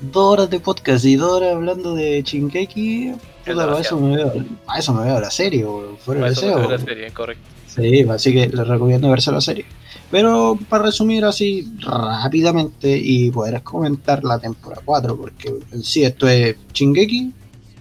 dos 0.00 0.32
horas 0.32 0.50
de 0.50 0.60
podcast 0.60 1.04
y 1.04 1.16
dos 1.16 1.32
horas 1.32 1.54
hablando 1.54 1.94
de 1.94 2.22
para, 2.22 3.66
demasiado. 3.66 3.78
eso 3.80 4.00
me 4.00 4.16
veo, 4.16 4.46
para 4.64 4.78
eso 4.78 4.94
me 4.94 5.04
veo 5.04 5.20
la 5.20 5.30
serie, 5.30 5.64
güey, 5.64 5.96
fuera 5.98 6.26
de 6.26 6.32
Eso 6.32 6.46
deseo. 6.46 6.70
la 6.70 6.78
serie, 6.78 7.10
correcto. 7.10 7.42
Sí, 7.66 8.02
así 8.08 8.32
que 8.32 8.48
les 8.48 8.66
recomiendo 8.66 9.10
verse 9.10 9.30
la 9.30 9.40
serie. 9.40 9.64
Pero 10.10 10.58
para 10.68 10.84
resumir 10.84 11.24
así 11.24 11.72
rápidamente 11.80 12.96
y 12.96 13.30
poder 13.30 13.62
comentar 13.62 14.24
la 14.24 14.38
temporada 14.38 14.82
4, 14.84 15.16
porque 15.16 15.54
en 15.70 15.82
sí 15.84 16.02
esto 16.02 16.28
es 16.28 16.56
Shingeki 16.72 17.32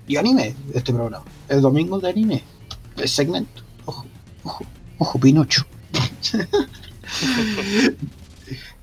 y 0.08 0.16
anime, 0.18 0.56
este 0.74 0.94
programa. 0.94 1.26
El 1.48 1.62
domingo 1.62 2.00
de 2.00 2.10
anime, 2.10 2.44
segmento. 3.08 3.64
Ojo, 3.86 4.06
ojo, 4.44 4.66
ojo, 4.98 5.20
Pinocho. 5.20 5.64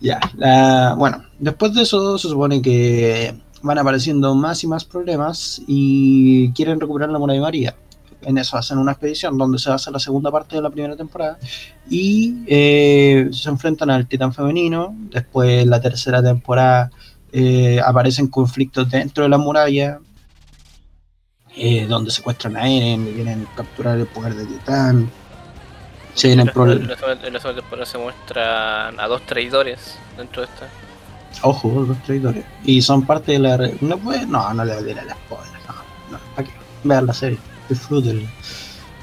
ya, 0.00 0.20
la- 0.36 0.94
bueno, 0.98 1.24
después 1.38 1.74
de 1.74 1.82
eso 1.82 2.18
se 2.18 2.28
supone 2.28 2.60
que 2.62 3.34
van 3.62 3.78
apareciendo 3.78 4.34
más 4.34 4.62
y 4.64 4.66
más 4.66 4.84
problemas 4.84 5.62
y 5.66 6.50
quieren 6.52 6.80
recuperar 6.80 7.10
la 7.10 7.18
muralla 7.18 7.40
de 7.40 7.44
María 7.44 7.76
en 8.26 8.38
eso 8.38 8.56
hacen 8.56 8.78
una 8.78 8.92
expedición 8.92 9.38
donde 9.38 9.58
se 9.58 9.70
hace 9.70 9.90
la 9.90 10.00
segunda 10.00 10.30
parte 10.30 10.56
de 10.56 10.62
la 10.62 10.70
primera 10.70 10.96
temporada 10.96 11.38
y 11.88 12.34
eh, 12.46 13.28
se 13.32 13.48
enfrentan 13.48 13.88
al 13.90 14.06
titán 14.08 14.34
femenino. 14.34 14.94
Después, 15.10 15.64
la 15.66 15.80
tercera 15.80 16.22
temporada, 16.22 16.90
eh, 17.32 17.80
aparecen 17.84 18.26
conflictos 18.26 18.90
dentro 18.90 19.22
de 19.22 19.30
la 19.30 19.38
muralla, 19.38 20.00
eh, 21.56 21.86
donde 21.88 22.10
secuestran 22.10 22.56
a 22.56 22.68
Eren 22.68 23.08
y 23.08 23.12
vienen 23.12 23.46
a 23.50 23.56
capturar 23.56 23.98
el 23.98 24.06
poder 24.06 24.34
de 24.34 24.46
titán. 24.46 25.10
Se 26.14 26.28
vienen 26.28 26.42
En 26.42 26.46
la, 26.46 26.52
problemas. 26.52 26.82
en 26.82 26.88
la- 27.20 27.26
en 27.26 27.32
la 27.32 27.40
segunda 27.40 27.60
temporada 27.62 27.86
se 27.86 27.98
muestran 27.98 29.00
a 29.00 29.06
dos 29.08 29.22
traidores 29.26 29.98
dentro 30.16 30.42
de 30.42 30.48
esta. 30.48 30.68
Ojo, 31.42 31.84
los 31.86 32.02
traidores. 32.04 32.44
Y 32.64 32.80
son 32.80 33.04
parte 33.04 33.32
de 33.32 33.38
la. 33.38 33.58
No, 33.80 33.98
puede, 33.98 34.24
no, 34.26 34.52
no 34.54 34.64
le 34.64 34.74
voy 34.74 34.82
a 34.82 34.86
tirar 34.86 35.04
la 35.06 35.14
spoiler. 35.14 35.52
No, 35.68 35.74
no, 36.12 36.18
¿para 36.34 36.48
qué? 36.48 36.54
Vean 36.84 37.06
la 37.06 37.12
serie, 37.12 37.38
disfrútenla. 37.68 38.28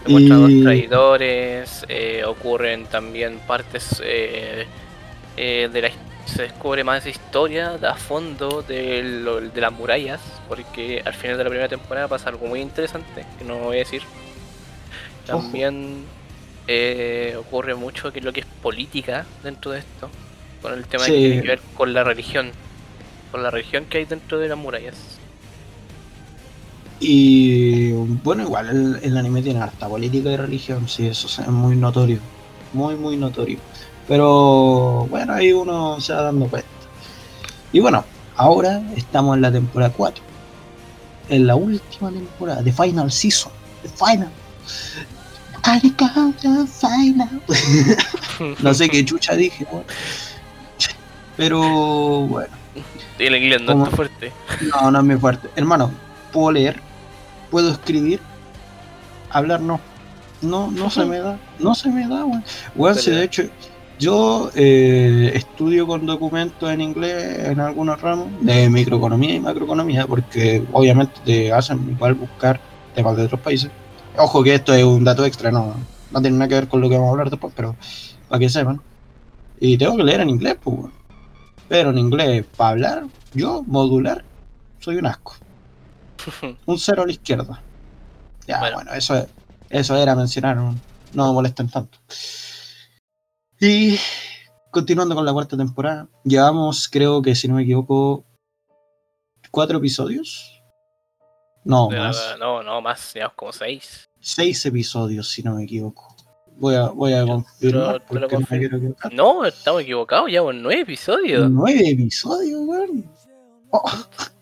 Se 0.06 0.12
muestran 0.12 0.40
a 0.40 0.48
dos 0.48 0.62
traidores, 0.64 1.86
eh, 1.90 2.24
ocurren 2.26 2.86
también 2.88 3.40
partes 3.46 4.02
eh, 4.04 4.66
eh, 5.38 5.70
de 5.72 5.82
la 5.82 5.88
his- 5.90 5.96
se 6.26 6.44
descubre 6.44 6.84
más 6.84 7.06
historia 7.06 7.76
a 7.76 7.96
fondo 7.98 8.64
de, 8.64 9.04
lo- 9.04 9.42
de 9.42 9.62
las 9.62 9.72
murallas, 9.74 10.42
porque 10.48 11.02
al 11.06 11.14
final 11.16 11.38
de 11.38 11.44
la 11.44 11.50
primera 11.50 11.70
temporada 11.70 12.08
pasa 12.08 12.30
algo 12.30 12.48
muy 12.48 12.62
interesante, 12.62 13.28
que 13.38 13.46
no 13.46 13.60
voy 13.60 13.78
a 13.78 13.80
decir. 13.80 14.04
También 15.26 16.14
eh, 16.68 17.36
ocurre 17.40 17.76
mucho 17.76 18.12
que 18.12 18.22
lo 18.22 18.34
que 18.34 18.42
es 18.42 18.48
política 18.62 19.36
dentro 19.42 19.72
de 19.72 19.80
esto, 19.80 20.16
con 20.62 20.74
el 20.74 20.88
tema 20.88 21.10
Sí. 21.10 21.12
que 21.12 21.20
tiene 21.20 21.40
que 21.40 21.48
ver 21.48 21.70
con 21.74 21.94
la 21.94 22.04
religión, 22.04 22.58
con 23.32 23.44
la 23.44 23.52
religión 23.52 23.88
que 23.88 24.00
hay 24.00 24.06
dentro 24.06 24.40
de 24.40 24.50
las 24.50 24.58
murallas. 24.58 25.24
Y 27.00 27.92
bueno, 27.92 28.44
igual 28.44 28.70
el, 28.70 29.00
el 29.04 29.18
anime 29.18 29.42
tiene 29.44 29.60
harta 29.62 29.90
política 29.90 30.32
y 30.32 30.38
religión, 30.38 30.88
sí, 30.88 31.08
eso 31.08 31.28
es 31.28 31.48
muy 31.50 31.76
notorio. 31.76 32.26
Muy, 32.72 32.96
muy 32.96 33.18
notorio. 33.18 33.60
Pero 34.08 35.08
bueno, 35.10 35.34
ahí 35.34 35.54
uno 35.54 36.00
se 36.02 36.14
va 36.14 36.24
dando 36.24 36.48
cuenta. 36.48 36.68
Y 37.72 37.80
bueno, 37.80 38.04
ahora 38.36 38.82
estamos 38.96 39.36
en 39.36 39.42
la 39.42 39.52
temporada 39.52 39.94
4. 39.96 40.24
En 41.30 41.48
la 41.48 41.56
última 41.56 42.12
temporada, 42.12 42.64
The 42.64 42.74
Final 42.74 43.12
Season. 43.12 43.52
The 43.82 43.90
Final. 43.90 44.32
I 45.66 45.80
got 45.98 46.36
the 46.42 46.68
final. 46.68 47.42
no 48.62 48.74
sé 48.74 48.90
qué 48.90 49.06
chucha 49.06 49.34
dije, 49.34 49.66
weón. 49.72 49.86
Pero 51.38 51.62
bueno. 52.28 52.54
El 53.18 53.36
inglés 53.36 53.62
no 53.62 53.84
está 53.84 53.96
fuerte. 53.96 54.34
No, 54.62 54.92
no 54.92 55.00
es 55.00 55.06
muy 55.06 55.16
fuerte. 55.16 55.50
Hermano, 55.56 55.92
puedo 56.34 56.52
leer, 56.52 56.82
puedo 57.50 57.72
escribir, 57.72 58.20
hablar 59.30 59.62
no. 59.62 59.80
No, 60.42 60.70
no 60.70 60.90
se 60.90 61.06
me 61.06 61.20
da, 61.20 61.40
no 61.60 61.74
se 61.74 61.90
me 61.90 62.08
da, 62.08 62.26
weón. 62.26 62.44
Weón, 62.76 62.96
si 62.96 63.12
de 63.12 63.24
hecho, 63.24 63.44
yo 64.00 64.52
eh, 64.56 65.32
estudio 65.36 65.88
con 65.88 66.06
documentos 66.06 66.70
en 66.70 66.82
inglés 66.82 67.48
en 67.50 67.60
algunos 67.60 68.02
ramos 68.02 68.28
de 68.42 68.70
microeconomía 68.70 69.36
y 69.36 69.40
macroeconomía, 69.40 70.08
porque 70.08 70.64
obviamente 70.72 71.20
te 71.24 71.54
hacen 71.54 71.90
igual 71.90 72.16
buscar 72.16 72.60
temas 72.96 73.16
de 73.16 73.24
otros 73.24 73.40
países. 73.42 73.72
Ojo 74.18 74.44
que 74.44 74.56
esto 74.56 74.74
es 74.74 74.84
un 74.84 75.04
dato 75.04 75.26
extra, 75.26 75.52
no, 75.52 75.76
no 76.12 76.22
tiene 76.22 76.38
nada 76.38 76.50
que 76.50 76.56
ver 76.56 76.68
con 76.68 76.82
lo 76.82 76.90
que 76.90 76.96
vamos 76.96 77.10
a 77.10 77.12
hablar 77.12 77.30
después, 77.30 77.54
pero 77.56 77.76
para 78.28 78.40
que 78.40 78.50
sepan. 78.50 78.82
Y 79.60 79.78
tengo 79.78 79.96
que 79.98 80.04
leer 80.04 80.22
en 80.22 80.30
inglés, 80.30 80.58
pues. 80.62 80.78
Pero 81.70 81.92
en 81.92 81.98
inglés, 81.98 82.46
para 82.58 82.72
hablar, 82.72 83.04
yo, 83.34 83.64
modular, 83.66 84.24
soy 84.80 84.98
un 84.98 85.06
asco. 85.06 85.36
Un 86.66 86.78
cero 86.80 87.04
a 87.04 87.06
la 87.06 87.12
izquierda. 87.12 87.62
Ya, 88.48 88.60
Bueno. 88.60 88.76
bueno, 88.78 88.94
eso, 88.94 89.26
eso 89.70 89.96
era 89.96 90.16
mencionar, 90.16 90.56
no, 90.58 90.76
no 91.14 91.28
me 91.28 91.34
molesten 91.34 91.70
tanto. 91.70 91.98
Y 93.66 93.98
continuando 94.72 95.16
con 95.16 95.26
la 95.26 95.32
cuarta 95.32 95.56
temporada, 95.56 96.10
llevamos, 96.26 96.90
creo 96.90 97.22
que 97.22 97.34
si 97.34 97.48
no 97.48 97.56
me 97.56 97.64
equivoco, 97.64 98.26
cuatro 99.52 99.78
episodios. 99.78 100.62
No, 101.64 101.90
más. 101.90 102.36
no, 102.38 102.62
no, 102.62 102.82
más, 102.82 103.14
digamos 103.14 103.36
como 103.38 103.54
seis. 103.54 104.10
Seis 104.20 104.66
episodios, 104.66 105.30
si 105.30 105.44
no 105.44 105.56
me 105.56 105.64
equivoco. 105.64 106.14
Voy 106.58 106.76
a, 106.76 106.90
voy 106.90 107.14
a 107.14 107.26
confirmar 107.26 108.02
no 108.10 108.80
me. 108.80 109.16
No, 109.16 109.46
estamos 109.46 109.84
equivocados, 109.84 110.30
llevamos 110.30 110.56
nueve 110.56 110.82
episodios. 110.82 111.50
Nueve 111.50 111.90
episodios, 111.90 112.60
weón. 112.66 113.10
Oh, 113.72 113.90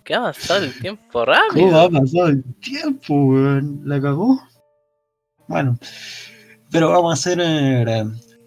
Qué 0.04 0.16
avanzado 0.16 0.66
el 0.66 0.80
tiempo 0.80 1.04
¿Cómo 1.12 1.32
ha 1.32 1.48
rápido. 1.48 1.92
pasado 1.92 2.28
el 2.30 2.44
tiempo, 2.56 3.14
weón? 3.14 3.84
La 3.86 4.02
cagó. 4.02 4.42
Bueno, 5.48 5.78
pero 6.72 6.90
vamos 6.90 7.12
a 7.12 7.14
hacer 7.14 7.40
eh, 7.40 7.86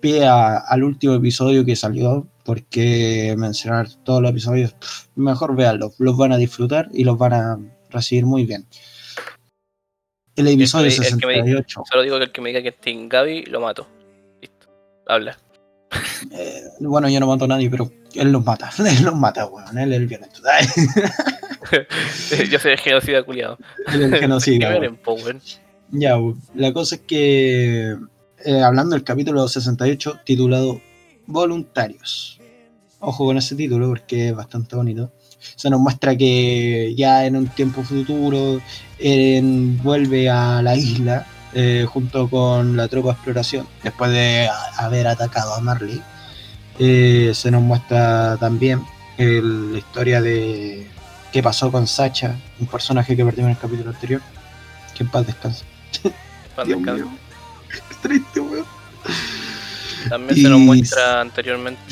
pie 0.05 0.27
a- 0.27 0.59
al 0.59 0.85
último 0.85 1.15
episodio 1.15 1.65
que 1.65 1.75
salió, 1.77 2.27
porque 2.45 3.35
mencionar 3.39 3.89
todos 4.05 4.21
los 4.21 4.33
episodios, 4.33 4.75
mejor 5.17 5.57
véanlos, 5.57 5.95
los 5.99 6.15
van 6.19 6.33
a 6.33 6.37
disfrutar 6.37 6.89
y 6.93 7.05
los 7.05 7.17
van 7.17 7.33
a 7.33 7.59
recibir 7.89 8.27
muy 8.27 8.45
bien. 8.45 8.67
El 10.37 10.49
episodio 10.49 10.89
El 10.89 10.95
que 10.95 11.01
me- 11.01 11.07
el 11.09 11.21
que 11.21 11.27
me- 11.27 11.35
68. 11.37 11.83
Solo 11.91 12.03
digo 12.03 12.19
que 12.19 12.25
el 12.25 12.33
que 12.33 12.41
me 12.43 12.49
diga 12.51 12.61
que 12.61 12.69
es 12.69 12.79
Team 12.81 13.09
Gaby, 13.09 13.45
lo 13.47 13.61
mato. 13.61 13.87
Listo. 14.43 14.67
Habla. 15.07 15.39
eh, 16.33 16.63
bueno, 16.81 17.09
yo 17.09 17.19
no 17.21 17.27
mato 17.27 17.47
a 17.47 17.49
nadie, 17.49 17.71
pero 17.71 17.91
él 18.15 18.31
los 18.31 18.45
mata. 18.45 18.71
Él 18.79 19.05
los 19.05 19.15
mata, 19.17 19.47
weón. 19.47 19.79
Él 19.79 19.91
es 19.93 19.99
el 20.01 20.07
violento. 20.07 20.41
Yo 22.51 22.59
soy 22.59 22.73
el 22.73 22.79
genocida 22.79 23.23
culiado. 23.23 23.59
Él 23.93 24.03
es 24.03 24.13
el 24.13 24.19
genocida. 24.21 24.71
Ya, 25.91 26.17
la 26.55 26.73
cosa 26.73 26.97
es 26.97 27.03
que, 27.03 27.97
eh, 28.45 28.61
hablando 28.63 28.95
del 28.95 29.05
capítulo 29.05 29.47
68, 29.49 30.21
titulado 30.25 30.81
Voluntarios. 31.27 32.39
Ojo 33.01 33.27
con 33.27 33.37
ese 33.37 33.55
título 33.55 33.89
porque 33.89 34.29
es 34.29 34.35
bastante 34.37 34.77
bonito. 34.77 35.13
Se 35.57 35.69
nos 35.69 35.81
muestra 35.81 36.17
que 36.17 36.95
ya 36.97 37.27
en 37.27 37.37
un 37.37 37.49
tiempo 37.49 37.83
futuro 37.83 38.61
Eren 38.99 39.79
vuelve 39.83 40.31
a 40.31 40.63
la 40.63 40.75
isla 40.77 41.27
eh, 41.53 41.87
junto 41.89 42.29
con 42.31 42.77
la 42.77 42.89
tropa 42.89 43.09
de 43.09 43.15
exploración 43.15 43.67
después 43.83 44.11
de 44.11 44.49
a- 44.49 44.85
haber 44.87 45.07
atacado 45.07 45.55
a 45.55 45.61
Marley. 45.61 46.01
Eh, 46.79 47.33
se 47.35 47.51
nos 47.51 47.63
muestra 47.63 48.37
también 48.41 48.81
el- 49.19 49.73
la 49.73 49.79
historia 49.79 50.21
de 50.23 50.87
qué 51.31 51.43
pasó 51.43 51.71
con 51.71 51.87
Sacha, 51.87 52.35
un 52.59 52.67
personaje 52.67 53.15
que 53.17 53.25
perdimos 53.25 53.51
en 53.51 53.57
el 53.57 53.61
capítulo 53.61 53.91
anterior. 53.91 54.21
Que 54.97 55.03
en 55.05 55.11
paz 55.11 55.27
descanse. 55.27 55.65
Pan 56.57 56.67
Dios 56.67 57.09
Qué 57.89 57.95
triste, 58.09 58.41
weón. 58.41 58.67
También 60.09 60.37
se 60.37 60.49
nos 60.49 60.61
muestra 60.61 61.21
anteriormente 61.21 61.87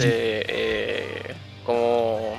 eh, 0.46 1.34
como 1.64 2.36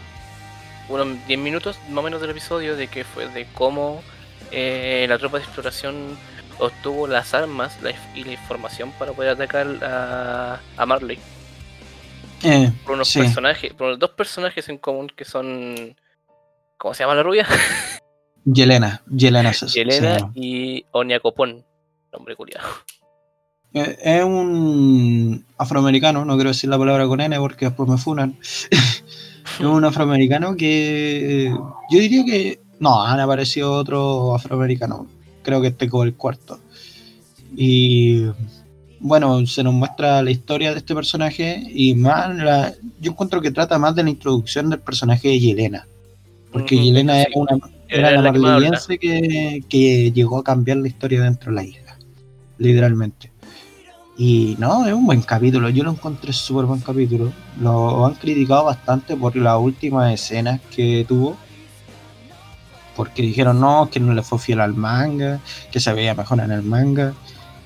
unos 0.90 1.26
10 1.28 1.40
minutos 1.40 1.78
más 1.90 2.00
o 2.00 2.02
menos 2.04 2.22
del 2.22 2.30
episodio 2.32 2.76
de 2.76 2.88
que 2.88 3.04
fue 3.04 3.28
de 3.30 3.48
cómo 3.54 4.04
eh, 4.52 5.06
la 5.10 5.18
tropa 5.18 5.38
de 5.38 5.44
exploración 5.44 6.18
obtuvo 6.60 7.08
las 7.08 7.34
armas 7.34 7.82
la 7.82 7.92
y 8.14 8.24
la 8.24 8.34
información 8.34 8.92
para 9.00 9.14
poder 9.14 9.32
atacar 9.32 9.68
a, 9.84 10.60
a 10.78 10.86
Marley 10.86 11.18
Eh, 12.44 12.72
por 12.86 12.94
unos 12.96 13.08
Sí. 13.08 13.20
personajes, 13.20 13.74
por 13.74 13.98
dos 13.98 14.12
personajes 14.12 14.70
en 14.70 14.78
común 14.78 15.08
que 15.16 15.26
son 15.26 15.96
¿cómo 16.78 16.94
se 16.94 17.04
llama 17.04 17.16
la 17.16 17.24
rubia? 17.24 17.48
Yelena, 18.46 19.02
Yelena 19.10 19.52
Yelena 19.74 20.18
llama. 20.20 20.32
y 20.36 20.86
Oniacopón, 20.92 21.66
nombre 22.12 22.36
culiado. 22.36 22.68
Eh, 23.74 23.98
Es 24.04 24.24
un 24.24 25.44
afroamericano, 25.58 26.26
no 26.26 26.36
quiero 26.36 26.52
decir 26.52 26.70
la 26.70 26.78
palabra 26.78 27.08
con 27.08 27.22
N 27.22 27.38
porque 27.40 27.66
después 27.66 27.90
me 27.90 27.98
funan. 27.98 28.38
es 28.72 29.66
un 29.66 29.84
afroamericano 29.84 30.56
que 30.56 31.48
eh, 31.48 31.50
yo 31.92 32.00
diría 32.00 32.24
que 32.24 32.60
no, 32.80 33.04
han 33.04 33.20
aparecido 33.20 33.72
otros 33.74 34.36
afroamericanos. 34.36 35.08
Creo 35.42 35.62
que 35.62 35.68
este 35.68 35.90
como 35.90 36.04
el 36.04 36.14
cuarto. 36.14 36.60
Y 37.56 38.26
bueno, 39.00 39.46
se 39.46 39.64
nos 39.64 39.74
muestra 39.74 40.24
la 40.24 40.32
historia 40.32 40.72
de 40.72 40.78
este 40.78 40.96
personaje 40.96 41.62
y 41.70 41.94
más 41.94 42.36
la, 42.36 42.74
yo 43.02 43.12
encuentro 43.12 43.42
que 43.42 43.52
trata 43.52 43.78
más 43.78 43.96
de 43.96 44.04
la 44.04 44.10
introducción 44.10 44.70
del 44.70 44.80
personaje 44.80 45.28
de 45.28 45.40
Yelena. 45.40 45.88
Porque 46.52 46.78
Yelena 46.78 47.22
era 47.22 47.32
una, 47.36 47.58
Era 47.90 48.12
era 48.12 48.22
la 48.22 48.32
la 48.32 48.80
que, 49.00 49.64
que 49.68 50.12
llegó 50.12 50.38
a 50.38 50.44
cambiar 50.44 50.78
la 50.78 50.88
historia 50.88 51.22
dentro 51.22 51.52
de 51.52 51.56
la 51.56 51.64
isla, 51.64 51.98
literalmente. 52.60 53.33
Y 54.16 54.56
no, 54.60 54.86
es 54.86 54.94
un 54.94 55.06
buen 55.06 55.22
capítulo, 55.22 55.70
yo 55.70 55.84
lo 55.84 55.92
encontré 55.92 56.34
súper 56.34 56.66
buen 56.66 56.82
capítulo. 56.82 57.34
Lo 57.60 58.06
han 58.06 58.14
criticado 58.16 58.66
bastante 58.66 59.16
por 59.16 59.36
las 59.36 59.58
últimas 59.60 60.14
escenas 60.14 60.62
que 60.76 61.06
tuvo. 61.08 61.38
Porque 62.96 63.24
dijeron 63.24 63.60
no, 63.60 63.90
que 63.92 64.00
no 64.00 64.14
le 64.14 64.22
fue 64.22 64.38
fiel 64.38 64.62
al 64.62 64.76
manga, 64.76 65.40
que 65.72 65.80
se 65.80 65.92
veía 65.94 66.14
mejor 66.14 66.40
en 66.42 66.52
el 66.52 66.62
manga. 66.62 67.14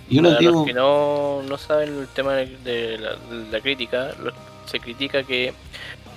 Y 0.09 0.15
yo 0.15 0.21
les 0.21 0.33
Para 0.33 0.39
digo, 0.39 0.53
los 0.53 0.65
que 0.65 0.73
no, 0.73 1.41
no 1.43 1.57
saben 1.57 1.99
el 1.99 2.07
tema 2.07 2.33
de 2.33 2.97
la, 2.97 3.35
de 3.35 3.51
la 3.51 3.59
crítica, 3.59 4.11
se 4.65 4.79
critica 4.79 5.23
que 5.23 5.53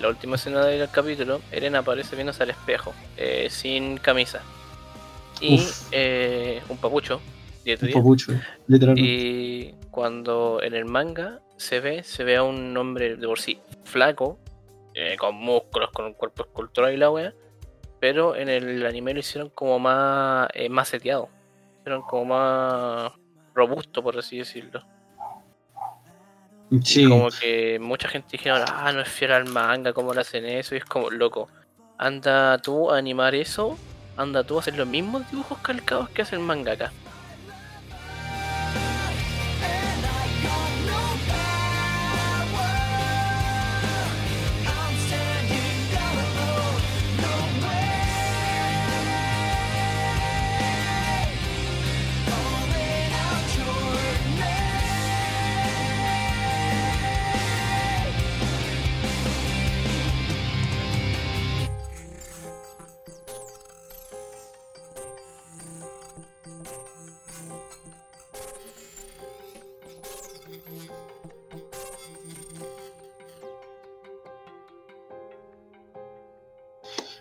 la 0.01 0.09
última 0.09 0.37
escena 0.37 0.65
del 0.65 0.89
capítulo, 0.91 1.41
Eren 1.53 1.77
aparece 1.77 2.17
viéndose 2.17 2.43
al 2.43 2.51
espejo, 2.51 2.93
eh, 3.17 3.49
sin 3.51 3.99
camisa. 3.99 4.41
Y 5.41 5.63
eh, 5.93 6.63
un 6.69 6.77
papucho, 6.79 7.21
literalmente. 7.65 9.03
Y 9.03 9.75
cuando 9.91 10.61
en 10.63 10.75
el 10.75 10.85
manga 10.85 11.41
se 11.57 11.81
ve, 11.81 12.03
se 12.03 12.25
ve 12.25 12.37
a 12.37 12.43
un 12.43 12.77
hombre 12.77 13.17
de 13.17 13.27
por 13.27 13.39
sí 13.39 13.61
flaco, 13.85 14.39
eh, 14.95 15.17
con 15.19 15.35
músculos, 15.35 15.91
con 15.91 16.07
un 16.07 16.15
cuerpo 16.15 16.45
escultural 16.45 16.93
y 16.93 16.97
la 16.97 17.11
wea. 17.11 17.35
Pero 18.01 18.35
en 18.35 18.49
el 18.49 18.85
anime 18.87 19.13
lo 19.13 19.21
hicieron 19.21 19.51
como 19.51 19.79
más, 19.79 20.49
eh, 20.55 20.69
más 20.69 20.89
seteado. 20.89 21.29
Hicieron 21.81 22.03
como 22.03 22.25
más 22.25 23.13
robusto, 23.55 24.03
por 24.03 24.19
así 24.19 24.39
decirlo. 24.39 24.83
Sí, 26.83 27.05
Y 27.05 27.09
como 27.09 27.29
que 27.31 27.79
mucha 27.81 28.09
gente 28.09 28.29
dijeron, 28.33 28.63
ah, 28.67 28.93
no 28.93 29.01
es 29.01 29.09
fiel 29.09 29.33
al 29.33 29.47
manga, 29.47 29.93
¿cómo 29.93 30.15
le 30.15 30.21
hacen 30.21 30.45
eso? 30.47 30.75
Y 30.75 30.79
es 30.79 30.85
como, 30.85 31.11
loco, 31.11 31.49
anda 31.99 32.59
tú 32.59 32.91
a 32.91 32.97
animar 32.97 33.35
eso, 33.35 33.77
anda 34.17 34.45
tú 34.45 34.57
a 34.57 34.61
hacer 34.61 34.77
los 34.77 34.87
mismos 34.87 35.29
dibujos 35.31 35.59
calcados 35.59 36.09
que 36.11 36.23
hace 36.23 36.37
el 36.37 36.43
mangaka. 36.43 36.93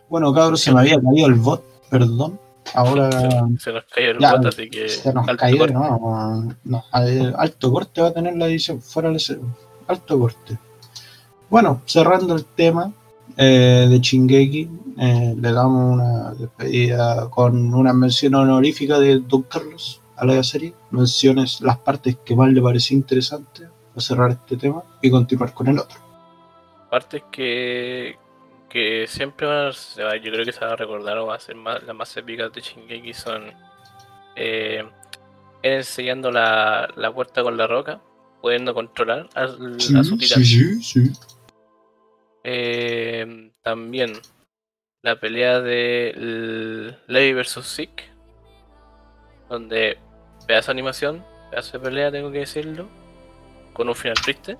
Bueno 0.10 0.34
cabros, 0.34 0.60
se 0.62 0.72
me 0.74 0.80
había 0.82 1.00
caído 1.02 1.28
el 1.28 1.36
bot, 1.36 1.64
perdón. 1.90 2.40
Ahora 2.76 3.10
Se, 3.12 3.30
se 3.60 3.74
nos 3.74 3.84
cayó 3.86 4.12
el 4.12 4.20
Ya, 4.20 4.36
bot, 4.36 4.46
así 4.48 4.70
que. 4.70 4.90
se 4.90 5.14
nos 5.14 5.28
alto 5.28 5.40
cayó, 5.40 5.68
no, 5.68 6.56
no, 6.64 6.84
al- 6.92 7.36
alto 7.38 7.72
corte 7.72 8.02
va 8.02 8.10
a 8.10 8.14
tener 8.14 8.36
la 8.36 8.46
edición, 8.48 8.82
fuera 8.82 9.10
de 9.10 9.18
ese- 9.18 9.40
alto 9.88 10.20
corte. 10.20 10.58
Bueno, 11.50 11.82
cerrando 11.86 12.36
el 12.36 12.46
tema 12.46 12.92
eh, 13.38 13.88
de 13.90 14.02
Chingeki, 14.02 14.70
eh, 15.00 15.36
le 15.40 15.52
damos 15.52 15.94
una 15.96 16.34
despedida 16.34 17.30
con 17.30 17.74
una 17.74 17.94
mención 17.94 18.36
honorífica 18.36 19.00
de 19.00 19.20
Don 19.20 19.44
Carlos 19.44 20.02
a 20.18 20.26
la 20.26 20.44
serie, 20.44 20.74
menciones 20.92 21.62
las 21.62 21.78
partes 21.78 22.18
que 22.26 22.36
más 22.36 22.52
le 22.52 22.62
pareció 22.62 22.98
interesante 22.98 23.68
a 23.96 24.02
cerrar 24.02 24.32
este 24.32 24.58
tema 24.58 24.84
y 25.02 25.10
continuar 25.10 25.54
con 25.54 25.68
el 25.68 25.80
otro. 25.80 25.98
Partes 26.92 27.24
que, 27.32 28.16
que 28.70 29.08
siempre 29.08 29.48
van 29.48 29.68
a, 29.68 30.16
yo 30.18 30.32
creo 30.32 30.46
que 30.46 30.52
se 30.52 30.64
va 30.64 30.74
a 30.74 30.76
recordar 30.76 31.18
o 31.18 31.28
va 31.28 31.36
a 31.36 31.40
ser 31.40 31.56
más, 31.56 31.84
las 31.84 31.96
más 31.96 32.16
épicas 32.16 32.54
de 32.54 32.62
Shingeki 32.62 33.14
son 33.14 33.52
eh, 34.36 34.84
él 35.62 35.74
enseñando 35.74 36.32
la, 36.32 36.94
la 36.96 37.14
puerta 37.14 37.44
con 37.44 37.58
la 37.58 37.68
roca, 37.68 38.02
pudiendo 38.42 38.74
controlar 38.74 39.28
a, 39.36 39.48
su 39.48 40.18
titán. 40.18 40.44
sí, 40.44 40.82
sí. 40.82 41.12
Eh, 42.44 43.52
también 43.62 44.14
la 45.02 45.20
pelea 45.20 45.60
de 45.60 46.96
Levi 47.08 47.34
vs 47.34 47.66
Sick, 47.66 48.10
donde 49.50 49.98
pedazo 50.48 50.68
de 50.68 50.72
animación, 50.72 51.26
pedazo 51.50 51.78
de 51.78 51.84
pelea, 51.84 52.12
tengo 52.12 52.32
que 52.32 52.40
decirlo, 52.40 52.88
con 53.74 53.90
un 53.90 53.96
final 53.96 54.16
triste. 54.24 54.58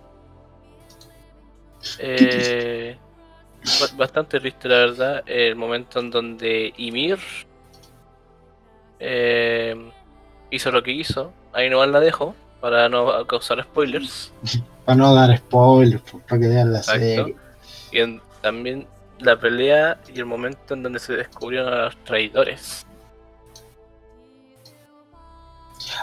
Eh, 2.00 2.98
bastante 3.98 4.40
triste, 4.40 4.68
la 4.70 4.76
verdad, 4.78 5.24
el 5.26 5.56
momento 5.56 6.00
en 6.00 6.12
donde 6.12 6.74
Ymir 6.78 7.20
eh, 9.00 9.76
hizo 10.50 10.72
lo 10.72 10.84
que 10.84 10.92
hizo. 10.92 11.32
Ahí 11.54 11.70
no 11.70 11.86
la 11.86 12.00
dejo 12.00 12.36
para 12.62 12.90
no 12.90 13.26
causar 13.28 13.64
spoilers. 13.64 14.32
Para 14.86 14.98
no 14.98 15.14
dar 15.14 15.38
spoilers, 15.38 16.02
pues, 16.02 16.24
para 16.24 16.42
que 16.42 16.48
vean 16.48 16.74
la 16.74 16.80
Exacto. 16.80 17.00
serie. 17.02 17.36
Y 17.92 18.00
en- 18.00 18.22
también 18.42 18.88
la 19.20 19.40
pelea 19.40 20.00
y 20.12 20.18
el 20.18 20.26
momento 20.26 20.74
en 20.74 20.82
donde 20.82 20.98
se 20.98 21.14
descubrieron 21.14 21.72
a 21.72 21.86
los 21.86 21.98
traidores. 22.06 22.88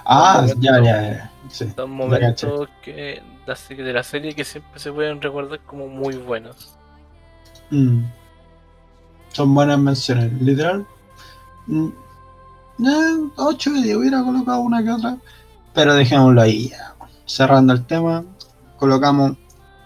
Ah, 0.05 0.47
ya, 0.61 0.81
ya, 0.85 1.03
ya. 1.03 1.33
Sí. 1.51 1.73
Son 1.75 1.91
momentos 1.91 2.69
que 2.83 3.21
de 3.69 3.93
la 3.93 4.03
serie 4.05 4.35
que 4.37 4.45
siempre 4.45 4.79
se 4.79 4.93
pueden 4.93 5.21
recordar 5.21 5.59
como 5.61 5.89
muy 5.89 6.15
buenos. 6.15 6.76
Mm. 7.71 8.05
Son 9.33 9.55
buenas 9.55 9.79
menciones. 9.79 10.33
Literal. 10.41 10.87
mm, 11.67 11.89
eh, 12.79 13.31
8 13.37 13.71
y 13.77 13.83
10 13.83 13.97
hubiera 13.97 14.23
colocado 14.23 14.61
una 14.61 14.83
que 14.83 14.91
otra. 14.91 15.19
Pero 15.75 15.95
dejémoslo 15.95 16.41
ahí 16.41 16.71
ya. 16.71 16.95
Cerrando 17.27 17.73
el 17.73 17.85
tema. 17.87 18.25
Colocamos 18.79 19.37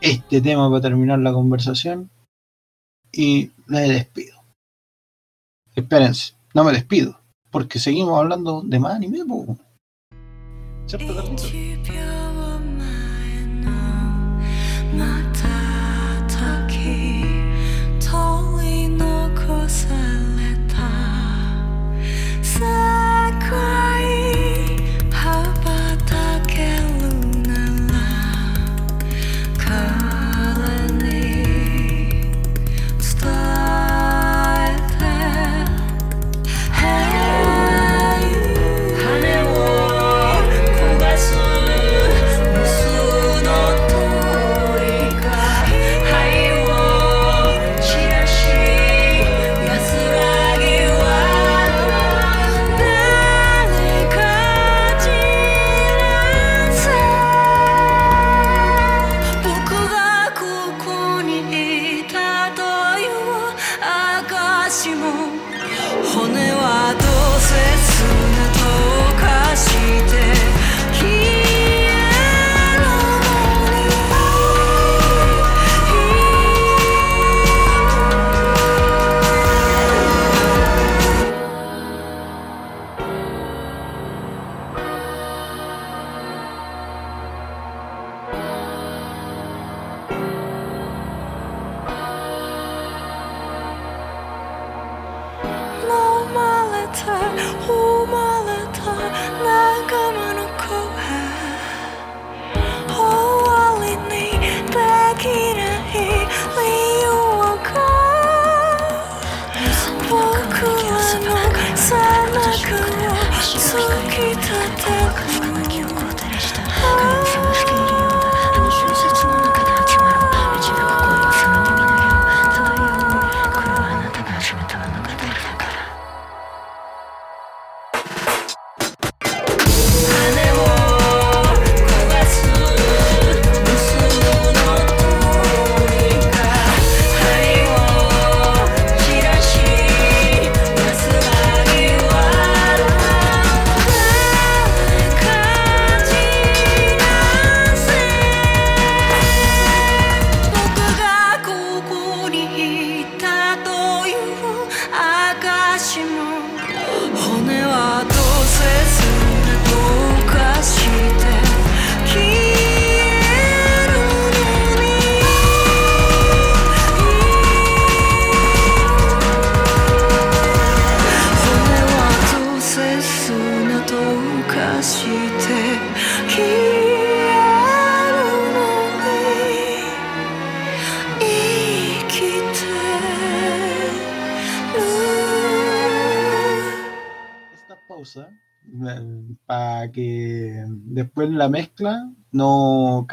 este 0.00 0.40
tema 0.40 0.68
para 0.68 0.82
terminar 0.82 1.18
la 1.18 1.32
conversación. 1.32 2.10
Y 3.12 3.50
me 3.66 3.80
despido. 3.82 4.40
Espérense, 5.74 6.34
no 6.54 6.64
me 6.64 6.72
despido. 6.72 7.18
Porque 7.50 7.78
seguimos 7.78 8.18
hablando 8.18 8.62
de 8.62 8.78
más 8.78 8.94
anime. 8.94 9.20
¿Cierto? 10.86 11.14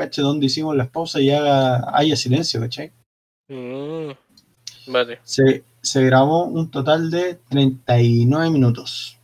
Cache 0.07 0.21
dónde 0.21 0.45
hicimos 0.47 0.75
las 0.75 0.89
pausas 0.89 1.21
y 1.21 1.31
haga, 1.31 1.95
haya 1.97 2.15
silencio, 2.15 2.59
¿cachai? 2.59 2.91
Mm, 3.49 4.11
vale, 4.87 5.19
Se, 5.23 5.63
se 5.81 6.03
grabó 6.03 6.45
un 6.45 6.69
total 6.71 7.09
de 7.11 7.35
39 7.49 8.49
minutos. 8.49 9.17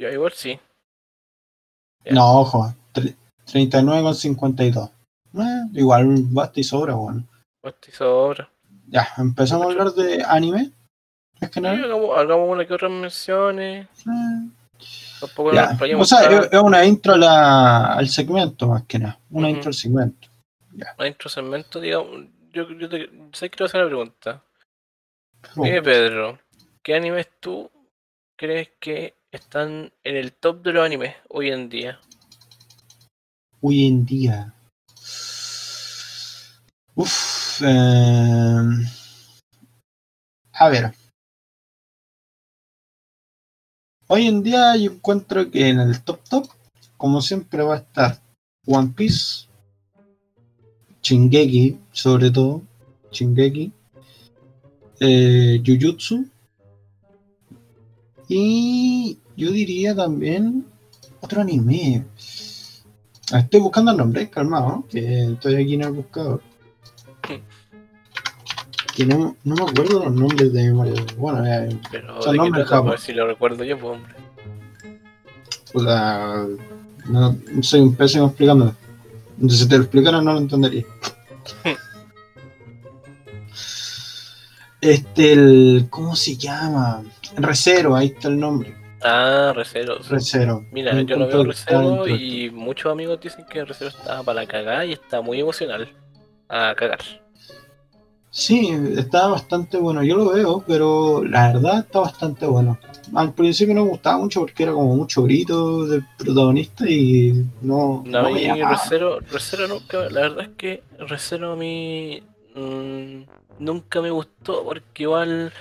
ya 0.00 0.10
igual 0.10 0.32
sí. 0.32 0.58
No, 2.10 2.40
ojo, 2.40 2.74
tre- 2.92 3.14
39,52. 3.46 4.90
Eh, 5.36 5.40
igual 5.74 6.14
basta 6.30 6.60
y 6.60 6.64
sobra, 6.64 6.94
bueno. 6.94 7.24
Basta 7.62 7.88
y 7.88 7.92
sobra. 7.92 8.48
Ya, 8.88 9.08
empezamos 9.16 9.66
a 9.66 9.70
hablar 9.70 9.92
de 9.94 10.22
anime. 10.22 10.70
Es 11.40 11.48
que 11.50 11.54
Sí, 11.54 11.60
no. 11.60 11.68
hagamos, 11.70 12.18
hagamos 12.18 12.50
una 12.50 12.66
que 12.66 12.74
otras 12.74 12.90
menciones. 12.92 13.88
Eh, 14.06 14.50
Tampoco 15.26 15.52
ya. 15.54 15.72
nos 15.72 16.00
O 16.00 16.04
sea, 16.04 16.30
es 16.30 16.52
es 16.52 16.60
una 16.60 16.84
intro 16.84 17.16
la- 17.16 17.94
al 17.94 18.08
segmento, 18.08 18.68
más 18.68 18.84
que 18.84 18.98
nada. 18.98 19.18
Una 19.30 19.50
intro 19.50 19.68
al 19.68 19.74
segmento. 19.74 20.28
Una 20.98 21.06
intro 21.08 21.28
segmento, 21.28 21.80
digamos. 21.80 22.26
Yo, 22.52 22.70
yo 22.70 22.88
te, 22.88 23.10
sé 23.32 23.50
que 23.50 23.56
te 23.56 23.64
voy 23.64 23.66
a 23.66 23.66
hacer 23.66 23.80
una 23.80 23.88
pregunta. 23.88 24.42
Oh, 25.56 25.64
Dime, 25.64 25.82
Pedro, 25.82 26.38
¿qué 26.82 26.94
animes 26.94 27.28
tú 27.40 27.70
crees 28.36 28.70
que 28.80 29.14
están 29.30 29.92
en 30.02 30.16
el 30.16 30.32
top 30.32 30.62
de 30.62 30.72
los 30.72 30.84
animes 30.84 31.14
hoy 31.28 31.50
en 31.50 31.68
día? 31.68 32.00
hoy 33.60 33.86
en 33.86 34.04
día. 34.04 34.52
Uf, 36.96 37.62
eh, 37.64 38.62
A 40.52 40.68
ver. 40.68 40.92
Hoy 44.16 44.28
en 44.28 44.44
día 44.44 44.76
yo 44.76 44.92
encuentro 44.92 45.50
que 45.50 45.70
en 45.70 45.80
el 45.80 46.00
top 46.02 46.20
top, 46.30 46.46
como 46.96 47.20
siempre, 47.20 47.64
va 47.64 47.74
a 47.74 47.78
estar 47.78 48.22
One 48.64 48.92
Piece, 48.94 49.48
Shingeki, 51.02 51.80
sobre 51.90 52.30
todo, 52.30 52.62
Shingeki, 53.10 53.72
eh, 55.00 55.60
Jujutsu, 55.66 56.28
y 58.28 59.18
yo 59.36 59.50
diría 59.50 59.96
también 59.96 60.64
otro 61.20 61.40
anime. 61.40 62.04
Ah, 63.32 63.40
Estoy 63.40 63.58
buscando 63.58 63.90
el 63.90 63.96
nombre, 63.96 64.30
calmado, 64.30 64.84
que 64.88 65.32
estoy 65.32 65.56
aquí 65.56 65.74
en 65.74 65.82
el 65.82 65.90
buscador. 65.90 66.40
Que 68.94 69.04
no, 69.06 69.36
no 69.44 69.54
me 69.56 69.62
acuerdo 69.62 70.04
los 70.04 70.12
nombres 70.12 70.52
de 70.52 70.62
memoria. 70.64 71.04
Bueno, 71.16 71.44
eh, 71.44 71.76
Pero 71.90 72.22
Son 72.22 72.36
nombres 72.36 72.70
a 72.70 72.80
ver 72.80 72.98
si 73.00 73.12
lo 73.12 73.26
recuerdo 73.26 73.64
yo, 73.64 73.76
pues 73.78 73.94
hombre. 73.96 74.14
puta, 75.72 76.46
no, 77.06 77.36
soy 77.62 77.80
un 77.80 77.94
pésimo 77.96 78.26
explicándolo. 78.26 78.74
Entonces, 79.34 79.60
si 79.60 79.68
te 79.68 79.76
lo 79.76 79.82
explicara, 79.82 80.20
no 80.22 80.32
lo 80.32 80.38
entendería. 80.38 80.84
Este, 84.80 85.32
el. 85.32 85.86
¿Cómo 85.88 86.14
se 86.14 86.36
llama? 86.36 87.02
Recero, 87.36 87.96
ahí 87.96 88.08
está 88.08 88.28
el 88.28 88.38
nombre. 88.38 88.74
Ah, 89.02 89.52
Recero. 89.56 90.02
sí. 90.02 90.10
Recero. 90.10 90.64
Mira, 90.72 90.92
Yo 90.92 90.98
encuentro 91.00 91.26
veo 91.26 91.44
Recero 91.44 92.06
y 92.06 92.50
muchos 92.50 92.92
amigos 92.92 93.18
dicen 93.20 93.46
que 93.48 93.64
Recero 93.64 93.88
está 93.90 94.22
para 94.22 94.42
la 94.42 94.46
cagada 94.46 94.84
y 94.84 94.92
está 94.92 95.22
muy 95.22 95.40
emocional. 95.40 95.88
A 96.50 96.74
cagar. 96.74 96.98
Sí, 98.36 98.68
está 98.96 99.28
bastante 99.28 99.76
bueno. 99.76 100.02
Yo 100.02 100.16
lo 100.16 100.30
veo, 100.30 100.64
pero 100.66 101.22
la 101.22 101.52
verdad 101.52 101.78
está 101.78 102.00
bastante 102.00 102.46
bueno. 102.46 102.76
Al 103.14 103.32
principio 103.32 103.76
no 103.76 103.84
me 103.84 103.90
gustaba 103.90 104.18
mucho 104.18 104.40
porque 104.40 104.64
era 104.64 104.72
como 104.72 104.96
mucho 104.96 105.22
grito 105.22 105.86
del 105.86 106.04
protagonista 106.18 106.84
y 106.90 107.44
no, 107.62 108.02
No, 108.04 108.22
no 108.22 108.30
me. 108.30 108.64
Recero, 108.64 109.20
Recero 109.20 109.68
nunca, 109.68 110.10
la 110.10 110.22
verdad 110.22 110.46
es 110.46 110.50
que 110.56 110.82
Recero 110.98 111.52
a 111.52 111.56
mí 111.56 112.24
mm, 112.56 113.22
nunca 113.60 114.00
me 114.02 114.10
gustó 114.10 114.64
porque 114.64 115.04
igual 115.04 115.52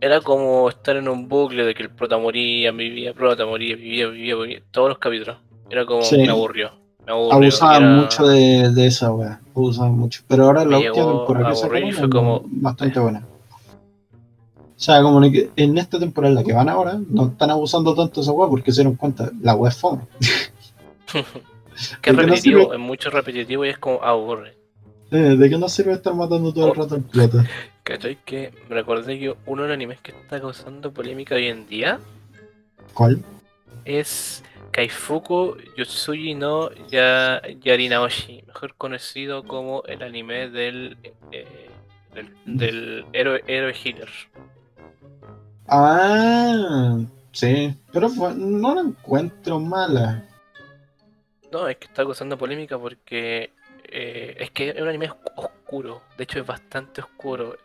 era 0.00 0.20
como 0.20 0.68
estar 0.68 0.94
en 0.94 1.08
un 1.08 1.28
bucle 1.28 1.64
de 1.64 1.74
que 1.74 1.82
el 1.82 1.90
prota 1.90 2.18
moría, 2.18 2.70
vivía, 2.70 3.14
prota 3.14 3.46
moría, 3.46 3.74
vivía, 3.74 4.06
vivía, 4.06 4.36
vivía, 4.36 4.62
todos 4.70 4.90
los 4.90 4.98
capítulos. 4.98 5.38
Era 5.68 5.84
como, 5.84 6.02
Sí. 6.02 6.18
me 6.18 6.28
aburrió, 6.28 6.70
Abusaban 7.06 7.82
era- 7.84 7.94
mucho 8.02 8.26
de, 8.26 8.70
de 8.72 8.86
esa 8.86 9.12
wea. 9.12 9.40
Abusaban 9.54 9.96
mucho. 9.96 10.22
Pero 10.26 10.44
ahora 10.44 10.64
la 10.64 10.78
última 10.78 10.94
temporada 11.06 11.54
que 11.54 11.92
fue 11.92 12.10
como- 12.10 12.42
bastante 12.46 12.98
buena. 13.00 13.24
O 14.54 14.78
sea, 14.78 15.00
como 15.02 15.24
en 15.24 15.78
esta 15.78 15.98
temporada 15.98 16.30
en 16.32 16.34
la 16.34 16.44
que 16.44 16.52
van 16.52 16.68
ahora, 16.68 16.98
no 17.08 17.28
están 17.28 17.50
abusando 17.50 17.94
tanto 17.94 18.20
de 18.20 18.24
esa 18.24 18.32
wea 18.32 18.48
porque 18.48 18.72
se 18.72 18.82
dieron 18.82 18.96
cuenta, 18.96 19.30
la 19.40 19.54
wea 19.54 19.70
es 19.70 19.76
fome. 19.78 20.02
que 21.10 21.18
¿De 21.18 21.24
es 22.10 22.14
no 22.14 22.22
repetitivo, 22.22 22.60
sirve? 22.62 22.74
es 22.74 22.80
mucho 22.80 23.10
repetitivo 23.10 23.64
y 23.64 23.68
es 23.70 23.78
como 23.78 24.02
aburre. 24.02 24.54
Eh, 25.12 25.36
¿De 25.36 25.48
qué 25.48 25.56
nos 25.56 25.72
sirve 25.72 25.92
estar 25.92 26.14
matando 26.14 26.52
todo 26.52 26.66
el 26.66 26.70
Oh. 26.72 26.74
rato 26.74 26.94
al 26.96 27.02
plata? 27.02 27.44
¿Cachai? 27.84 28.18
Que 28.24 28.52
me 28.68 28.74
recordé 28.74 29.18
que 29.18 29.34
uno 29.46 29.62
de 29.62 29.68
los 29.68 29.74
animes 29.74 30.00
que 30.00 30.10
está 30.10 30.40
causando 30.40 30.92
polémica 30.92 31.36
hoy 31.36 31.46
en 31.46 31.66
día 31.68 32.00
¿Cuál? 32.92 33.22
es 33.84 34.42
Kaifuku 34.76 35.56
Yutsuji 35.74 36.34
no 36.34 36.70
ya, 36.88 37.40
Yarinaoshi, 37.62 38.42
mejor 38.46 38.74
conocido 38.74 39.42
como 39.42 39.82
el 39.84 40.02
anime 40.02 40.50
del, 40.50 40.98
eh, 41.32 41.70
del, 42.12 42.28
del 42.44 43.06
héroe, 43.14 43.42
héroe 43.46 43.72
healer. 43.72 44.10
Ah, 45.66 46.98
sí. 47.32 47.74
Pero 47.90 48.10
no 48.36 48.74
la 48.74 48.82
encuentro 48.82 49.58
mala. 49.58 50.28
No, 51.50 51.68
es 51.68 51.78
que 51.78 51.86
está 51.86 52.04
causando 52.04 52.36
polémica 52.36 52.78
porque 52.78 53.52
eh, 53.84 54.36
es 54.38 54.50
que 54.50 54.68
es 54.68 54.82
un 54.82 54.88
anime 54.88 55.08
oscu- 55.08 55.32
oscuro, 55.36 56.02
de 56.18 56.24
hecho 56.24 56.38
es 56.40 56.46
bastante 56.46 57.00
oscuro. 57.00 57.56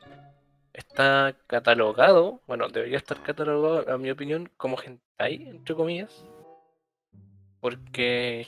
Está 0.74 1.36
catalogado, 1.47 2.39
bueno, 2.47 2.70
debería 2.70 2.95
estar 2.97 3.22
catalogado, 3.22 3.93
a 3.93 3.97
mi 3.97 4.09
opinión, 4.09 4.49
como 4.55 4.78
hentai, 4.82 5.49
entre 5.49 5.76
comillas, 5.76 6.24
porque 7.62 8.47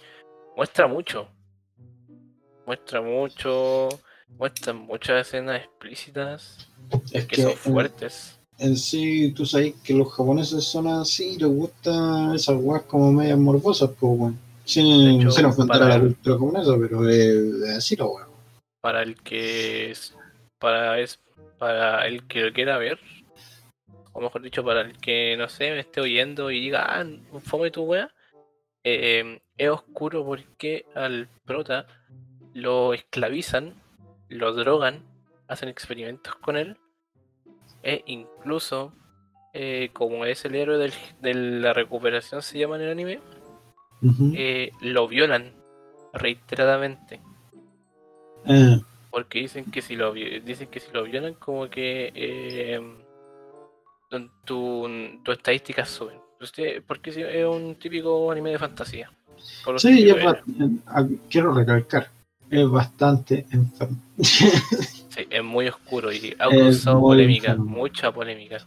muestra 0.57 0.88
mucho. 0.88 1.30
Muestra 2.66 3.01
mucho, 3.01 3.89
muestra 4.38 4.74
muchas 4.74 5.28
escenas 5.28 5.61
explícitas 5.61 6.70
Es 7.11 7.26
que 7.26 7.36
que 7.36 7.41
son 7.43 7.53
fuertes. 7.53 8.39
en 8.57 8.78
sí, 8.78 9.32
tú 9.34 9.45
sabes 9.45 9.76
que 9.84 9.93
los 9.93 10.11
japoneses 10.14 10.64
son 10.64 10.88
así, 10.88 11.38
les 11.38 11.49
gustan 11.49 12.34
esas 12.36 12.57
weas 12.59 12.84
como 12.84 13.11
medias 13.11 13.38
morbosas, 13.38 13.89
pues 13.99 14.18
bueno. 14.18 14.38
Sin, 14.66 15.20
hecho, 15.20 15.30
sin 15.30 15.45
ofender 15.45 15.84
a 15.84 15.89
la 15.89 15.99
cultura 15.99 16.36
japonesa, 16.36 16.72
pero 16.80 17.09
eh, 17.09 17.76
así 17.76 17.97
la 17.97 18.05
wea. 18.05 18.28
Para 18.80 19.03
el 19.03 19.16
que 19.22 19.91
es, 19.91 20.16
para 20.57 20.99
es, 20.99 21.20
para 21.57 22.07
el 22.07 22.26
que 22.28 22.41
lo 22.43 22.53
quiera 22.53 22.78
ver, 22.78 22.97
o 24.14 24.22
mejor 24.22 24.41
dicho, 24.41 24.64
para 24.64 24.82
el 24.82 24.97
que 24.99 25.36
no 25.38 25.49
sé, 25.49 25.72
me 25.72 25.82
esté 25.82 25.99
oyendo 25.99 26.49
y 26.49 26.61
diga, 26.61 26.86
ah, 26.88 27.05
fome 27.43 27.72
tu 27.72 27.84
wea, 27.84 28.12
eh, 28.84 29.41
es 29.57 29.69
oscuro 29.69 30.25
porque 30.25 30.86
al 30.95 31.29
prota 31.45 31.86
lo 32.53 32.93
esclavizan, 32.93 33.73
lo 34.29 34.53
drogan, 34.53 35.03
hacen 35.47 35.69
experimentos 35.69 36.36
con 36.36 36.57
él, 36.57 36.77
e 37.84 38.03
incluso, 38.07 38.93
eh, 39.53 39.89
como 39.93 40.25
es 40.25 40.45
el 40.45 40.55
héroe 40.55 40.77
del- 40.77 40.93
de 41.21 41.34
la 41.34 41.73
recuperación, 41.73 42.41
se 42.41 42.57
llama 42.59 42.75
en 42.77 42.81
el 42.84 42.91
anime, 42.91 43.19
eh, 44.36 44.71
lo 44.81 45.07
violan 45.07 45.53
reiteradamente. 46.13 47.21
Eh, 48.45 48.79
Porque 49.09 49.39
dicen 49.39 49.69
que 49.71 49.81
si 49.81 49.95
lo 49.95 50.11
dicen 50.13 50.67
que 50.69 50.79
si 50.79 50.91
lo 50.91 51.03
violan 51.03 51.36
como 51.36 51.69
que 51.69 52.11
tu, 54.09 54.29
tu, 54.43 54.89
tus 55.23 55.38
estadísticas 55.38 55.89
suben. 55.89 56.19
Usted- 56.43 56.83
porque 56.85 57.09
es 57.11 57.45
un 57.45 57.75
típico 57.75 58.31
anime 58.31 58.51
de 58.51 58.59
fantasía. 58.59 59.11
Por 59.63 59.79
sí, 59.79 60.09
eh, 60.09 60.15
ah, 60.87 61.07
quiero 61.29 61.53
recalcar, 61.53 62.09
es 62.49 62.69
bastante 62.69 63.45
enfermo. 63.51 63.97
sí, 64.17 65.27
es 65.29 65.43
muy 65.43 65.67
oscuro 65.67 66.11
y 66.11 66.35
ha 66.39 66.49
causado 66.49 66.99
polémica, 66.99 67.51
enfermo. 67.51 67.77
mucha 67.77 68.11
polémica. 68.11 68.57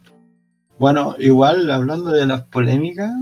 bueno, 0.79 1.14
igual 1.18 1.70
hablando 1.70 2.11
de 2.11 2.27
las 2.27 2.43
polémicas, 2.43 3.12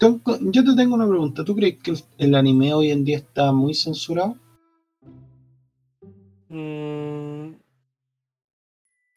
yo 0.00 0.64
te 0.64 0.74
tengo 0.74 0.94
una 0.94 1.08
pregunta. 1.08 1.44
¿Tú 1.44 1.54
crees 1.54 1.78
que 1.78 1.92
el, 1.92 1.98
el 2.18 2.34
anime 2.34 2.74
hoy 2.74 2.90
en 2.90 3.04
día 3.04 3.18
está 3.18 3.52
muy 3.52 3.74
censurado? 3.74 4.36
Mm, 6.48 7.54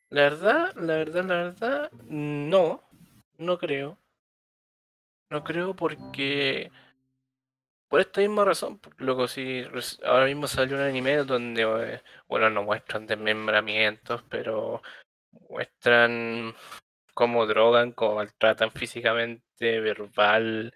la 0.09 0.21
verdad, 0.21 0.75
la 0.75 0.95
verdad, 0.95 1.25
la 1.25 1.35
verdad, 1.35 1.91
no, 2.07 2.81
no 3.37 3.57
creo. 3.57 3.97
No 5.29 5.43
creo 5.43 5.75
porque 5.75 6.71
por 7.87 8.01
esta 8.01 8.21
misma 8.21 8.43
razón, 8.45 8.79
luego 8.97 9.27
si 9.27 9.63
ahora 10.03 10.25
mismo 10.25 10.47
salió 10.47 10.75
un 10.75 10.81
anime 10.81 11.17
donde, 11.17 11.61
eh, 11.63 12.01
bueno, 12.27 12.49
no 12.49 12.63
muestran 12.63 13.05
desmembramientos, 13.07 14.23
pero 14.29 14.81
muestran 15.49 16.53
cómo 17.13 17.45
drogan, 17.45 17.91
cómo 17.93 18.15
maltratan 18.15 18.71
físicamente, 18.71 19.79
verbal 19.79 20.73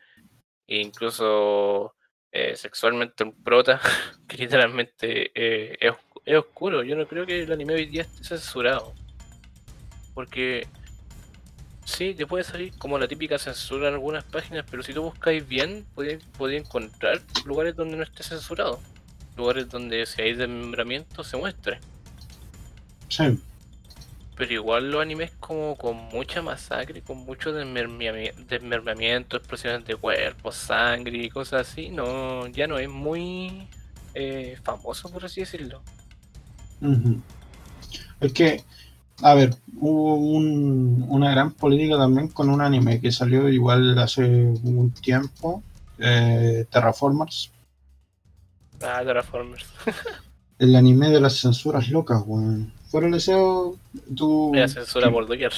e 0.67 0.77
incluso 0.81 1.95
eh, 2.31 2.55
sexualmente 2.55 3.23
un 3.23 3.43
prota, 3.43 3.81
que 4.27 4.37
literalmente 4.37 5.31
eh, 5.35 5.77
es, 5.79 5.93
es 6.25 6.37
oscuro. 6.37 6.83
Yo 6.83 6.95
no 6.95 7.07
creo 7.07 7.25
que 7.25 7.41
el 7.41 7.51
anime 7.51 7.73
hoy 7.73 7.85
día 7.87 8.03
esté 8.03 8.23
censurado. 8.23 8.93
Porque 10.13 10.67
sí, 11.89 12.13
te 12.13 12.25
puede 12.25 12.43
salir 12.43 12.73
como 12.77 12.97
la 12.97 13.07
típica 13.07 13.37
censura 13.37 13.87
en 13.87 13.95
algunas 13.95 14.23
páginas, 14.23 14.65
pero 14.69 14.83
si 14.83 14.93
tú 14.93 15.01
buscáis 15.01 15.47
bien, 15.47 15.85
podéis 15.95 16.23
podéis 16.37 16.63
encontrar 16.65 17.21
lugares 17.45 17.75
donde 17.75 17.97
no 17.97 18.03
esté 18.03 18.23
censurado. 18.23 18.79
Lugares 19.35 19.69
donde 19.69 20.05
si 20.05 20.21
hay 20.21 20.33
desmembramiento 20.33 21.23
se 21.23 21.37
muestre. 21.37 21.79
Sí. 23.07 23.39
Pero 24.35 24.53
igual 24.53 24.91
los 24.91 25.01
animes 25.01 25.31
como 25.39 25.75
con 25.75 25.95
mucha 25.95 26.41
masacre, 26.41 27.01
con 27.01 27.17
mucho 27.17 27.53
desmembrami- 27.53 28.33
desmembramiento, 28.47 29.35
explosiones 29.37 29.85
de 29.85 29.95
cuerpos, 29.95 30.55
sangre 30.55 31.17
y 31.17 31.29
cosas 31.29 31.67
así, 31.67 31.89
no, 31.89 32.47
ya 32.47 32.67
no 32.67 32.79
es 32.79 32.89
muy 32.89 33.67
eh, 34.13 34.57
famoso 34.63 35.09
por 35.11 35.25
así 35.25 35.41
decirlo. 35.41 35.81
Ujú. 36.81 37.21
Es 38.21 38.33
que, 38.33 38.63
a 39.21 39.33
ver, 39.33 39.55
hubo 39.79 40.15
un- 40.15 41.05
una 41.09 41.31
gran 41.31 41.51
política 41.51 41.97
también 41.97 42.27
con 42.29 42.49
un 42.49 42.61
anime 42.61 42.99
que 43.01 43.11
salió 43.11 43.49
igual 43.49 43.97
hace 43.99 44.23
un 44.23 44.91
tiempo, 45.01 45.61
eh, 45.97 46.65
Terraformers, 46.69 47.51
Ah, 48.81 49.01
Transformers. 49.03 49.65
el 50.59 50.75
anime 50.75 51.09
de 51.09 51.19
las 51.19 51.35
censuras 51.37 51.89
locas, 51.89 52.23
weón. 52.25 52.71
fuera 52.89 53.05
del 53.05 53.15
deseo, 53.15 53.75
tú. 54.15 54.51
Me 54.53 54.67
censura 54.67 55.11
por 55.11 55.27
doquier. 55.27 55.51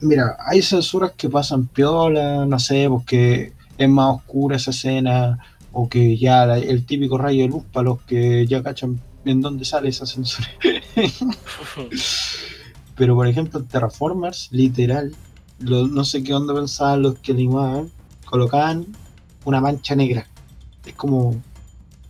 Mira, 0.00 0.36
hay 0.46 0.62
censuras 0.62 1.12
que 1.16 1.28
pasan 1.28 1.66
piola, 1.68 2.44
no 2.44 2.58
sé, 2.58 2.86
porque 2.88 3.52
es 3.78 3.88
más 3.88 4.16
oscura 4.16 4.56
esa 4.56 4.70
escena, 4.72 5.38
o 5.72 5.88
que 5.88 6.16
ya 6.16 6.44
la- 6.46 6.58
el 6.58 6.84
típico 6.86 7.18
rayo 7.18 7.42
de 7.42 7.48
luz 7.48 7.64
para 7.72 7.84
los 7.84 8.00
que 8.02 8.46
ya 8.46 8.62
cachan 8.62 9.00
en 9.26 9.40
dónde 9.42 9.64
sale 9.64 9.88
esa 9.90 10.06
censura. 10.06 10.48
Pero 12.96 13.14
por 13.14 13.26
ejemplo, 13.26 13.60
en 13.60 13.66
Terraformers, 13.66 14.48
literal, 14.52 15.14
lo- 15.58 15.86
no 15.86 16.04
sé 16.04 16.22
qué 16.22 16.32
onda 16.34 16.54
pensaban 16.54 17.02
los 17.02 17.18
que 17.18 17.32
animaban, 17.32 17.90
colocaban 18.24 18.86
una 19.44 19.60
mancha 19.60 19.94
negra. 19.94 20.26
Es 20.84 20.94
como, 20.94 21.36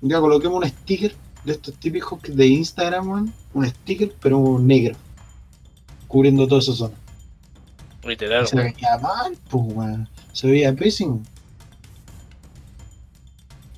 ya 0.00 0.20
coloquemos 0.20 0.62
un 0.62 0.68
sticker 0.68 1.14
de 1.44 1.52
estos 1.52 1.74
típicos 1.74 2.20
de 2.22 2.46
Instagram, 2.46 3.08
weón, 3.08 3.32
un 3.54 3.66
sticker, 3.66 4.14
pero 4.20 4.58
negro, 4.60 4.96
cubriendo 6.06 6.46
toda 6.46 6.60
esa 6.60 6.72
zona. 6.72 6.94
Literal, 8.04 8.44
Y 8.44 8.46
se 8.46 8.56
veía 8.56 8.98
mal, 9.02 9.36
pues, 9.50 9.64
weón. 9.66 10.08
Se 10.32 10.46
veía 10.48 10.72
pésimo. 10.74 11.22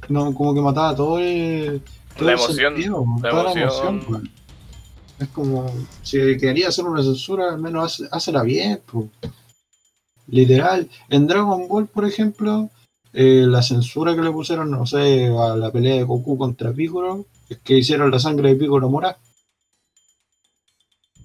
No, 0.09 0.35
como 0.35 0.55
que 0.55 0.61
mataba 0.61 0.95
todo 0.97 1.19
el. 1.19 1.83
Todo 2.19 2.27
La 2.29 2.35
emoción, 2.35 2.75
sentido, 2.75 3.05
la 3.23 3.31
toda 3.31 3.53
emoción. 3.53 4.05
weón. 4.09 4.31
Es 5.19 5.29
como, 5.29 5.73
si 6.03 6.19
quería 6.39 6.69
hacer 6.69 6.85
una 6.85 7.03
censura, 7.03 7.51
al 7.53 7.59
menos 7.61 7.85
hace- 7.85 8.09
hácela 8.13 8.43
bien, 8.43 8.81
pues. 8.87 9.07
Literal. 10.29 10.89
En 11.09 11.27
Dragon 11.27 11.67
Ball, 11.69 11.87
por 11.87 12.05
ejemplo, 12.05 12.71
eh, 13.13 13.45
la 13.47 13.63
censura 13.63 14.15
que 14.15 14.21
le 14.21 14.31
pusieron, 14.31 14.71
no 14.71 14.87
sé, 14.87 15.27
a 15.37 15.57
la 15.57 15.71
pelea 15.73 15.95
de 15.95 16.03
Goku 16.05 16.37
contra 16.37 16.73
Piccolo, 16.73 17.25
es 17.49 17.59
que 17.59 17.79
hicieron 17.79 18.11
la 18.11 18.19
sangre 18.19 18.51
de 18.51 18.57
Piccolo 18.57 18.89
morada. 18.91 19.19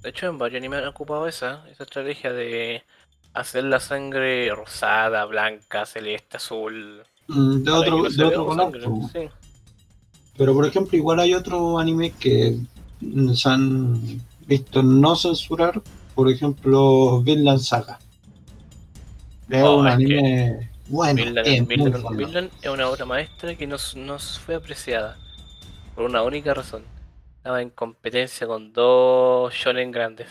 De 0.01 0.09
hecho, 0.09 0.27
en 0.27 0.37
varios 0.37 0.59
animes 0.59 0.79
han 0.81 0.87
ocupado 0.87 1.27
esa, 1.27 1.67
esa 1.69 1.83
estrategia 1.83 2.31
de 2.33 2.83
hacer 3.33 3.63
la 3.65 3.79
sangre 3.79 4.53
rosada, 4.55 5.25
blanca, 5.25 5.85
celeste, 5.85 6.37
azul. 6.37 7.03
Mm, 7.27 7.63
De 7.63 7.71
otro, 7.71 8.03
de 8.09 8.23
otro 8.25 8.41
la 8.41 8.45
color, 8.47 8.55
sangre, 8.81 8.89
pues. 8.89 9.11
sí. 9.11 9.29
Pero 10.37 10.53
por 10.53 10.65
ejemplo, 10.65 10.97
igual 10.97 11.19
hay 11.19 11.33
otros 11.33 11.79
animes 11.79 12.13
que 12.19 12.57
se 13.35 13.49
han 13.49 14.21
visto 14.47 14.81
no 14.83 15.15
censurar, 15.15 15.81
por 16.15 16.29
ejemplo, 16.29 17.21
Vinland 17.21 17.59
Saga. 17.59 17.99
Es 19.49 19.63
Oh, 19.63 19.77
un 19.79 19.87
es 19.87 19.97
que 19.97 20.03
anime 20.17 20.69
bueno, 20.87 21.23
Vinland, 21.23 21.47
es 21.47 21.61
muy 21.61 21.75
Vinland- 21.75 22.01
bueno. 22.01 22.17
Vinland 22.17 22.51
es 22.61 22.69
una 22.69 22.89
obra 22.89 23.05
maestra 23.05 23.55
que 23.55 23.67
nos, 23.67 23.95
nos 23.95 24.39
fue 24.39 24.55
apreciada 24.55 25.17
por 25.95 26.05
una 26.05 26.23
única 26.23 26.53
razón. 26.53 26.83
Estaba 27.37 27.61
en 27.61 27.69
competencia 27.69 28.47
con 28.47 28.71
dos 28.73 29.53
shonen 29.53 29.91
grandes. 29.91 30.29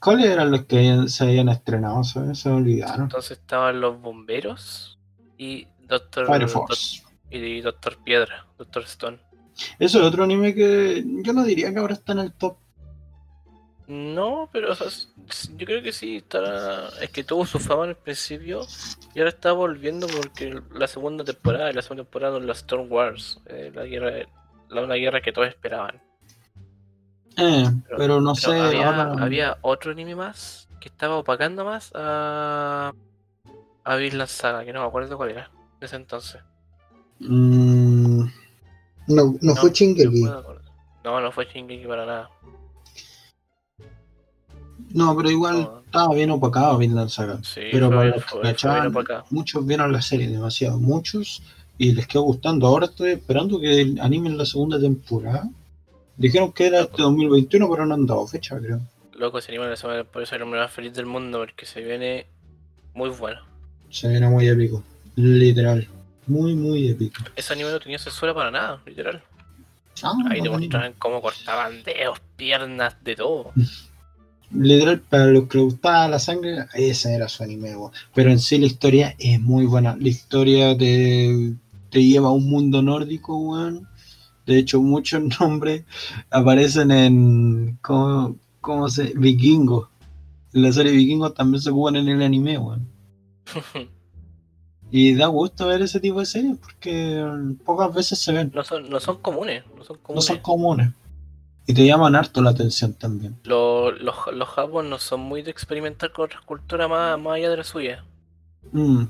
¿Cuáles 0.00 0.26
eran 0.26 0.50
los 0.50 0.64
que 0.64 1.04
se 1.06 1.24
habían 1.24 1.48
estrenado? 1.48 2.02
Se 2.02 2.48
olvidaron. 2.48 3.02
Entonces 3.04 3.38
estaban 3.38 3.80
los 3.80 4.00
bomberos 4.00 4.98
y 5.38 5.68
Doctor, 5.86 6.26
y 7.30 7.60
Doctor 7.60 7.98
Piedra, 8.04 8.46
Doctor 8.64 8.82
Stone. 8.84 9.18
Eso 9.78 10.00
es 10.00 10.04
otro 10.06 10.24
anime 10.24 10.54
que 10.54 11.04
yo 11.06 11.32
no 11.32 11.44
diría 11.44 11.72
que 11.72 11.78
ahora 11.78 11.94
está 11.94 12.12
en 12.12 12.20
el 12.20 12.32
top. 12.32 12.56
No, 13.88 14.48
pero 14.52 14.72
o 14.72 14.74
sea, 14.74 14.86
yo 15.56 15.66
creo 15.66 15.82
que 15.82 15.92
sí, 15.92 16.18
estará... 16.18 16.88
es 17.00 17.10
que 17.10 17.24
tuvo 17.24 17.44
su 17.44 17.58
fama 17.58 17.84
al 17.84 17.96
principio 17.96 18.60
y 19.14 19.18
ahora 19.18 19.30
está 19.30 19.52
volviendo 19.52 20.06
porque 20.06 20.58
la 20.72 20.86
segunda 20.86 21.24
temporada, 21.24 21.72
la 21.72 21.82
segunda 21.82 22.04
temporada 22.04 22.38
de 22.40 22.46
la 22.46 22.52
Storm 22.52 22.90
Wars, 22.90 23.40
eh, 23.46 23.70
la 23.74 23.84
guerra, 23.84 24.12
la, 24.70 24.82
una 24.82 24.94
guerra 24.94 25.20
que 25.20 25.32
todos 25.32 25.48
esperaban. 25.48 26.00
Eh, 27.36 27.64
Pero- 27.86 27.98
pero 27.98 28.20
no 28.20 28.34
Pero 28.34 28.52
sé, 28.52 28.60
había, 28.60 28.86
ahora- 28.86 29.24
había 29.24 29.58
otro 29.62 29.90
anime 29.92 30.14
más 30.14 30.68
que 30.80 30.88
estaba 30.88 31.16
opacando 31.16 31.64
más 31.64 31.90
a, 31.94 32.92
a 33.84 33.96
Vinland 33.96 34.28
Saga, 34.30 34.64
que 34.64 34.72
no 34.72 34.80
me 34.82 34.86
acuerdo 34.86 35.16
cuál 35.16 35.30
era 35.30 35.50
en 35.80 35.84
ese 35.84 35.96
entonces. 35.96 36.40
Mm, 37.20 38.24
no, 39.08 39.36
no, 39.40 39.56
fue 39.56 39.70
Shingeki. 39.72 40.22
No, 41.04 41.20
no 41.20 41.32
fue 41.32 41.46
Shingeki 41.46 41.86
para 41.86 42.06
nada. 42.06 42.30
No, 44.94 45.16
pero 45.16 45.30
igual 45.30 45.62
No. 45.62 45.80
estaba 45.84 46.14
bien 46.14 46.30
opacado 46.30 46.76
Vinland 46.78 47.08
Saga. 47.08 47.38
Sí, 47.42 47.60
Pero 47.72 47.88
fue, 47.88 48.10
para 48.10 48.20
fue- 48.22 48.42
bien 48.42 48.56
muchos 49.30 49.66
vieron 49.66 49.92
la 49.92 50.02
serie, 50.02 50.28
demasiado, 50.28 50.78
muchos, 50.78 51.42
y 51.78 51.92
les 51.94 52.06
quedó 52.06 52.22
gustando. 52.22 52.66
Ahora 52.66 52.86
estoy 52.86 53.12
esperando 53.12 53.58
que 53.60 53.94
animen 54.00 54.36
la 54.36 54.44
segunda 54.44 54.78
temporada. 54.78 55.48
Dijeron 56.16 56.52
que 56.52 56.66
era 56.66 56.80
este 56.80 57.02
2021, 57.02 57.70
pero 57.70 57.86
no 57.86 57.94
han 57.94 58.06
dado 58.06 58.26
fecha, 58.26 58.58
creo. 58.58 58.80
Loco, 59.14 59.40
se 59.40 59.50
anima 59.52 59.66
la 59.66 59.76
semana, 59.76 60.04
por 60.04 60.22
eso 60.22 60.34
el 60.34 60.42
hombre 60.42 60.60
más 60.60 60.70
feliz 60.70 60.92
del 60.94 61.06
mundo, 61.06 61.38
porque 61.38 61.64
se 61.64 61.80
viene 61.80 62.26
muy 62.94 63.10
bueno. 63.10 63.40
Se 63.90 64.08
viene 64.08 64.28
muy 64.28 64.46
épico, 64.46 64.82
literal. 65.16 65.88
Muy, 66.26 66.54
muy 66.54 66.88
épico. 66.88 67.22
Ese 67.34 67.52
anime 67.52 67.70
no 67.70 67.80
tenía 67.80 67.98
censura 67.98 68.34
para 68.34 68.50
nada, 68.50 68.80
literal. 68.86 69.22
Ah, 70.02 70.12
Ahí 70.30 70.40
buen 70.40 70.52
demostraban 70.52 70.94
cómo 70.98 71.20
cortaban 71.20 71.82
dedos, 71.82 72.20
piernas, 72.36 72.96
de 73.04 73.16
todo. 73.16 73.52
Literal, 74.50 75.00
para 75.00 75.26
los 75.26 75.48
que 75.48 75.58
gustaba 75.58 76.08
la 76.08 76.18
sangre, 76.18 76.66
ese 76.74 77.14
era 77.14 77.28
su 77.28 77.42
anime. 77.42 77.76
weón. 77.76 77.92
Pero 78.14 78.30
en 78.30 78.38
sí 78.38 78.58
la 78.58 78.66
historia 78.66 79.14
es 79.18 79.40
muy 79.40 79.66
buena. 79.66 79.96
La 79.98 80.08
historia 80.08 80.76
te, 80.76 81.54
te 81.90 82.04
lleva 82.04 82.28
a 82.28 82.32
un 82.32 82.48
mundo 82.48 82.82
nórdico, 82.82 83.36
weón. 83.36 83.88
De 84.46 84.58
hecho, 84.58 84.80
muchos 84.80 85.22
nombres 85.40 85.84
aparecen 86.30 86.90
en. 86.90 87.78
¿Cómo, 87.82 88.36
cómo 88.60 88.88
se.? 88.88 89.12
Vikingos. 89.16 89.88
En 90.52 90.62
la 90.62 90.72
serie 90.72 90.92
Vikingos 90.92 91.34
también 91.34 91.62
se 91.62 91.70
ocupan 91.70 91.96
en 91.96 92.08
el 92.08 92.22
anime, 92.22 92.58
weón. 92.58 92.88
Y 94.94 95.14
da 95.14 95.26
gusto 95.28 95.66
ver 95.68 95.80
ese 95.80 96.00
tipo 96.00 96.20
de 96.20 96.26
series 96.26 96.58
porque 96.58 97.24
mm, 97.26 97.64
pocas 97.64 97.94
veces 97.94 98.18
se 98.18 98.30
ven. 98.30 98.52
no, 98.54 98.62
son, 98.62 98.90
no 98.90 99.00
son 99.00 99.16
comunes, 99.22 99.64
no 99.74 99.82
son 99.82 99.96
No 99.96 100.02
comunes. 100.02 100.24
son 100.26 100.38
comunes. 100.38 100.90
Y 101.66 101.72
te 101.72 101.86
llaman 101.86 102.14
harto 102.14 102.42
la 102.42 102.50
atención 102.50 102.92
también. 102.92 103.38
Los, 103.44 103.98
los, 104.02 104.14
los 104.34 104.84
no 104.84 104.98
son 104.98 105.20
muy 105.20 105.40
de 105.40 105.50
experimentar 105.50 106.12
con 106.12 106.26
otras 106.26 106.42
culturas 106.42 106.90
más, 106.90 107.18
más 107.18 107.36
allá 107.36 107.48
de 107.48 107.56
la 107.56 107.64
suya. 107.64 108.04
Mm. 108.72 109.04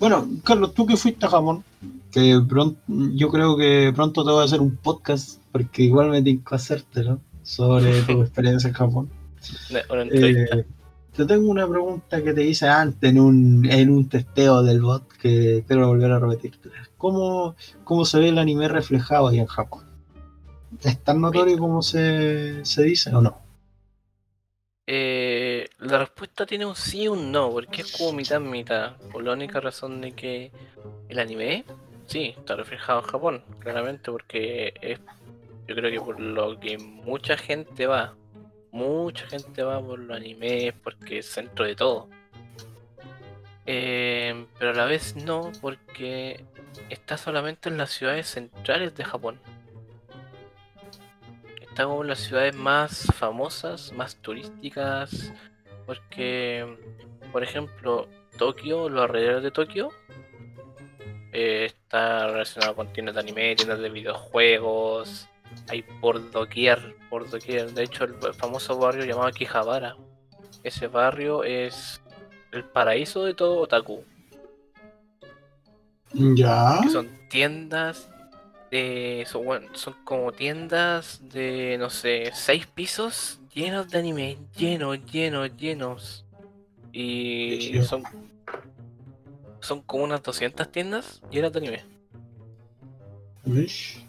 Bueno, 0.00 0.28
Carlos, 0.42 0.74
tú 0.74 0.84
que 0.84 0.96
fuiste 0.96 1.26
a 1.26 1.28
Japón, 1.30 1.62
que 2.10 2.40
pronto, 2.48 2.80
yo 2.88 3.30
creo 3.30 3.56
que 3.56 3.92
pronto 3.94 4.24
te 4.24 4.32
voy 4.32 4.42
a 4.42 4.46
hacer 4.46 4.60
un 4.60 4.76
podcast, 4.76 5.40
porque 5.52 5.84
igual 5.84 6.10
me 6.10 6.22
tengo 6.22 6.42
que 6.44 6.54
hacerte, 6.56 7.04
¿no? 7.04 7.20
Sobre 7.44 8.02
tu 8.02 8.20
experiencia 8.22 8.68
en 8.68 8.74
Japón. 8.74 9.10
Una, 9.70 9.80
una 9.90 10.02
entrevista. 10.02 10.56
Eh, 10.56 10.66
te 11.16 11.24
tengo 11.24 11.50
una 11.50 11.66
pregunta 11.66 12.22
que 12.22 12.34
te 12.34 12.44
hice 12.44 12.68
antes 12.68 13.10
en 13.10 13.18
un, 13.18 13.66
en 13.70 13.90
un 13.90 14.08
testeo 14.08 14.62
del 14.62 14.82
bot 14.82 15.08
que 15.20 15.64
quiero 15.66 15.88
volver 15.88 16.12
a 16.12 16.18
repetir. 16.18 16.58
¿Cómo, 16.98 17.56
cómo 17.84 18.04
se 18.04 18.18
ve 18.18 18.28
el 18.28 18.38
anime 18.38 18.68
reflejado 18.68 19.28
ahí 19.28 19.38
en 19.38 19.46
Japón? 19.46 19.84
¿Es 20.82 21.02
tan 21.02 21.20
notorio 21.20 21.58
como 21.58 21.80
se, 21.82 22.64
se 22.64 22.82
dice 22.82 23.14
o 23.14 23.22
no? 23.22 23.40
Eh, 24.86 25.68
la 25.78 25.98
respuesta 25.98 26.46
tiene 26.46 26.66
un 26.66 26.76
sí 26.76 27.02
y 27.02 27.08
un 27.08 27.32
no, 27.32 27.50
porque 27.50 27.82
es 27.82 27.96
como 27.96 28.12
mitad 28.12 28.40
mitad. 28.40 28.96
Por 29.10 29.24
la 29.24 29.32
única 29.32 29.58
razón 29.58 30.00
de 30.00 30.12
que 30.12 30.52
el 31.08 31.18
anime, 31.18 31.64
sí, 32.06 32.34
está 32.36 32.56
reflejado 32.56 33.00
en 33.00 33.06
Japón, 33.06 33.44
claramente, 33.58 34.10
porque 34.10 34.74
es, 34.82 35.00
yo 35.66 35.74
creo 35.74 35.90
que 35.90 36.00
por 36.00 36.20
lo 36.20 36.60
que 36.60 36.78
mucha 36.78 37.36
gente 37.36 37.86
va, 37.86 38.14
mucha 38.76 39.26
gente 39.26 39.62
va 39.62 39.80
por 39.80 39.98
los 39.98 40.16
animes, 40.16 40.74
porque 40.84 41.18
es 41.18 41.26
centro 41.26 41.64
de 41.64 41.74
todo. 41.74 42.08
Eh, 43.64 44.46
pero 44.58 44.70
a 44.70 44.74
la 44.74 44.84
vez 44.84 45.16
no, 45.16 45.50
porque 45.60 46.44
está 46.90 47.16
solamente 47.16 47.68
en 47.68 47.78
las 47.78 47.90
ciudades 47.90 48.28
centrales 48.28 48.94
de 48.94 49.04
Japón. 49.04 49.40
Está 51.60 51.84
como 51.84 52.02
en 52.02 52.08
las 52.08 52.20
ciudades 52.20 52.54
más 52.54 53.06
famosas, 53.14 53.92
más 53.92 54.16
turísticas, 54.16 55.32
porque, 55.86 56.76
por 57.32 57.42
ejemplo, 57.42 58.08
Tokio, 58.38 58.88
los 58.88 59.02
alrededores 59.02 59.42
de 59.42 59.50
Tokio, 59.50 59.90
eh, 61.32 61.64
está 61.66 62.28
relacionado 62.28 62.76
con 62.76 62.92
tiendas 62.92 63.14
de 63.14 63.20
anime, 63.22 63.56
tiendas 63.56 63.78
de 63.78 63.88
videojuegos, 63.90 65.28
hay 65.68 65.82
por 66.00 66.30
doquier, 66.30 66.96
por 67.10 67.28
doquier. 67.28 67.72
De 67.72 67.84
hecho, 67.84 68.04
el 68.04 68.14
famoso 68.34 68.78
barrio 68.78 69.04
llamado 69.04 69.26
Akihabara, 69.28 69.96
ese 70.62 70.86
barrio 70.88 71.44
es 71.44 72.00
el 72.52 72.64
paraíso 72.64 73.24
de 73.24 73.34
todo 73.34 73.60
otaku, 73.60 74.04
Ya. 76.12 76.80
que 76.82 76.90
son 76.90 77.08
tiendas 77.28 78.08
de, 78.70 79.24
son, 79.28 79.44
bueno, 79.44 79.68
son 79.74 79.94
como 80.04 80.32
tiendas 80.32 81.20
de, 81.28 81.76
no 81.78 81.90
sé, 81.90 82.30
seis 82.34 82.66
pisos 82.66 83.40
llenos 83.52 83.88
de 83.90 83.98
anime, 83.98 84.38
llenos, 84.56 84.98
llenos, 85.10 85.56
llenos. 85.56 86.24
Y 86.92 87.78
son, 87.82 88.04
son 89.60 89.82
como 89.82 90.04
unas 90.04 90.22
200 90.22 90.70
tiendas 90.72 91.20
llenas 91.30 91.52
de 91.52 91.58
anime. 91.58 91.84
Uish. 93.44 94.05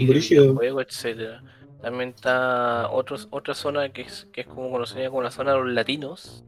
Y 0.00 0.06
de 0.06 0.12
Brígido. 0.12 0.42
videojuegos, 0.44 0.86
etcétera. 0.88 1.42
También 1.82 2.10
está 2.10 2.90
otros, 2.90 3.28
otra 3.30 3.54
zona 3.54 3.90
que 3.90 4.02
es, 4.02 4.26
que 4.32 4.42
es 4.42 4.46
como 4.46 4.70
conocida 4.70 5.08
como 5.10 5.22
la 5.22 5.30
zona 5.30 5.52
de 5.52 5.58
los 5.58 5.68
latinos, 5.68 6.44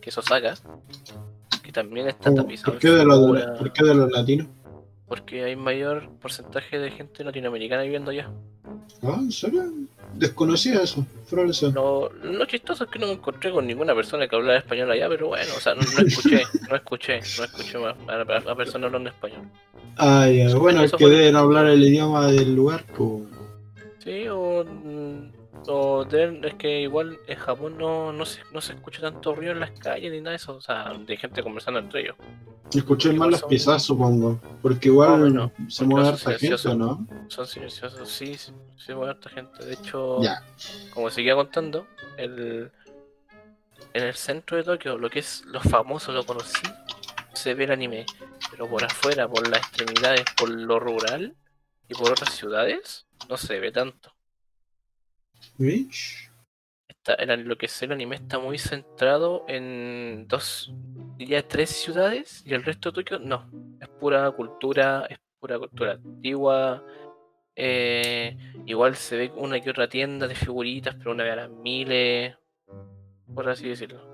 que 0.00 0.10
es 0.10 0.18
Osaka, 0.18 0.54
que 1.62 1.72
también 1.72 2.08
está 2.08 2.34
tapizado. 2.34 2.72
¿Por 2.72 2.80
qué, 2.80 2.88
en 2.88 2.98
de 2.98 3.04
los, 3.04 3.18
figura, 3.18 3.54
¿Por 3.54 3.72
qué 3.72 3.84
de 3.84 3.94
los 3.94 4.10
latinos? 4.10 4.48
Porque 5.06 5.44
hay 5.44 5.56
mayor 5.56 6.10
porcentaje 6.18 6.78
de 6.78 6.90
gente 6.90 7.22
latinoamericana 7.22 7.82
viviendo 7.82 8.10
allá. 8.10 8.30
Ah, 9.02 9.16
¿en 9.18 9.30
serio? 9.32 9.64
Desconocía 10.14 10.82
eso. 10.82 11.04
Eso. 11.48 11.70
Lo, 11.72 12.10
lo 12.24 12.44
chistoso 12.46 12.84
es 12.84 12.90
que 12.90 12.98
no 12.98 13.06
me 13.06 13.12
encontré 13.12 13.50
con 13.52 13.66
ninguna 13.66 13.94
persona 13.94 14.26
que 14.26 14.34
hablara 14.34 14.58
español 14.58 14.90
allá, 14.90 15.08
pero 15.08 15.28
bueno, 15.28 15.52
o 15.56 15.60
sea, 15.60 15.74
no, 15.74 15.82
no 15.82 16.06
escuché, 16.06 16.42
no 16.68 16.76
escuché, 16.76 17.20
no 17.38 17.44
escuché 17.44 17.78
más 17.78 17.94
a, 18.08 18.14
a- 18.14 18.52
a 18.52 18.56
personas 18.56 18.86
hablando 18.86 19.10
español. 19.10 19.42
Ah, 19.98 20.26
ya. 20.28 20.54
Bueno, 20.56 20.82
que 20.96 21.06
deben 21.08 21.36
hablar 21.36 21.66
el 21.66 21.82
idioma 21.84 22.28
del 22.28 22.54
lugar, 22.54 22.84
pues. 22.96 23.24
Sí, 24.02 24.26
o, 24.28 24.64
mm, 24.64 25.30
o 25.66 26.04
deben- 26.04 26.44
es 26.44 26.54
que 26.54 26.80
igual 26.82 27.18
en 27.26 27.38
Japón 27.38 27.76
no, 27.78 28.12
no, 28.12 28.24
se, 28.24 28.40
no 28.52 28.60
se 28.60 28.72
escucha 28.74 29.00
tanto 29.00 29.34
ruido 29.34 29.52
en 29.52 29.60
las 29.60 29.72
calles 29.72 30.10
ni 30.12 30.18
nada 30.20 30.30
de 30.30 30.36
eso, 30.36 30.56
o 30.56 30.60
sea, 30.60 30.92
de 30.94 31.16
gente 31.16 31.42
conversando 31.42 31.80
entre 31.80 32.00
ellos. 32.02 32.16
Escuché 32.72 33.12
mal 33.14 33.30
las 33.30 33.40
son- 33.40 33.48
pisadas, 33.48 33.82
supongo. 33.82 34.38
Porque 34.62 34.88
igual 34.88 35.10
Ah, 35.10 35.16
bueno, 35.18 35.52
se 35.68 35.84
mueve 35.84 36.08
harta 36.08 36.32
gente. 36.38 36.74
¿no? 36.76 37.06
Son 37.28 37.46
silenciosos, 37.46 38.08
sí, 38.08 38.34
sí, 38.36 38.52
sí, 38.76 38.94
mueve 38.94 39.10
harta 39.12 39.30
gente. 39.30 39.64
De 39.64 39.72
hecho, 39.74 40.18
como 40.92 41.08
seguía 41.10 41.34
contando, 41.34 41.86
el, 42.18 42.70
en 43.94 44.02
el 44.02 44.14
centro 44.14 44.56
de 44.58 44.64
Tokio, 44.64 44.98
lo 44.98 45.08
que 45.08 45.20
es 45.20 45.44
lo 45.46 45.60
famoso, 45.60 46.12
lo 46.12 46.24
conocido, 46.26 46.74
se 47.32 47.54
ve 47.54 47.64
el 47.64 47.72
anime. 47.72 48.04
Pero 48.50 48.68
por 48.68 48.84
afuera, 48.84 49.26
por 49.28 49.48
las 49.48 49.60
extremidades, 49.60 50.24
por 50.36 50.50
lo 50.50 50.78
rural 50.78 51.34
y 51.88 51.94
por 51.94 52.10
otras 52.12 52.34
ciudades, 52.34 53.06
no 53.30 53.36
se 53.38 53.58
ve 53.60 53.72
tanto. 53.72 54.12
Bitch. 55.58 56.30
Está, 56.88 57.14
el- 57.14 57.42
lo 57.42 57.56
que 57.56 57.66
es 57.66 57.82
el 57.82 57.92
anime 57.92 58.16
está 58.16 58.38
muy 58.38 58.58
centrado 58.58 59.44
en 59.48 60.26
dos, 60.28 60.72
diría 61.16 61.46
tres 61.46 61.70
ciudades 61.70 62.42
y 62.46 62.54
el 62.54 62.64
resto 62.64 62.90
de 62.90 63.02
Tokio 63.02 63.18
no. 63.18 63.44
Es 63.80 63.88
pura 63.88 64.30
cultura, 64.30 65.06
es 65.08 65.18
pura 65.40 65.58
cultura 65.58 65.92
antigua. 65.92 66.84
eh, 67.60 68.36
igual 68.66 68.94
se 68.94 69.16
ve 69.16 69.32
una 69.34 69.58
que 69.60 69.70
otra 69.70 69.88
tienda 69.88 70.28
de 70.28 70.34
figuritas, 70.36 70.94
pero 70.94 71.10
una 71.10 71.24
a 71.32 71.36
las 71.36 71.50
miles, 71.50 72.36
por 73.34 73.48
así 73.48 73.68
decirlo. 73.68 74.07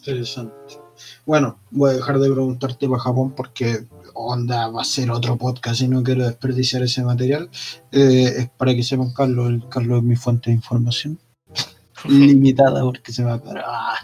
Interesante. 0.00 0.54
Bueno, 1.26 1.58
voy 1.70 1.90
a 1.90 1.94
dejar 1.94 2.18
de 2.18 2.30
preguntarte 2.30 2.88
para 2.88 3.02
Japón 3.02 3.34
porque 3.36 3.86
onda 4.14 4.68
va 4.68 4.80
a 4.80 4.84
ser 4.84 5.10
otro 5.10 5.36
podcast 5.36 5.82
y 5.82 5.88
no 5.88 6.02
quiero 6.02 6.24
desperdiciar 6.24 6.82
ese 6.82 7.04
material. 7.04 7.50
Eh, 7.92 8.34
es 8.38 8.50
para 8.50 8.74
que 8.74 8.82
sepan, 8.82 9.12
Carlos, 9.12 9.48
el 9.50 9.68
Carlos 9.68 9.98
es 9.98 10.04
mi 10.04 10.16
fuente 10.16 10.50
de 10.50 10.56
información. 10.56 11.18
Limitada 12.08 12.82
porque 12.82 13.12
se 13.12 13.22
me 13.22 13.28
va 13.28 13.34
a 13.34 13.36
acabar. 13.36 13.98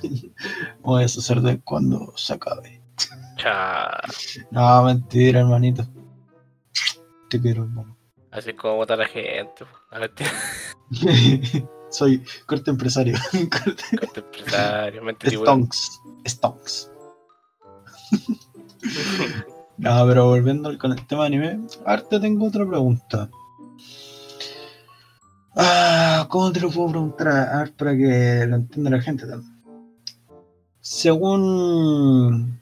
Voy 0.82 0.98
a 0.98 1.02
deshacer 1.02 1.40
de 1.40 1.60
cuando 1.60 2.12
se 2.16 2.34
acabe. 2.34 2.82
No, 4.50 4.82
mentira, 4.84 5.40
hermanito. 5.40 5.86
Te 7.30 7.40
quiero, 7.40 7.62
hermano. 7.62 7.96
así 8.30 8.50
es 8.50 8.56
como 8.56 8.76
vota 8.76 8.96
la 8.96 9.06
gente. 9.06 9.64
po. 9.64 9.70
A 9.90 9.98
ver, 10.00 10.14
tío, 10.14 10.26
Soy 11.90 12.22
corte 12.46 12.70
empresario. 12.70 13.16
Corte- 13.50 13.98
corte 13.98 14.20
empresario. 14.20 15.02
Stonks. 15.42 16.00
Stonks. 16.26 16.90
No, 19.78 20.04
pero 20.08 20.26
volviendo 20.26 20.76
con 20.78 20.92
el 20.92 21.06
tema 21.06 21.22
de 21.22 21.26
anime, 21.28 21.60
ahora 21.84 22.02
te 22.08 22.20
tengo 22.20 22.46
otra 22.46 22.66
pregunta. 22.66 23.30
Ah, 25.56 26.26
¿Cómo 26.28 26.52
te 26.52 26.60
lo 26.60 26.70
puedo 26.70 26.90
preguntar? 26.90 27.28
A 27.28 27.58
ver, 27.60 27.72
para 27.74 27.96
que 27.96 28.44
lo 28.46 28.56
entienda 28.56 28.90
la 28.90 29.00
gente 29.00 29.26
también. 29.26 29.56
Según. 30.80 32.60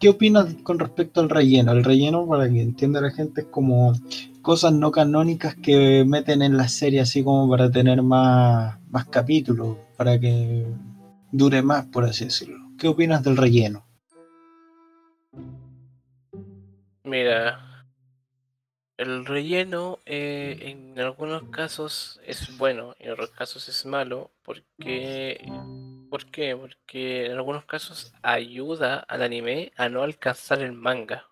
¿Qué 0.00 0.08
opinas 0.08 0.52
con 0.64 0.78
respecto 0.78 1.20
al 1.20 1.30
relleno? 1.30 1.72
El 1.72 1.84
relleno, 1.84 2.26
para 2.26 2.50
que 2.50 2.60
entienda 2.60 3.00
la 3.00 3.10
gente, 3.10 3.42
es 3.42 3.46
como 3.46 3.92
cosas 4.44 4.74
no 4.74 4.92
canónicas 4.92 5.56
que 5.56 6.04
meten 6.06 6.42
en 6.42 6.58
la 6.58 6.68
serie, 6.68 7.00
así 7.00 7.24
como 7.24 7.48
para 7.48 7.70
tener 7.70 8.02
más, 8.02 8.78
más 8.90 9.06
capítulos, 9.06 9.78
para 9.96 10.20
que 10.20 10.66
dure 11.32 11.62
más, 11.62 11.86
por 11.86 12.04
así 12.04 12.26
decirlo. 12.26 12.58
¿Qué 12.78 12.86
opinas 12.86 13.24
del 13.24 13.38
relleno? 13.38 13.86
Mira, 17.04 17.86
el 18.98 19.24
relleno 19.24 20.00
eh, 20.04 20.58
en 20.60 21.00
algunos 21.00 21.44
casos 21.44 22.20
es 22.26 22.56
bueno 22.58 22.94
en 22.98 23.12
otros 23.12 23.30
casos 23.30 23.66
es 23.70 23.86
malo. 23.86 24.30
Porque, 24.42 25.40
¿Por 26.10 26.30
qué? 26.30 26.54
Porque 26.54 27.26
en 27.26 27.32
algunos 27.32 27.64
casos 27.64 28.12
ayuda 28.22 28.98
al 28.98 29.22
anime 29.22 29.72
a 29.76 29.88
no 29.88 30.02
alcanzar 30.02 30.60
el 30.60 30.72
manga. 30.72 31.24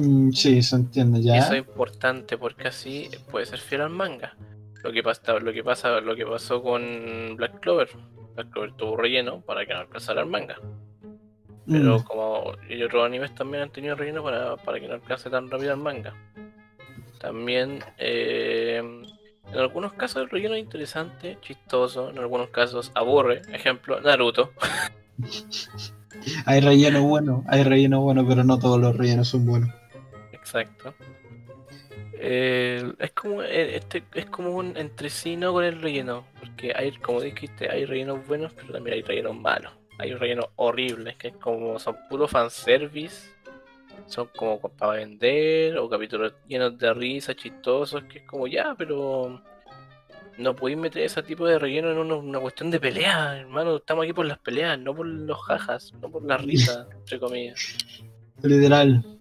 Mm, 0.00 0.32
sí, 0.32 0.62
se 0.62 0.76
entiende 0.76 1.22
ya. 1.22 1.36
eso 1.36 1.52
es 1.52 1.58
importante 1.58 2.38
porque 2.38 2.68
así 2.68 3.10
puede 3.30 3.46
ser 3.46 3.58
fiel 3.58 3.82
al 3.82 3.90
manga. 3.90 4.34
Lo 4.82 4.92
que 4.92 5.02
pasa, 5.02 5.38
lo 5.38 5.52
que 5.52 5.62
pasa, 5.62 6.00
lo 6.00 6.16
que 6.16 6.24
pasó 6.24 6.62
con 6.62 7.36
Black 7.36 7.60
Clover. 7.60 7.90
Black 8.34 8.50
Clover 8.50 8.72
tuvo 8.72 8.96
relleno 8.96 9.42
para 9.42 9.66
que 9.66 9.74
no 9.74 9.80
alcanzara 9.80 10.22
el 10.22 10.28
manga. 10.28 10.56
Pero 11.66 11.98
Mm, 11.98 12.02
como 12.04 12.52
y 12.68 12.82
otros 12.82 13.04
animes 13.04 13.34
también 13.34 13.64
han 13.64 13.70
tenido 13.70 13.94
relleno 13.94 14.22
para, 14.22 14.56
para 14.56 14.80
que 14.80 14.88
no 14.88 14.94
alcance 14.94 15.28
tan 15.28 15.50
rápido 15.50 15.72
el 15.72 15.80
manga. 15.80 16.14
También 17.20 17.80
eh, 17.98 18.78
en 19.52 19.58
algunos 19.58 19.92
casos 19.92 20.22
el 20.22 20.30
relleno 20.30 20.54
es 20.54 20.62
interesante, 20.62 21.36
chistoso, 21.42 22.08
en 22.08 22.18
algunos 22.18 22.48
casos 22.48 22.90
aburre. 22.94 23.42
Ejemplo, 23.52 24.00
Naruto. 24.00 24.52
Hay 26.46 26.60
relleno 26.60 27.02
bueno, 27.04 27.44
hay 27.48 27.62
relleno 27.62 28.02
bueno, 28.02 28.26
pero 28.26 28.44
no 28.44 28.58
todos 28.58 28.78
los 28.78 28.96
rellenos 28.96 29.28
son 29.28 29.46
buenos. 29.46 29.70
Exacto. 30.50 30.94
Eh, 32.22 32.92
es 32.98 33.12
como 33.12 33.42
eh, 33.42 33.76
este 33.76 34.02
es 34.14 34.26
como 34.26 34.50
un 34.50 34.76
entresino 34.76 35.52
con 35.52 35.64
el 35.64 35.80
relleno, 35.80 36.26
porque 36.38 36.72
hay, 36.74 36.92
como 36.92 37.20
dijiste, 37.20 37.70
hay 37.70 37.84
rellenos 37.86 38.26
buenos, 38.26 38.52
pero 38.52 38.72
también 38.72 38.96
hay 38.96 39.02
rellenos 39.02 39.36
malos. 39.36 39.72
Hay 39.98 40.14
rellenos 40.14 40.46
horribles, 40.56 41.16
que 41.16 41.28
es 41.28 41.36
como 41.36 41.78
son 41.78 41.96
puro 42.08 42.26
fanservice, 42.26 43.30
son 44.06 44.28
como 44.36 44.58
para 44.60 44.92
vender, 44.94 45.78
o 45.78 45.88
capítulos 45.88 46.34
llenos 46.48 46.76
de 46.78 46.92
risa, 46.94 47.34
chistosos, 47.34 48.02
que 48.04 48.18
es 48.18 48.24
como 48.24 48.46
ya, 48.46 48.74
pero 48.76 49.42
no 50.36 50.56
podéis 50.56 50.78
meter 50.78 51.02
ese 51.04 51.22
tipo 51.22 51.46
de 51.46 51.58
relleno 51.58 51.90
en 51.90 51.98
una, 51.98 52.16
una 52.16 52.40
cuestión 52.40 52.70
de 52.70 52.80
pelea, 52.80 53.38
hermano. 53.38 53.76
Estamos 53.76 54.04
aquí 54.04 54.12
por 54.12 54.26
las 54.26 54.38
peleas, 54.38 54.78
no 54.78 54.94
por 54.94 55.06
los 55.06 55.40
jajas, 55.42 55.92
no 56.00 56.10
por 56.10 56.24
las 56.24 56.42
risas, 56.42 56.86
entre 56.98 57.20
comillas. 57.20 57.76
Literal. 58.42 59.19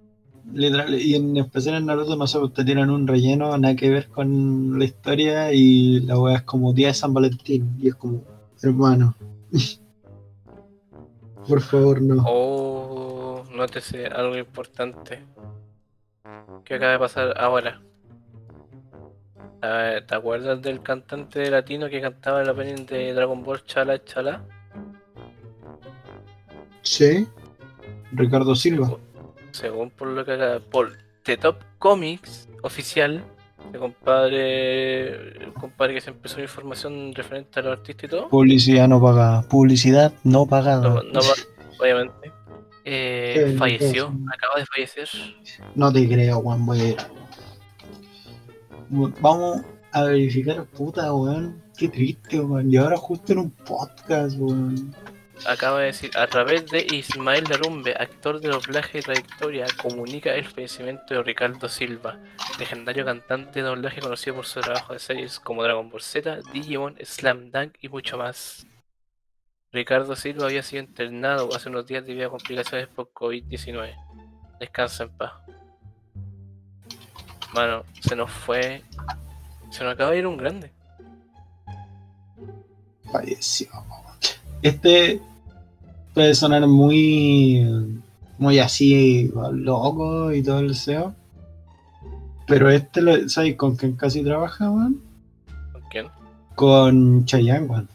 Literal. 0.54 0.94
Y 1.00 1.16
en 1.16 1.38
especial 1.38 1.76
en 1.76 1.86
Naruto, 1.86 2.16
no 2.16 2.28
sé, 2.28 2.40
te 2.54 2.64
tiran 2.64 2.90
un 2.90 3.08
relleno, 3.08 3.58
nada 3.58 3.76
que 3.76 3.90
ver 3.90 4.10
con 4.10 4.80
la 4.80 4.86
historia, 4.86 5.54
y 5.54 6.00
la 6.02 6.18
weá 6.18 6.38
es 6.38 6.44
como 6.44 6.74
día 6.74 6.88
de 6.88 6.94
San 6.94 7.14
Valentín. 7.14 7.76
Y 7.80 7.90
es 7.90 7.96
como, 7.96 8.24
hermano. 8.62 9.16
Por 11.48 11.62
favor, 11.62 12.02
no. 12.02 12.24
Oh, 12.28 13.44
nótese 13.56 14.06
algo 14.08 14.38
importante 14.38 15.24
que 16.64 16.76
acaba 16.76 16.92
de 16.92 17.00
pasar 17.00 17.34
ahora. 17.38 17.82
Ah, 19.62 19.96
¿Te 20.08 20.16
acuerdas 20.16 20.62
del 20.62 20.82
cantante 20.82 21.50
latino 21.50 21.90
que 21.90 22.00
cantaba 22.00 22.42
el 22.42 22.50
opening 22.50 22.86
de 22.86 23.14
Dragon 23.14 23.44
Ball 23.44 23.64
Chala 23.66 24.04
Chala? 24.04 24.44
Sí. 26.82 27.28
Ricardo 28.12 28.56
Silva. 28.56 28.98
Según 29.52 29.90
por 29.92 30.08
lo 30.10 30.24
que 30.26 30.34
acá, 30.34 30.60
por 30.72 30.94
The 31.24 31.38
Top 31.38 31.58
Comics 31.80 32.48
oficial, 32.64 33.24
el 33.74 33.80
compadre, 33.80 35.44
el 35.44 35.54
compadre 35.54 35.96
que 35.96 36.02
se 36.02 36.10
empezó 36.12 36.38
la 36.38 36.44
información 36.44 37.14
referente 37.14 37.60
a 37.60 37.64
los 37.64 37.78
artistas 37.80 38.04
y 38.06 38.08
todo, 38.08 38.30
Publicidad 38.30 38.88
no 38.88 39.02
pagada. 39.02 39.42
Publicidad 39.44 40.14
no 40.24 40.46
pagada. 40.46 40.82
no, 40.90 41.04
no 41.04 41.20
va- 41.20 41.80
obviamente, 41.80 42.32
eh, 42.86 43.56
falleció, 43.58 44.08
acaba 44.34 44.60
de 44.60 44.66
fallecer. 44.66 45.10
No 45.76 45.92
te 45.92 46.08
creo, 46.08 46.40
weón, 46.40 46.66
voy 46.66 46.80
a 46.80 46.88
ir. 46.90 46.98
Vamos 49.22 49.62
a 49.92 50.04
verificar, 50.04 50.66
puta, 50.66 51.14
weón. 51.14 51.62
Qué 51.78 51.88
triste, 51.90 52.40
weón. 52.40 52.72
Y 52.74 52.78
ahora 52.78 52.98
justo 52.98 53.34
en 53.34 53.40
un 53.40 53.52
podcast, 53.52 54.38
weón. 54.40 54.96
Acaba 55.48 55.80
de 55.80 55.86
decir, 55.88 56.12
a 56.18 56.28
través 56.28 56.66
de 56.68 56.86
Ismael 56.92 57.46
Larumbe, 57.50 57.96
actor 57.98 58.40
de 58.40 58.50
doblaje 58.50 59.00
y 59.00 59.02
trayectoria, 59.02 59.66
comunica 59.82 60.34
el 60.36 60.46
fallecimiento 60.46 61.14
de 61.14 61.24
Ricardo 61.24 61.70
Silva, 61.70 62.20
legendario 62.60 63.06
cantante 63.06 63.62
de 63.62 63.68
doblaje 63.68 64.02
conocido 64.02 64.36
por 64.36 64.46
su 64.46 64.60
trabajo 64.60 64.94
de 64.94 65.00
series 65.00 65.40
como 65.40 65.64
Dragon 65.64 65.90
Ball 65.90 66.02
Z, 66.02 66.40
Digimon, 66.54 66.98
Slam 67.04 67.52
Dunk 67.52 67.76
y 67.82 67.90
mucho 67.90 68.18
más. 68.18 68.68
Ricardo 69.72 70.16
Silva 70.16 70.46
había 70.46 70.64
sido 70.64 70.84
internado 70.84 71.50
hace 71.56 71.70
unos 71.70 71.86
días 71.86 72.06
debido 72.06 72.28
a 72.28 72.32
complicaciones 72.32 72.88
por 72.88 73.12
COVID-19. 73.14 73.96
Descansa 74.60 75.04
en 75.04 75.10
paz. 75.12 75.34
Mano, 77.54 77.84
se 78.02 78.16
nos 78.16 78.32
fue. 78.32 78.84
Se 79.72 79.84
nos 79.84 79.94
acaba 79.94 80.12
de 80.12 80.18
ir 80.18 80.28
un 80.28 80.38
grande. 80.38 80.72
falleció. 83.12 83.70
Este 84.62 85.20
puede 86.20 86.36
sonar 86.36 86.68
muy, 86.68 87.66
muy 88.38 88.60
así, 88.60 89.32
loco 89.54 90.34
y 90.34 90.44
todo 90.44 90.60
el 90.60 90.76
SEO. 90.76 91.16
Pero 92.46 92.70
este, 92.70 93.02
lo- 93.02 93.30
¿sabes 93.30 93.56
con 93.56 93.78
quién 93.78 93.94
casi 93.94 94.22
trabaja, 94.22 94.70
weón? 94.70 95.02
¿Con 95.72 95.82
quién? 95.90 96.06
Con 96.56 97.24
Chayanne, 97.24 97.68
weón. 97.68 97.88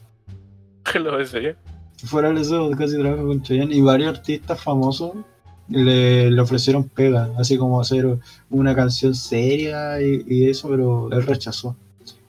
¿Lo 0.94 1.20
en 1.20 1.26
serio? 1.26 1.54
Fuera 1.98 2.30
del 2.32 2.42
SEO 2.46 2.70
casi 2.70 2.96
trabaja 2.98 3.22
con 3.24 3.42
Chayanne 3.42 3.74
y 3.74 3.82
varios 3.82 4.16
artistas 4.16 4.58
famosos 4.58 5.12
le, 5.68 6.30
le 6.30 6.40
ofrecieron 6.40 6.84
pega, 6.84 7.28
así 7.38 7.58
como 7.58 7.78
hacer 7.78 8.18
una 8.48 8.74
canción 8.74 9.14
seria 9.14 10.00
y, 10.00 10.24
y 10.26 10.48
eso, 10.48 10.70
pero 10.70 11.12
él 11.12 11.26
rechazó. 11.26 11.76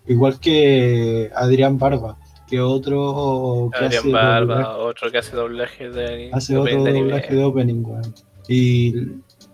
Igual 0.08 0.42
que 0.42 1.32
Adrián 1.34 1.78
Barba, 1.80 2.18
que 2.48 2.62
otro 2.62 3.70
que 3.78 3.86
hace 3.86 4.12
Barba, 4.12 4.56
doblaje- 4.62 4.80
otro 4.80 5.12
que 5.12 5.18
hace 5.18 5.36
doblaje 5.36 5.90
de 5.90 6.30
hace 6.34 6.54
de 6.54 6.60
otro 6.60 6.84
de 6.84 6.90
anime. 6.90 7.00
doblaje 7.12 7.36
de 7.36 7.44
opening, 7.44 7.84
weón. 7.86 8.14
Y 8.48 8.94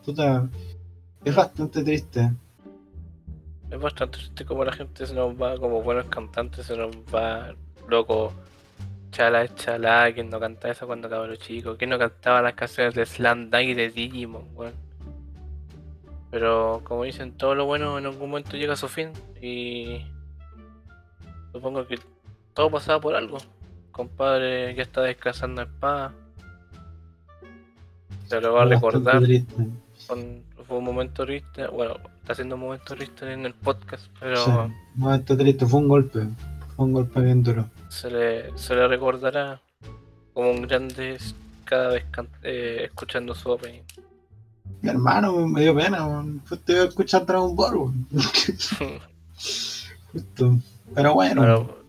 puta, 0.05 0.49
es 1.23 1.35
bastante 1.35 1.83
triste. 1.83 2.31
Es 3.69 3.79
bastante 3.79 4.17
triste 4.17 4.45
como 4.45 4.65
la 4.65 4.73
gente 4.73 5.05
se 5.05 5.13
nos 5.13 5.33
va, 5.41 5.57
como 5.57 5.81
buenos 5.81 6.05
cantantes, 6.07 6.65
se 6.65 6.75
nos 6.75 6.93
va 7.13 7.53
loco. 7.87 8.33
Chala 9.11 9.43
es 9.43 9.55
chala, 9.55 10.11
quien 10.13 10.29
no 10.29 10.39
canta 10.39 10.69
eso 10.71 10.87
cuando 10.87 11.09
cabrón 11.09 11.35
chico, 11.37 11.75
quien 11.77 11.89
no 11.89 11.99
cantaba 11.99 12.41
las 12.41 12.53
canciones 12.53 12.95
de 12.95 13.05
Slam 13.05 13.49
Dunk 13.49 13.63
y 13.63 13.73
de 13.73 13.89
Digimon, 13.89 14.43
weón. 14.55 14.73
Pero 16.29 16.81
como 16.85 17.03
dicen, 17.03 17.33
todo 17.33 17.55
lo 17.55 17.65
bueno 17.65 17.97
en 17.97 18.05
algún 18.05 18.29
momento 18.29 18.55
llega 18.55 18.73
a 18.73 18.77
su 18.77 18.87
fin 18.87 19.09
y 19.41 20.01
supongo 21.51 21.85
que 21.85 21.99
todo 22.53 22.69
pasaba 22.71 22.99
por 23.01 23.15
algo. 23.15 23.37
Compadre 23.91 24.73
ya 24.75 24.83
está 24.83 25.01
descansando 25.01 25.61
en 25.61 25.69
paz. 25.79 26.11
Se 28.27 28.39
lo 28.39 28.53
va 28.53 28.63
a 28.63 28.65
recordar 28.65 29.21
con- 30.07 30.43
fue 30.67 30.77
un 30.77 30.83
momento 30.85 31.25
triste, 31.25 31.67
bueno, 31.67 31.95
está 32.21 32.33
siendo 32.35 32.55
un 32.55 32.61
momento 32.61 32.95
triste 32.95 33.33
en 33.33 33.45
el 33.45 33.53
podcast, 33.53 34.05
pero 34.19 34.37
Sí, 34.37 34.51
momento 34.95 35.35
triste, 35.35 35.65
fue 35.65 35.79
un 35.81 35.87
golpe. 35.89 36.19
Fue 36.75 36.85
un 36.85 36.93
golpe 36.93 37.19
bien 37.19 37.43
duro. 37.43 37.65
se, 37.89 38.09
le, 38.09 38.57
se 38.57 38.73
le 38.75 38.87
recordará 38.87 39.59
como 40.33 40.51
un 40.51 40.61
grande 40.61 41.17
cada 41.65 41.89
vez 41.89 42.05
eh, 42.43 42.83
escuchando 42.85 43.35
su 43.35 43.49
opening. 43.51 43.81
Mi 44.81 44.89
hermano 44.89 45.45
me 45.45 45.61
dio 45.61 45.75
pena. 45.75 46.23
Justo 46.47 46.71
iba 46.71 46.81
a 46.83 46.85
escuchar 46.85 47.25
Dragon 47.25 47.53
Ball. 47.55 47.91
Justo. 50.13 50.57
Pero 50.95 51.13
bueno, 51.13 51.41
Pero, 51.41 51.80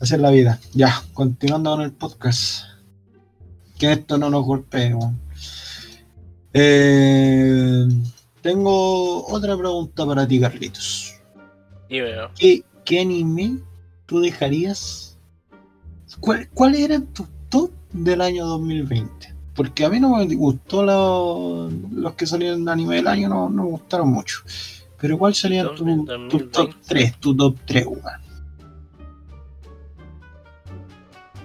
así 0.00 0.14
es 0.14 0.20
la 0.20 0.30
vida. 0.30 0.58
Ya, 0.72 1.02
continuando 1.12 1.70
con 1.72 1.82
el 1.82 1.92
podcast. 1.92 2.64
Que 3.78 3.92
esto 3.92 4.18
no 4.18 4.28
nos 4.30 4.44
golpee, 4.44 4.94
weón. 4.94 5.18
Eh, 6.52 7.86
tengo 8.42 9.26
otra 9.26 9.56
pregunta 9.56 10.04
para 10.06 10.26
ti, 10.26 10.40
Carlitos. 10.40 11.14
dímelo. 11.88 12.30
¿Qué, 12.36 12.64
qué 12.84 13.00
anime 13.00 13.58
tú 14.06 14.20
dejarías? 14.20 15.16
¿Cuál, 16.18 16.48
¿Cuál 16.50 16.74
era 16.74 17.00
tu 17.00 17.26
top 17.48 17.70
del 17.92 18.20
año 18.20 18.46
2020? 18.46 19.34
Porque 19.54 19.84
a 19.84 19.88
mí 19.90 20.00
no 20.00 20.16
me 20.16 20.34
gustó 20.34 20.82
lo- 20.82 21.70
los 21.92 22.14
que 22.14 22.26
salieron 22.26 22.64
de 22.64 22.72
anime 22.72 22.96
del 22.96 23.06
año, 23.08 23.28
no, 23.28 23.48
no 23.48 23.64
me 23.64 23.70
gustaron 23.70 24.10
mucho. 24.10 24.38
Pero 25.00 25.16
¿cuál 25.18 25.34
sería 25.34 25.62
tu, 25.64 25.76
tu 25.76 25.84
2020? 25.84 26.38
top 26.52 26.74
3? 26.86 27.16
Tu 27.20 27.36
top 27.36 27.56
3, 27.64 27.86
weón. 27.86 28.02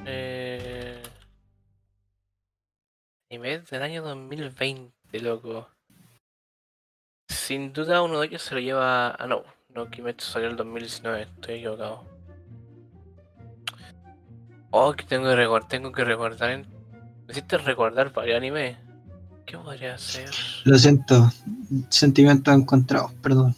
Eh, 0.06 1.02
anime 3.30 3.60
del 3.60 3.82
año 3.82 4.04
2020, 4.04 5.20
loco. 5.22 5.68
Sin 7.28 7.74
duda 7.74 8.02
uno 8.02 8.20
de 8.20 8.28
ellos 8.28 8.42
se 8.42 8.56
lo 8.56 8.62
lleva... 8.62 9.16
Ah, 9.16 9.28
no. 9.28 9.44
No, 9.74 9.90
Kimetsu 9.90 10.32
salió 10.32 10.48
el 10.50 10.56
2019, 10.56 11.24
estoy 11.24 11.56
equivocado. 11.56 12.06
Oh, 14.72 14.94
que 14.94 15.04
tengo 15.04 15.26
que 15.26 15.36
recordar, 15.36 15.68
tengo 15.68 15.92
que 15.92 16.04
recordar... 16.04 16.66
Necesito 17.28 17.58
recordar 17.58 18.14
varios 18.14 18.38
animes. 18.38 18.78
¿Qué 19.46 19.58
podría 19.58 19.98
ser? 19.98 20.30
Lo 20.64 20.78
siento, 20.78 21.32
sentimientos 21.90 22.56
encontrados, 22.56 23.12
perdón. 23.22 23.56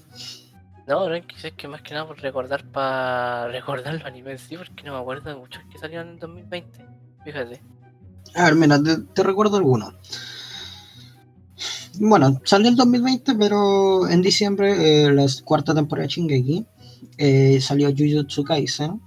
No, 0.88 1.14
es 1.14 1.26
que, 1.58 1.68
más 1.68 1.82
que 1.82 1.94
nada 1.94 2.08
por 2.08 2.18
recordar 2.20 2.64
para 2.72 3.48
recordar 3.52 3.96
los 3.96 4.06
animes 4.06 4.42
sí, 4.42 4.56
porque 4.58 4.84
no 4.84 4.94
me 4.94 5.00
acuerdo 5.00 5.30
de 5.30 5.36
muchos 5.36 5.62
que 5.72 5.78
salieron 5.78 6.10
en 6.10 6.20
2020. 6.20 6.86
Fíjate. 7.26 7.62
A 8.36 8.46
ver, 8.46 8.56
mira, 8.56 8.82
te, 8.82 8.98
te 8.98 9.24
recuerdo 9.24 9.58
algunos. 9.58 9.94
Bueno, 12.00 12.40
salió 12.44 12.70
el 12.70 12.76
2020, 12.76 13.36
pero 13.36 14.08
en 14.08 14.22
diciembre, 14.22 15.06
eh, 15.06 15.12
la 15.12 15.26
cuarta 15.44 15.74
temporada 15.74 16.08
de 16.08 16.14
Shingeki, 16.14 16.66
eh, 17.18 17.60
salió 17.60 17.90
Jujutsu 17.90 18.44
Kaisen, 18.44 19.02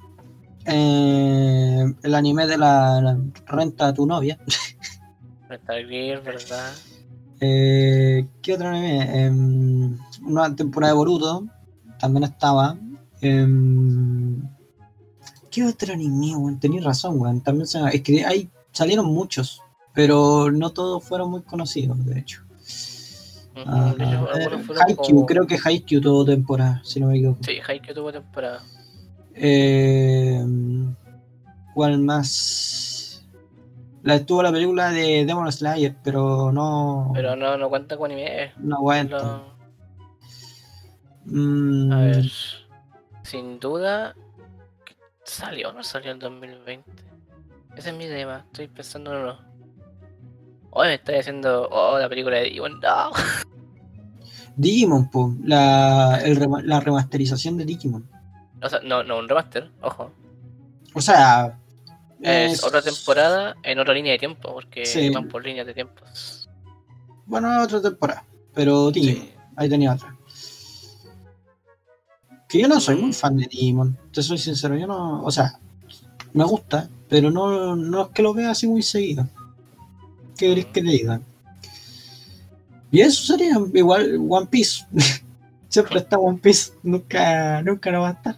eh, 0.64 1.84
el 2.02 2.14
anime 2.14 2.46
de 2.46 2.59
la, 2.59 3.00
la 3.00 3.18
renta 3.46 3.88
a 3.88 3.94
tu 3.94 4.06
novia. 4.06 4.38
Metal 5.48 5.86
Gear, 5.88 6.22
¿verdad? 6.22 6.72
Eh, 7.40 8.26
¿Qué 8.42 8.55
otro 8.55 8.68
anime? 8.68 9.24
Em, 9.24 9.98
una 10.26 10.55
temporada 10.55 10.92
de 10.92 10.96
Boruto, 10.96 11.46
también 12.01 12.24
estaba. 12.24 12.77
Em, 13.20 14.43
¿Qué 15.51 15.64
otro 15.64 15.93
anime, 15.93 16.36
weón? 16.36 16.59
Tenías 16.60 16.85
razón, 16.85 17.20
weón. 17.20 17.40
También 17.40 17.66
se, 17.66 17.81
es 17.93 18.01
que 18.02 18.24
hay, 18.24 18.48
salieron 18.72 19.06
muchos, 19.06 19.60
pero 19.93 20.51
no 20.51 20.70
todos 20.70 21.05
fueron 21.05 21.31
muy 21.31 21.43
conocidos, 21.43 22.05
de 22.06 22.18
hecho. 22.20 22.43
Ah, 23.66 23.94
eh, 23.98 24.05
Haikyuu, 24.86 24.97
como- 24.97 25.27
creo 25.27 25.47
que 25.47 25.59
Haikyuu 25.62 26.01
tuvo 26.01 26.24
temporada, 26.24 26.81
si 26.85 26.98
no 27.01 27.09
me 27.09 27.16
equivoco. 27.16 27.40
Sí, 27.43 27.59
Haikyuu 27.66 27.94
tuvo 27.94 28.12
temporada. 28.12 28.62
Eh, 29.35 30.43
¿Cuál 31.74 31.98
más? 32.01 33.27
La 34.02 34.14
estuvo 34.14 34.43
la 34.43 34.51
película 34.51 34.90
de 34.93 35.24
Demon 35.27 35.51
Slayer, 35.52 35.94
pero 36.02 36.51
no. 36.52 37.10
Pero 37.14 37.36
no, 37.36 37.59
no 37.59 37.68
cuenta 37.68 37.97
con 37.98 38.10
anime. 38.10 38.52
no 38.59 38.77
aguanta. 38.77 39.43
Mm, 41.24 41.92
A 41.92 42.01
ver. 42.01 42.24
Sin 43.22 43.59
duda. 43.60 44.14
¿Salió 45.24 45.70
o 45.70 45.72
no 45.72 45.82
salió 45.84 46.10
en 46.12 46.18
2020? 46.18 46.90
Ese 47.76 47.90
es 47.90 47.97
mi 47.97 48.06
tema. 48.06 48.44
Estoy 48.47 48.68
pensando 48.68 49.12
en 49.14 49.22
uno. 49.22 49.38
Hoy 50.70 50.88
me 50.88 50.94
estoy 50.94 51.16
haciendo. 51.16 51.68
Oh, 51.70 51.98
la 51.98 52.09
película 52.09 52.36
de 52.38 52.44
Digimon. 52.44 52.80
No. 52.80 53.10
Digimon, 54.56 55.09
po, 55.10 55.34
la, 55.44 56.20
el 56.24 56.38
la 56.64 56.80
remasterización 56.80 57.56
de 57.56 57.64
Digimon. 57.64 58.09
O 58.62 58.68
sea, 58.68 58.80
no, 58.82 59.02
no, 59.02 59.18
un 59.18 59.28
remaster. 59.28 59.70
Ojo. 59.82 60.10
O 60.94 61.01
sea, 61.01 61.56
Es 62.20 62.62
otra 62.64 62.82
temporada 62.82 63.56
en 63.62 63.78
otra 63.78 63.94
línea 63.94 64.12
de 64.12 64.18
tiempo. 64.18 64.52
Porque 64.52 64.84
Sí. 64.84 65.10
van 65.10 65.28
por 65.28 65.44
líneas 65.44 65.66
de 65.66 65.74
tiempos. 65.74 66.48
Bueno, 67.26 67.62
otra 67.62 67.80
temporada, 67.80 68.24
pero 68.52 68.90
Digimon, 68.90 69.22
Sí. 69.22 69.34
ahí 69.56 69.68
tenía 69.68 69.94
otra. 69.94 70.14
Que 72.51 72.59
yo 72.59 72.68
no 72.68 72.81
soy 72.81 72.97
muy 72.97 73.12
fan 73.12 73.36
de 73.36 73.47
Digimon, 73.47 73.97
te 74.12 74.22
soy 74.22 74.36
sincero, 74.36 74.77
yo 74.77 74.86
no, 74.86 75.22
o 75.22 75.31
sea, 75.31 75.60
me 76.32 76.44
gusta, 76.44 76.89
pero 77.09 77.31
no, 77.31 77.77
no 77.77 78.02
es 78.02 78.09
que 78.09 78.22
lo 78.22 78.35
vea 78.35 78.51
así 78.51 78.66
muy 78.66 78.82
seguido. 78.82 79.28
¿Qué 80.36 80.48
querés 80.48 80.66
que 80.66 80.82
te 80.82 80.89
diga? 80.89 81.20
Y 82.90 83.01
eso 83.01 83.24
sería 83.24 83.56
igual 83.74 84.18
One 84.28 84.47
Piece. 84.47 84.85
Siempre 85.68 85.98
está 86.01 86.18
One 86.18 86.39
Piece, 86.39 86.72
nunca, 86.82 87.62
nunca 87.62 87.93
no 87.93 88.01
va 88.01 88.09
a 88.09 88.12
estar. 88.12 88.36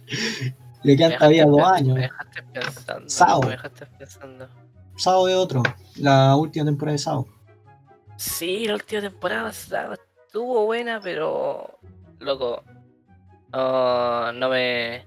Le 0.83 0.95
quedan 0.95 1.17
todavía 1.17 1.45
dos 1.45 1.63
años. 1.63 1.95
Me 1.95 2.01
dejaste 2.01 2.43
pensando. 2.43 3.09
Sao. 3.09 3.41
Me 3.41 3.49
dejaste 3.49 3.85
pensando. 3.97 4.47
Sao 4.95 5.27
es 5.27 5.35
otro, 5.35 5.63
la 5.95 6.35
última 6.35 6.65
temporada 6.65 6.93
de 6.93 6.99
Sao. 6.99 7.27
Sí, 8.15 8.67
la 8.67 8.75
última 8.75 9.01
temporada 9.01 9.51
Sao, 9.51 9.93
estuvo 9.93 10.65
buena, 10.65 10.99
pero. 11.01 11.79
Loco. 12.19 12.63
Ah, 13.53 14.31
no 14.35 14.49
me. 14.49 15.05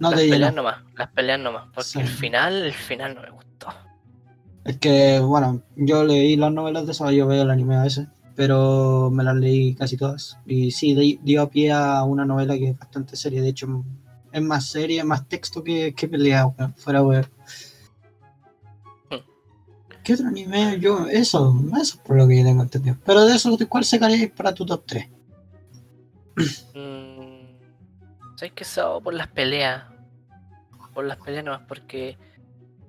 No 0.00 0.10
las 0.10 0.20
te 0.20 0.28
peleas 0.30 0.54
nomás, 0.54 0.82
las 0.96 1.08
peleas 1.10 1.38
nomás. 1.40 1.64
Porque 1.74 1.88
Sí. 1.90 2.00
el 2.00 2.08
final, 2.08 2.54
el 2.64 2.72
final 2.72 3.14
no 3.14 3.20
me 3.22 3.30
gustó. 3.30 3.68
Es 4.64 4.78
que, 4.78 5.18
bueno, 5.20 5.62
yo 5.76 6.04
leí 6.04 6.36
las 6.36 6.52
novelas 6.52 6.86
de 6.86 6.94
Sao, 6.94 7.10
yo 7.10 7.26
veo 7.26 7.42
el 7.42 7.50
anime 7.50 7.76
a 7.76 7.82
veces, 7.82 8.08
pero 8.36 9.10
me 9.12 9.22
las 9.24 9.36
leí 9.36 9.74
casi 9.74 9.96
todas. 9.96 10.38
Y 10.46 10.70
sí, 10.70 10.94
di- 10.94 11.20
dio 11.22 11.48
pie 11.50 11.72
a 11.72 12.02
una 12.04 12.24
novela 12.24 12.54
que 12.54 12.70
es 12.70 12.78
bastante 12.78 13.16
seria. 13.16 13.42
De 13.42 13.48
hecho, 13.48 13.84
es 14.32 14.42
más 14.42 14.66
seria, 14.66 15.04
más 15.04 15.28
texto 15.28 15.62
que, 15.62 15.94
que 15.94 16.08
pelea, 16.08 16.46
weón, 16.46 16.74
fuera 16.74 17.02
weón. 17.02 17.26
¿Qué 20.04 20.14
otro 20.14 20.26
anime? 20.26 20.80
Yo, 20.80 21.06
eso, 21.06 21.54
eso 21.68 21.80
es 21.80 21.92
por 21.96 22.16
lo 22.16 22.26
que 22.26 22.38
yo 22.38 22.44
tengo 22.44 22.62
entendido. 22.62 22.96
Pero 23.04 23.24
de 23.24 23.36
eso, 23.36 23.56
¿cuál 23.68 23.84
sacarías 23.84 24.30
para 24.32 24.52
tu 24.52 24.66
top 24.66 24.82
3? 24.84 25.08
¿Sabes 28.42 28.54
qué 28.56 28.64
Sao? 28.64 29.00
Por 29.00 29.14
las 29.14 29.28
peleas. 29.28 29.84
Por 30.92 31.04
las 31.04 31.16
peleas 31.18 31.44
nomás, 31.44 31.60
porque 31.68 32.18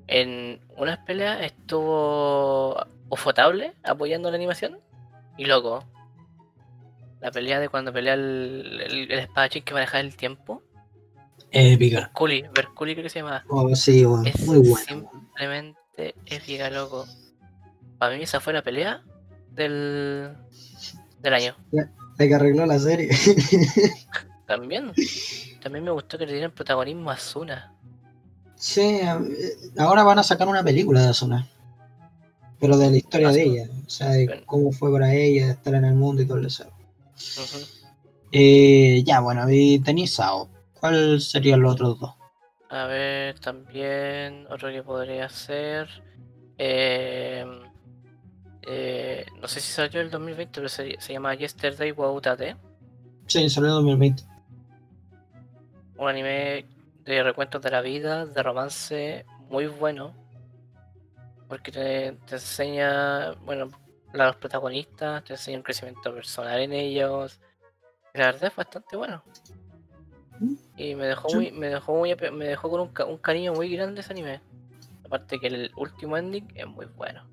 en 0.07 0.59
unas 0.77 0.97
peleas 1.05 1.41
estuvo 1.43 2.75
Ufotable 3.07 3.75
apoyando 3.83 4.31
la 4.31 4.37
animación. 4.37 4.79
Y 5.37 5.45
loco. 5.45 5.83
La 7.21 7.29
pelea 7.29 7.59
de 7.59 7.69
cuando 7.69 7.93
pelea 7.93 8.15
el, 8.15 8.81
el, 8.83 9.11
el 9.11 9.19
espadachín 9.19 9.61
que 9.61 9.75
maneja 9.75 9.99
el 9.99 10.15
tiempo. 10.15 10.63
Épica. 11.51 11.99
Berculi, 11.99 12.45
Berculi 12.51 12.93
creo 12.93 13.03
que 13.03 13.09
se 13.11 13.19
llama. 13.19 13.45
Oh, 13.47 13.75
sí. 13.75 14.03
Es 14.25 14.47
Muy 14.47 14.57
buena. 14.57 14.87
simplemente 14.87 16.15
épica, 16.25 16.71
loco. 16.71 17.05
Para 17.99 18.15
mí 18.17 18.23
esa 18.23 18.39
fue 18.39 18.53
la 18.53 18.63
pelea 18.63 19.03
del, 19.51 20.35
del 21.19 21.33
año. 21.35 21.55
La 21.69 21.87
que 22.17 22.33
arregló 22.33 22.65
la 22.65 22.79
serie. 22.79 23.09
También. 24.45 24.91
También 25.61 25.83
me 25.85 25.91
gustó 25.91 26.17
que 26.17 26.25
le 26.25 26.33
dieran 26.33 26.51
protagonismo 26.51 27.09
a 27.09 27.13
Asuna. 27.13 27.73
sí, 28.55 28.81
eh, 28.81 29.09
ahora 29.77 30.03
van 30.03 30.19
a 30.19 30.23
sacar 30.23 30.47
una 30.47 30.63
película 30.63 31.01
de 31.01 31.07
Asuna. 31.09 31.47
Pero 32.59 32.77
de 32.77 32.91
la 32.91 32.97
historia 32.97 33.29
de 33.31 33.43
ella. 33.43 33.69
O 33.85 33.89
sea, 33.89 34.09
de 34.11 34.25
Bueno. 34.25 34.41
cómo 34.45 34.71
fue 34.71 34.91
para 34.91 35.13
ella 35.13 35.51
estar 35.51 35.73
en 35.75 35.85
el 35.85 35.95
mundo 35.95 36.21
y 36.21 36.25
todo 36.27 36.39
eso. 36.45 36.65
Ujú. 36.65 37.65
Eh, 38.31 39.03
ya, 39.05 39.19
bueno, 39.19 39.45
y 39.49 39.79
tenéis 39.79 40.15
Sao. 40.15 40.49
¿Cuál 40.79 41.19
serían 41.21 41.61
los 41.61 41.73
otros 41.73 41.99
dos? 41.99 42.13
A 42.69 42.85
ver, 42.87 43.39
también 43.39 44.47
otro 44.49 44.69
que 44.71 44.81
podría 44.83 45.29
ser. 45.29 45.87
eh, 46.57 47.45
eh, 48.65 49.25
no 49.41 49.47
sé 49.47 49.59
si 49.59 49.71
salió 49.73 49.99
el 50.01 50.09
2020, 50.09 50.51
pero 50.55 50.69
se, 50.69 50.95
se 50.99 51.13
llama 51.13 51.35
Yesterday 51.35 51.91
Wautate. 51.91 52.55
Sí, 53.27 53.49
salió 53.49 53.69
en 53.69 53.75
2020. 53.75 54.23
Un 56.03 56.09
anime 56.09 56.65
de 57.05 57.23
recuentos 57.23 57.61
de 57.61 57.71
la 57.71 57.79
vida, 57.79 58.25
de 58.25 58.43
romance, 58.43 59.25
muy 59.49 59.67
bueno. 59.67 60.13
Porque 61.47 61.71
te, 61.71 62.11
te 62.27 62.35
enseña, 62.35 63.31
bueno, 63.45 63.69
a 64.13 64.17
los 64.17 64.35
protagonistas, 64.35 65.23
te 65.23 65.33
enseña 65.33 65.57
un 65.57 65.63
crecimiento 65.63 66.13
personal 66.13 66.59
en 66.59 66.73
ellos. 66.73 67.39
Y 68.13 68.17
la 68.17 68.25
verdad 68.27 68.45
es 68.45 68.55
bastante 68.55 68.97
bueno. 68.97 69.23
Y 70.75 70.93
me 70.95 71.05
dejó 71.05 71.31
muy, 71.31 71.51
me 71.51 71.69
dejó 71.69 71.93
muy, 71.95 72.13
me 72.33 72.45
dejó 72.47 72.69
con 72.69 72.81
un, 72.81 72.87
ca- 72.89 73.05
un 73.05 73.17
cariño 73.17 73.53
muy 73.53 73.73
grande 73.73 74.01
ese 74.01 74.11
anime. 74.11 74.41
Aparte 75.05 75.39
que 75.39 75.47
el 75.47 75.71
último 75.77 76.17
ending 76.17 76.51
es 76.53 76.67
muy 76.67 76.87
bueno. 76.97 77.23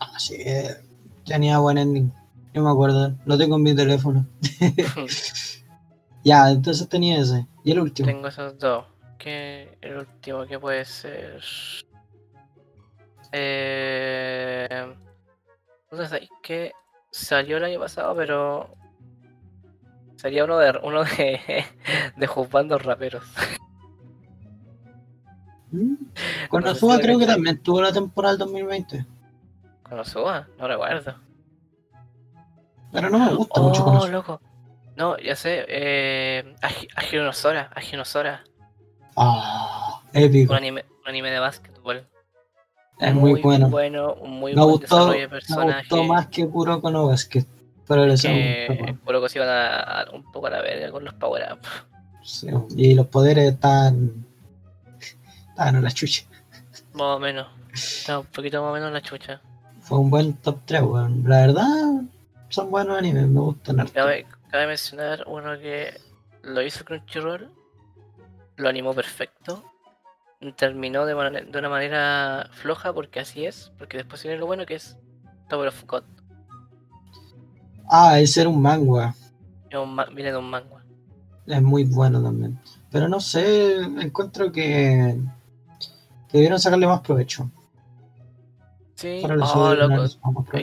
Ah, 0.00 0.18
sí, 0.18 0.36
eh, 0.44 0.76
tenía 1.24 1.58
buen 1.58 1.78
ending. 1.78 2.12
Yo 2.52 2.62
me 2.62 2.70
acuerdo, 2.70 3.12
lo 3.26 3.38
tengo 3.38 3.56
en 3.56 3.62
mi 3.62 3.76
teléfono. 3.76 4.26
Ya, 6.24 6.50
entonces 6.50 6.88
tenía 6.88 7.18
ese. 7.18 7.46
Y 7.64 7.72
el 7.72 7.80
último. 7.80 8.06
Tengo 8.06 8.28
esos 8.28 8.58
dos. 8.58 8.86
Que 9.18 9.76
el 9.80 9.98
último 9.98 10.46
que 10.46 10.58
puede 10.58 10.84
ser. 10.84 11.42
Eh, 13.32 14.94
no 15.90 15.98
sé, 15.98 16.06
¿sabéis 16.08 16.30
que 16.42 16.72
salió 17.10 17.56
el 17.58 17.64
año 17.64 17.80
pasado, 17.80 18.14
pero 18.16 18.68
sería 20.16 20.44
uno 20.44 20.58
de 20.58 20.78
uno 20.82 21.04
de, 21.04 21.64
de 22.16 22.26
juzgando 22.26 22.78
raperos. 22.78 23.24
Mm. 25.70 25.94
Con 26.48 26.66
Azuba 26.66 26.98
creo 26.98 27.18
que 27.18 27.26
también 27.26 27.62
tuvo 27.62 27.80
la 27.80 27.92
temporada 27.92 28.34
del 28.34 28.40
2020. 28.40 29.06
Konosuba, 29.82 30.46
no 30.58 30.68
recuerdo. 30.68 31.14
Pero 32.92 33.08
no 33.08 33.18
me 33.18 33.34
gusta 33.34 33.60
mucho 33.60 33.84
con 33.84 33.94
Oh, 33.94 33.98
Azuba. 33.98 34.10
loco. 34.10 34.40
No, 34.96 35.16
ya 35.18 35.36
sé, 35.36 35.64
eh, 35.68 36.54
Agi- 36.60 36.88
Aginosora, 36.94 37.70
Aginosora, 37.74 38.44
Ah, 39.16 40.00
épico. 40.12 40.52
un 40.52 40.58
anime, 40.58 40.84
un 41.02 41.08
anime 41.08 41.30
de 41.30 41.38
básquetbol. 41.38 42.06
Es 43.00 43.14
muy, 43.14 43.40
bueno. 43.40 43.68
bueno, 43.68 44.14
un 44.14 44.30
muy 44.38 44.54
Me 44.54 44.60
buen 44.60 44.72
gustó, 44.72 44.96
desarrollo 44.96 45.20
de 45.20 45.26
me 45.26 45.28
personaje. 45.28 45.78
gustó 45.88 46.04
más 46.04 46.26
que 46.28 46.46
puro 46.46 46.80
con 46.80 46.92
Basket. 47.06 47.44
Pero 47.88 48.06
le 48.06 48.16
que 48.16 48.98
Kuroko 49.04 49.28
se 49.28 49.38
iban 49.38 49.48
a, 49.50 50.06
un 50.12 50.30
poco 50.30 50.46
a 50.46 50.50
la 50.50 50.62
verga 50.62 50.90
con 50.92 51.04
los 51.04 51.12
power 51.14 51.52
up. 51.52 51.58
Sí, 52.22 52.46
y 52.76 52.94
los 52.94 53.06
poderes 53.08 53.52
están. 53.54 54.24
Estaban 55.48 55.76
a 55.76 55.80
la 55.80 55.90
chucha. 55.90 56.22
Más 56.92 57.16
o 57.16 57.18
menos. 57.18 57.48
Está 57.74 58.20
un 58.20 58.26
poquito 58.26 58.62
más 58.62 58.70
o 58.70 58.74
menos 58.74 58.92
la 58.92 59.00
chucha. 59.02 59.40
Fue 59.80 59.98
un 59.98 60.10
buen 60.10 60.34
top 60.34 60.60
3, 60.64 60.82
weón. 60.82 61.24
La 61.26 61.38
verdad, 61.46 62.02
son 62.50 62.70
buenos 62.70 62.96
animes, 62.96 63.26
me 63.26 63.40
gustan 63.40 63.80
harto. 63.80 63.92
Cabe, 64.52 64.66
mencionar 64.66 65.24
uno 65.26 65.58
que 65.58 65.98
lo 66.42 66.60
hizo 66.60 66.84
Crunchyroll, 66.84 67.50
lo 68.56 68.68
animó 68.68 68.92
perfecto, 68.92 69.64
terminó 70.56 71.06
de, 71.06 71.14
una 71.14 71.68
manera 71.70 72.50
floja 72.52 72.92
porque 72.92 73.20
así 73.20 73.46
es, 73.46 73.72
porque 73.78 73.96
después 73.96 74.22
viene 74.22 74.36
lo 74.36 74.44
bueno 74.44 74.66
que 74.66 74.74
es 74.74 74.98
Tower 75.48 75.68
of 75.68 75.84
God. 75.86 76.02
Ah, 77.88 78.20
ese 78.20 78.42
era 78.42 78.50
un 78.50 78.60
manga. 78.60 79.14
Ma- 79.86 80.04
viene 80.06 80.32
de 80.32 80.36
un 80.36 80.50
manga. 80.50 80.84
Es 81.46 81.62
muy 81.62 81.84
bueno 81.84 82.22
también. 82.22 82.58
Pero 82.90 83.08
no 83.08 83.20
sé, 83.20 83.76
encuentro 83.76 84.52
que. 84.52 85.18
que 86.28 86.38
debieron 86.38 86.60
sacarle 86.60 86.86
más 86.86 87.00
provecho. 87.00 87.50
Sí, 89.02 89.20
oh, 89.54 89.74
loco. 89.74 90.04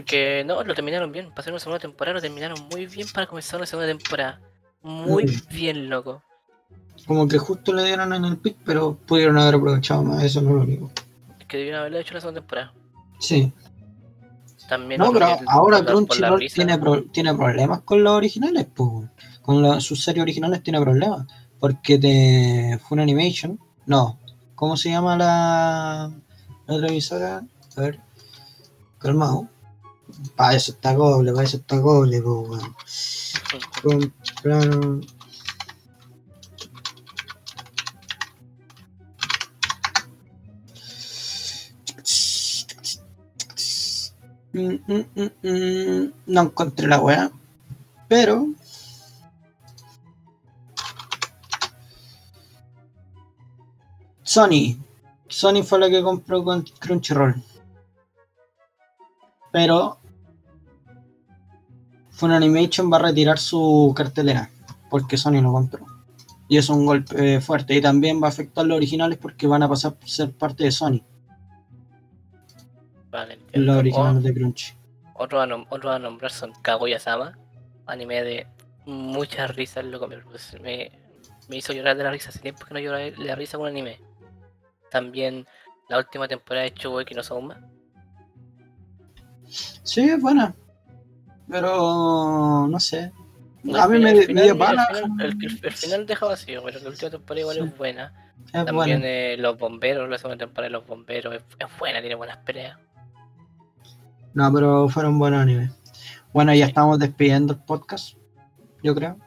que 0.05 0.43
no, 0.45 0.63
lo 0.63 0.73
terminaron 0.73 1.11
bien. 1.11 1.27
Para 1.29 1.41
hacer 1.41 1.51
una 1.53 1.59
segunda 1.59 1.79
temporada, 1.79 2.15
lo 2.15 2.21
terminaron 2.21 2.57
muy 2.71 2.85
bien 2.85 3.07
para 3.13 3.27
comenzar 3.27 3.57
una 3.59 3.65
segunda 3.65 3.87
temporada. 3.87 4.39
Muy 4.81 5.25
bien, 5.51 5.89
loco. 5.89 6.23
Como 7.05 7.27
que 7.27 7.37
justo 7.37 7.73
le 7.73 7.83
dieron 7.83 8.13
en 8.13 8.23
el 8.23 8.37
pick, 8.37 8.55
pero 8.65 8.95
pudieron 9.05 9.37
haber 9.37 9.55
aprovechado 9.55 10.03
más, 10.03 10.23
eso 10.23 10.41
no 10.41 10.49
es 10.51 10.55
lo 10.55 10.61
único. 10.61 10.91
Es 11.37 11.45
que 11.47 11.57
debieron 11.57 11.81
haberle 11.81 11.99
hecho 11.99 12.13
la 12.13 12.21
segunda 12.21 12.39
temporada. 12.41 12.73
Sí. 13.19 13.51
También 14.69 15.01
No, 15.01 15.11
pero 15.11 15.25
ahora 15.47 15.83
Crunchyroll 15.83 16.47
tiene, 16.53 16.77
pro- 16.77 17.03
tiene 17.11 17.33
problemas 17.33 17.81
con 17.81 18.03
los 18.03 18.13
originales, 18.13 18.67
pues. 18.73 19.09
Con 19.41 19.61
la- 19.61 19.81
sus 19.81 20.03
series 20.03 20.21
originales 20.21 20.61
tiene 20.63 20.79
problemas. 20.79 21.25
Porque 21.59 21.97
te. 21.97 22.79
Fue 22.83 22.95
una 22.95 23.03
animation. 23.03 23.59
No. 23.85 24.17
¿Cómo 24.55 24.77
se 24.77 24.89
llama 24.91 25.17
la, 25.17 26.11
la 26.67 26.73
otra 26.73 26.87
emisora? 26.87 27.41
A 27.75 27.81
ver. 27.81 27.99
Calmado. 28.99 29.47
Para 30.35 30.55
eso 30.55 30.71
está 30.71 30.93
Goble, 30.93 31.31
para 31.31 31.43
eso 31.45 31.57
está 31.57 31.77
Goble, 31.77 32.21
pues, 32.21 32.63
weón. 33.81 34.13
Compraron. 34.21 35.05
Mm, 44.51 44.79
mm, 44.87 45.29
mm. 45.43 46.13
No 46.27 46.41
encontré 46.41 46.87
la 46.87 46.99
weá. 46.99 47.31
Pero. 48.07 48.47
Sony. 54.23 54.77
Sony 55.27 55.63
fue 55.63 55.79
la 55.79 55.89
que 55.89 56.03
compró 56.03 56.43
con 56.43 56.63
Crunchyroll. 56.79 57.43
Pero. 59.51 59.97
Animation 62.21 62.91
va 62.91 62.97
a 62.97 63.01
retirar 63.03 63.39
su 63.39 63.93
cartelera. 63.95 64.49
Porque 64.89 65.15
Sony 65.15 65.41
lo 65.41 65.53
compró. 65.53 65.85
Y 66.49 66.57
es 66.57 66.67
un 66.69 66.85
golpe 66.85 67.35
eh, 67.35 67.41
fuerte. 67.41 67.75
Y 67.75 67.81
también 67.81 68.21
va 68.21 68.27
a 68.27 68.29
afectar 68.29 68.65
los 68.65 68.75
originales 68.75 69.17
porque 69.17 69.47
van 69.47 69.63
a 69.63 69.69
pasar 69.69 69.95
a 70.03 70.07
ser 70.07 70.31
parte 70.33 70.65
de 70.65 70.71
Sony. 70.71 71.01
Vale. 73.09 73.39
Los 73.53 73.77
originales 73.77 74.23
de 74.23 74.33
Crunchy. 74.33 74.73
Otro 75.15 75.41
a, 75.41 75.45
nom- 75.45 75.65
otro 75.69 75.91
a 75.91 75.99
nombrar 75.99 76.31
son 76.31 76.53
Kaguya-sama, 76.61 77.37
anime 77.85 78.23
de 78.23 78.47
muchas 78.85 79.55
risas, 79.55 79.85
loco. 79.85 80.07
Me, 80.07 80.17
me, 80.61 80.91
me 81.47 81.57
hizo 81.57 81.73
llorar 81.73 81.95
de 81.97 82.03
la 82.03 82.11
risa. 82.11 82.29
Hace 82.29 82.39
tiempo 82.39 82.65
que 82.65 82.73
no 82.73 82.79
lloraba 82.79 83.03
de 83.03 83.17
la 83.17 83.35
risa 83.35 83.57
con 83.57 83.65
un 83.67 83.71
anime. 83.71 83.99
También 84.91 85.45
la 85.87 85.97
última 85.97 86.27
temporada 86.27 86.65
de 86.65 86.73
Shugeki 86.75 87.15
no 87.15 87.23
Soma. 87.23 87.59
Sí, 89.49 90.01
es 90.09 90.21
buena. 90.21 90.55
Pero 91.49 92.67
no 92.69 92.79
sé. 92.79 93.11
No, 93.63 93.77
a 93.81 93.85
el 93.85 93.89
mí 93.89 93.97
final- 93.97 94.01
me, 94.01 94.09
el 94.11 94.15
me 94.17 94.25
final- 94.27 94.43
dio 94.43 94.53
el 94.53 94.59
pana. 94.59 94.87
final- 94.87 95.11
el, 95.19 95.31
el- 95.45 95.59
el 95.63 95.71
final 95.73 96.05
deja 96.05 96.25
vacío, 96.25 96.61
pero 96.63 96.79
la 96.79 96.89
última 96.89 97.11
temporada 97.11 97.41
igual 97.41 97.55
Sí. 97.57 97.61
es 97.63 97.77
buena. 97.77 98.13
Es 98.45 98.51
También 98.51 98.75
buena. 98.75 99.05
eh, 99.05 99.35
los 99.37 99.57
bomberos, 99.57 100.09
la 100.09 100.17
segunda 100.17 100.37
temporada 100.45 100.67
de 100.67 100.71
los 100.71 100.87
bomberos 100.87 101.35
es, 101.35 101.43
es 101.59 101.67
buena, 101.79 101.99
tiene 101.99 102.15
buenas 102.15 102.37
peleas. 102.37 102.77
No, 104.33 104.51
pero 104.53 104.87
fueron 104.89 105.19
buenos 105.19 105.41
animes. 105.41 105.71
Bueno, 106.31 106.53
ya 106.53 106.65
Sí. 106.65 106.69
estamos 106.69 106.99
despidiendo 106.99 107.53
el 107.53 107.59
podcast, 107.59 108.15
yo 108.83 108.93
creo. 108.95 109.17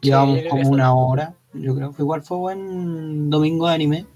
Sí, 0.00 0.08
Llevamos 0.08 0.36
yo 0.36 0.40
creo 0.42 0.50
como 0.52 0.68
una 0.70 0.94
hora, 0.94 1.34
yo 1.52 1.74
creo. 1.74 1.94
Igual 1.98 2.22
fue 2.22 2.36
buen 2.38 3.28
domingo 3.28 3.68
de 3.68 3.74
anime. 3.74 4.06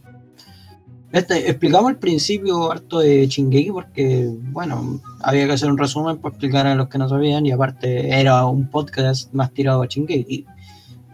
Este, 1.15 1.49
explicamos 1.49 1.91
al 1.91 1.99
principio 1.99 2.73
harto 2.73 2.99
de 2.99 3.29
Chingeki 3.29 3.71
porque, 3.71 4.29
bueno, 4.51 5.01
había 5.21 5.47
que 5.47 5.53
hacer 5.53 5.71
un 5.71 5.79
resumen 5.79 6.19
para 6.19 6.33
explicar 6.33 6.67
a 6.67 6.75
los 6.75 6.89
que 6.89 6.99
no 6.99 7.09
sabían 7.09 7.47
y 7.47 7.53
aparte 7.53 8.19
era 8.19 8.45
un 8.47 8.69
podcast 8.69 9.33
más 9.33 9.53
tirado 9.53 9.81
a 9.83 9.87
Chingeki. 9.87 10.45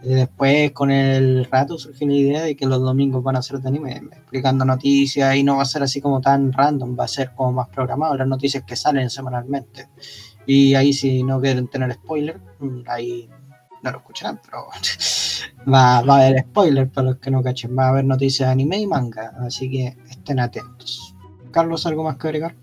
Y 0.03 0.09
después 0.09 0.71
con 0.71 0.89
el 0.89 1.45
rato 1.45 1.77
surgió 1.77 2.07
la 2.07 2.13
idea 2.15 2.41
de 2.41 2.55
que 2.55 2.65
los 2.65 2.81
domingos 2.81 3.23
van 3.23 3.35
a 3.35 3.43
ser 3.43 3.59
de 3.59 3.69
anime, 3.69 4.01
explicando 4.11 4.65
noticias 4.65 5.35
y 5.35 5.43
no 5.43 5.57
va 5.57 5.61
a 5.61 5.65
ser 5.65 5.83
así 5.83 6.01
como 6.01 6.19
tan 6.19 6.51
random, 6.51 6.97
va 6.99 7.03
a 7.03 7.07
ser 7.07 7.35
como 7.35 7.51
más 7.51 7.67
programado, 7.67 8.17
las 8.17 8.27
noticias 8.27 8.63
que 8.63 8.75
salen 8.75 9.07
semanalmente. 9.07 9.87
Y 10.47 10.73
ahí 10.73 10.93
si 10.93 11.21
no 11.21 11.39
quieren 11.39 11.67
tener 11.67 11.93
spoiler, 11.93 12.41
ahí 12.87 13.29
no 13.83 13.91
lo 13.91 13.99
escucharán, 13.99 14.41
pero 14.43 14.65
va, 15.67 16.01
va 16.01 16.15
a 16.17 16.27
haber 16.27 16.41
spoiler 16.43 16.89
para 16.89 17.07
los 17.07 17.17
que 17.17 17.31
no 17.31 17.41
cachen, 17.43 17.77
va 17.77 17.85
a 17.85 17.89
haber 17.89 18.05
noticias 18.05 18.47
de 18.47 18.53
anime 18.53 18.77
y 18.79 18.87
manga, 18.87 19.33
así 19.41 19.69
que 19.69 19.97
estén 20.09 20.39
atentos. 20.39 21.15
Carlos, 21.51 21.85
¿algo 21.85 22.03
más 22.03 22.17
que 22.17 22.27
agregar? 22.27 22.55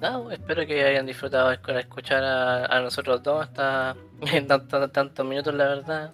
No, 0.00 0.30
espero 0.30 0.64
que 0.66 0.84
hayan 0.84 1.06
disfrutado 1.06 1.50
escuchar 1.50 2.22
a, 2.22 2.66
a 2.66 2.80
nosotros 2.80 3.22
dos 3.22 3.42
hasta 3.44 3.96
tantos 4.92 5.26
minutos, 5.26 5.54
la 5.54 5.64
verdad. 5.64 6.12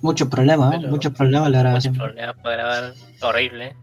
Muchos 0.00 0.28
problemas. 0.28 0.76
Pero- 0.76 0.88
muchos 0.88 1.12
problemas 1.12 1.50
la 1.50 1.58
Muchos 1.58 1.62
grabación. 1.64 1.94
problemas 1.94 2.36
para 2.42 2.56
grabar, 2.56 2.92
horrible. 3.22 3.76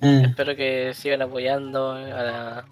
Eh, 0.00 0.22
Espero 0.26 0.56
que 0.56 0.92
sigan 0.94 1.22
apoyando 1.22 1.92
a 1.92 1.98
la, 2.00 2.64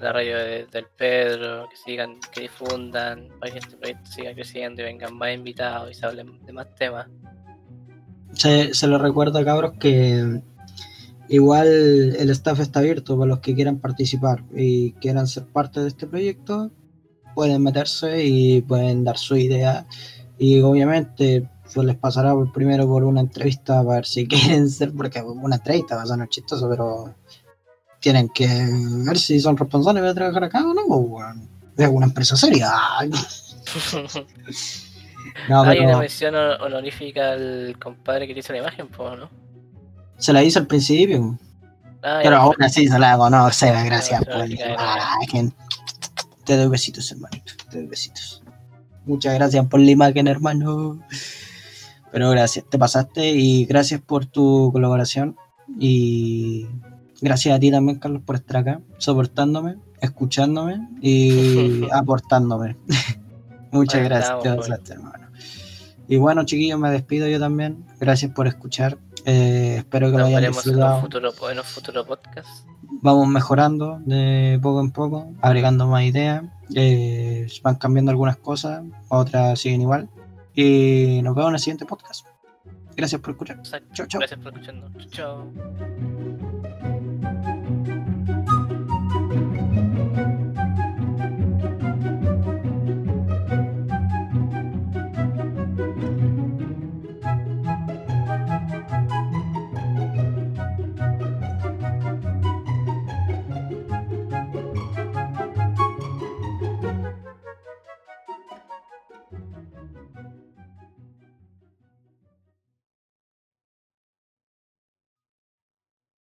la 0.00 0.12
radio 0.12 0.36
de- 0.36 0.66
del 0.66 0.86
Pedro, 0.96 1.68
que 1.70 1.76
sigan, 1.76 2.18
que 2.32 2.42
difundan, 2.42 3.28
para 3.40 3.52
que 3.52 3.58
este 3.58 3.76
proyecto 3.76 4.10
siga 4.10 4.34
creciendo 4.34 4.82
y 4.82 4.84
vengan 4.84 5.14
más 5.16 5.34
invitados 5.34 5.90
y 5.90 5.94
se 5.94 6.06
hablen 6.06 6.38
de 6.44 6.52
más 6.52 6.74
temas. 6.74 7.06
se, 8.34 8.74
se 8.74 8.86
les 8.86 9.00
recuerda, 9.00 9.44
cabros, 9.44 9.72
que 9.78 10.42
igual 11.28 11.66
el 11.66 12.30
staff 12.30 12.60
está 12.60 12.80
abierto 12.80 13.16
para 13.18 13.28
los 13.28 13.40
que 13.40 13.54
quieran 13.54 13.78
participar 13.78 14.44
y 14.54 14.92
quieran 14.92 15.26
ser 15.26 15.44
parte 15.46 15.80
de 15.80 15.88
este 15.88 16.06
proyecto, 16.06 16.70
pueden 17.34 17.62
meterse 17.62 18.24
y 18.24 18.60
pueden 18.62 19.04
dar 19.04 19.16
su 19.18 19.36
idea. 19.36 19.86
Y 20.38 20.60
obviamente 20.60 21.48
pues 21.74 21.84
les 21.86 21.96
pasará 21.96 22.32
primero 22.54 22.86
por 22.86 23.02
una 23.04 23.20
entrevista 23.20 23.82
para 23.82 23.96
ver 23.96 24.06
si 24.06 24.26
quieren 24.28 24.68
ser, 24.68 24.92
porque 24.92 25.20
una 25.22 25.56
entrevista 25.56 25.96
va 25.96 26.02
a 26.02 26.06
sonar 26.06 26.28
chistoso, 26.28 26.68
pero 26.68 27.14
tienen 28.06 28.28
que 28.28 28.46
ver 29.04 29.18
si 29.18 29.40
son 29.40 29.56
responsables 29.56 30.00
de 30.04 30.14
trabajar 30.14 30.44
acá 30.44 30.60
o 30.64 30.72
no. 30.72 30.82
pues, 30.86 31.00
weón. 31.08 31.48
Es 31.76 31.88
una 31.88 32.06
empresa 32.06 32.36
seria. 32.36 32.70
No, 35.48 35.62
Hay 35.62 35.78
una 35.78 35.86
pero 35.88 35.98
mención 35.98 36.34
hon- 36.36 36.60
honorífica 36.62 37.32
al 37.32 37.76
compadre 37.82 38.26
que 38.28 38.34
te 38.34 38.40
hizo 38.40 38.52
la 38.52 38.60
imagen, 38.60 38.86
pues, 38.88 39.18
¿no? 39.18 39.28
se 40.18 40.32
la 40.32 40.42
hice 40.42 40.60
al 40.60 40.66
principio. 40.68 41.36
Ah, 42.02 42.20
Pero 42.22 42.36
aún 42.36 42.54
así 42.60 42.86
se 42.86 42.98
la 42.98 43.12
hago, 43.12 43.28
no, 43.28 43.50
Seba, 43.50 43.82
gracias 43.82 44.24
por 44.24 44.34
Ah, 44.78 45.16
que- 45.30 45.50
Te 46.44 46.56
doy 46.56 46.68
besitos, 46.68 47.10
hermanito. 47.10 47.52
Te 47.70 47.78
doy 47.78 47.86
besitos. 47.88 48.40
Muchas 49.04 49.34
gracias 49.34 49.66
por 49.66 49.80
la 49.80 49.90
imagen, 49.90 50.28
hermano. 50.28 51.00
Pero 52.12 52.30
gracias, 52.30 52.64
te 52.70 52.78
pasaste 52.78 53.30
y 53.32 53.64
gracias 53.66 54.00
por 54.00 54.26
tu 54.26 54.70
colaboración. 54.72 55.36
Y 55.78 56.66
gracias 57.20 57.56
a 57.56 57.60
ti 57.60 57.70
también, 57.70 57.98
Carlos, 57.98 58.22
por 58.24 58.36
estar 58.36 58.58
acá, 58.58 58.80
soportándome, 58.98 59.76
escuchándome 60.00 60.88
y 61.00 61.86
aportándome. 61.92 62.76
Muchas 63.72 64.00
Ahí 64.00 64.04
gracias, 64.04 64.36
estamos, 64.38 64.66
te 64.66 64.76
pues. 64.76 64.90
hermano. 64.90 65.26
Y 66.08 66.16
bueno, 66.16 66.44
chiquillos, 66.44 66.78
me 66.78 66.90
despido 66.90 67.28
yo 67.28 67.40
también. 67.40 67.84
Gracias 67.98 68.32
por 68.32 68.46
escuchar. 68.46 68.98
Eh, 69.24 69.76
espero 69.78 70.06
que 70.06 70.12
lo 70.12 70.18
nos 70.18 70.28
hayan 70.28 70.40
veremos 70.40 70.66
en 70.66 70.72
disfrutado 70.72 70.96
un 70.96 71.02
futuro, 71.02 71.50
en 71.50 71.58
un 71.58 71.64
futuro 71.64 72.06
podcast. 72.06 72.48
vamos 73.02 73.26
mejorando 73.26 73.98
de 74.04 74.58
poco 74.62 74.80
en 74.80 74.92
poco, 74.92 75.32
agregando 75.42 75.88
más 75.88 76.04
ideas, 76.04 76.44
eh, 76.76 77.48
van 77.62 77.74
cambiando 77.74 78.12
algunas 78.12 78.36
cosas, 78.36 78.84
otras 79.08 79.58
siguen 79.58 79.82
igual. 79.82 80.08
Y 80.54 81.20
nos 81.24 81.34
vemos 81.34 81.48
en 81.50 81.54
el 81.54 81.60
siguiente 81.60 81.86
podcast. 81.86 82.24
Gracias 82.96 83.20
por 83.20 83.32
escuchar. 83.32 83.60
Chao, 83.62 84.06
chao. 84.06 84.20
Gracias 84.20 84.40
por 84.40 84.52
escucharnos. 84.52 85.10
Chao. 85.10 86.55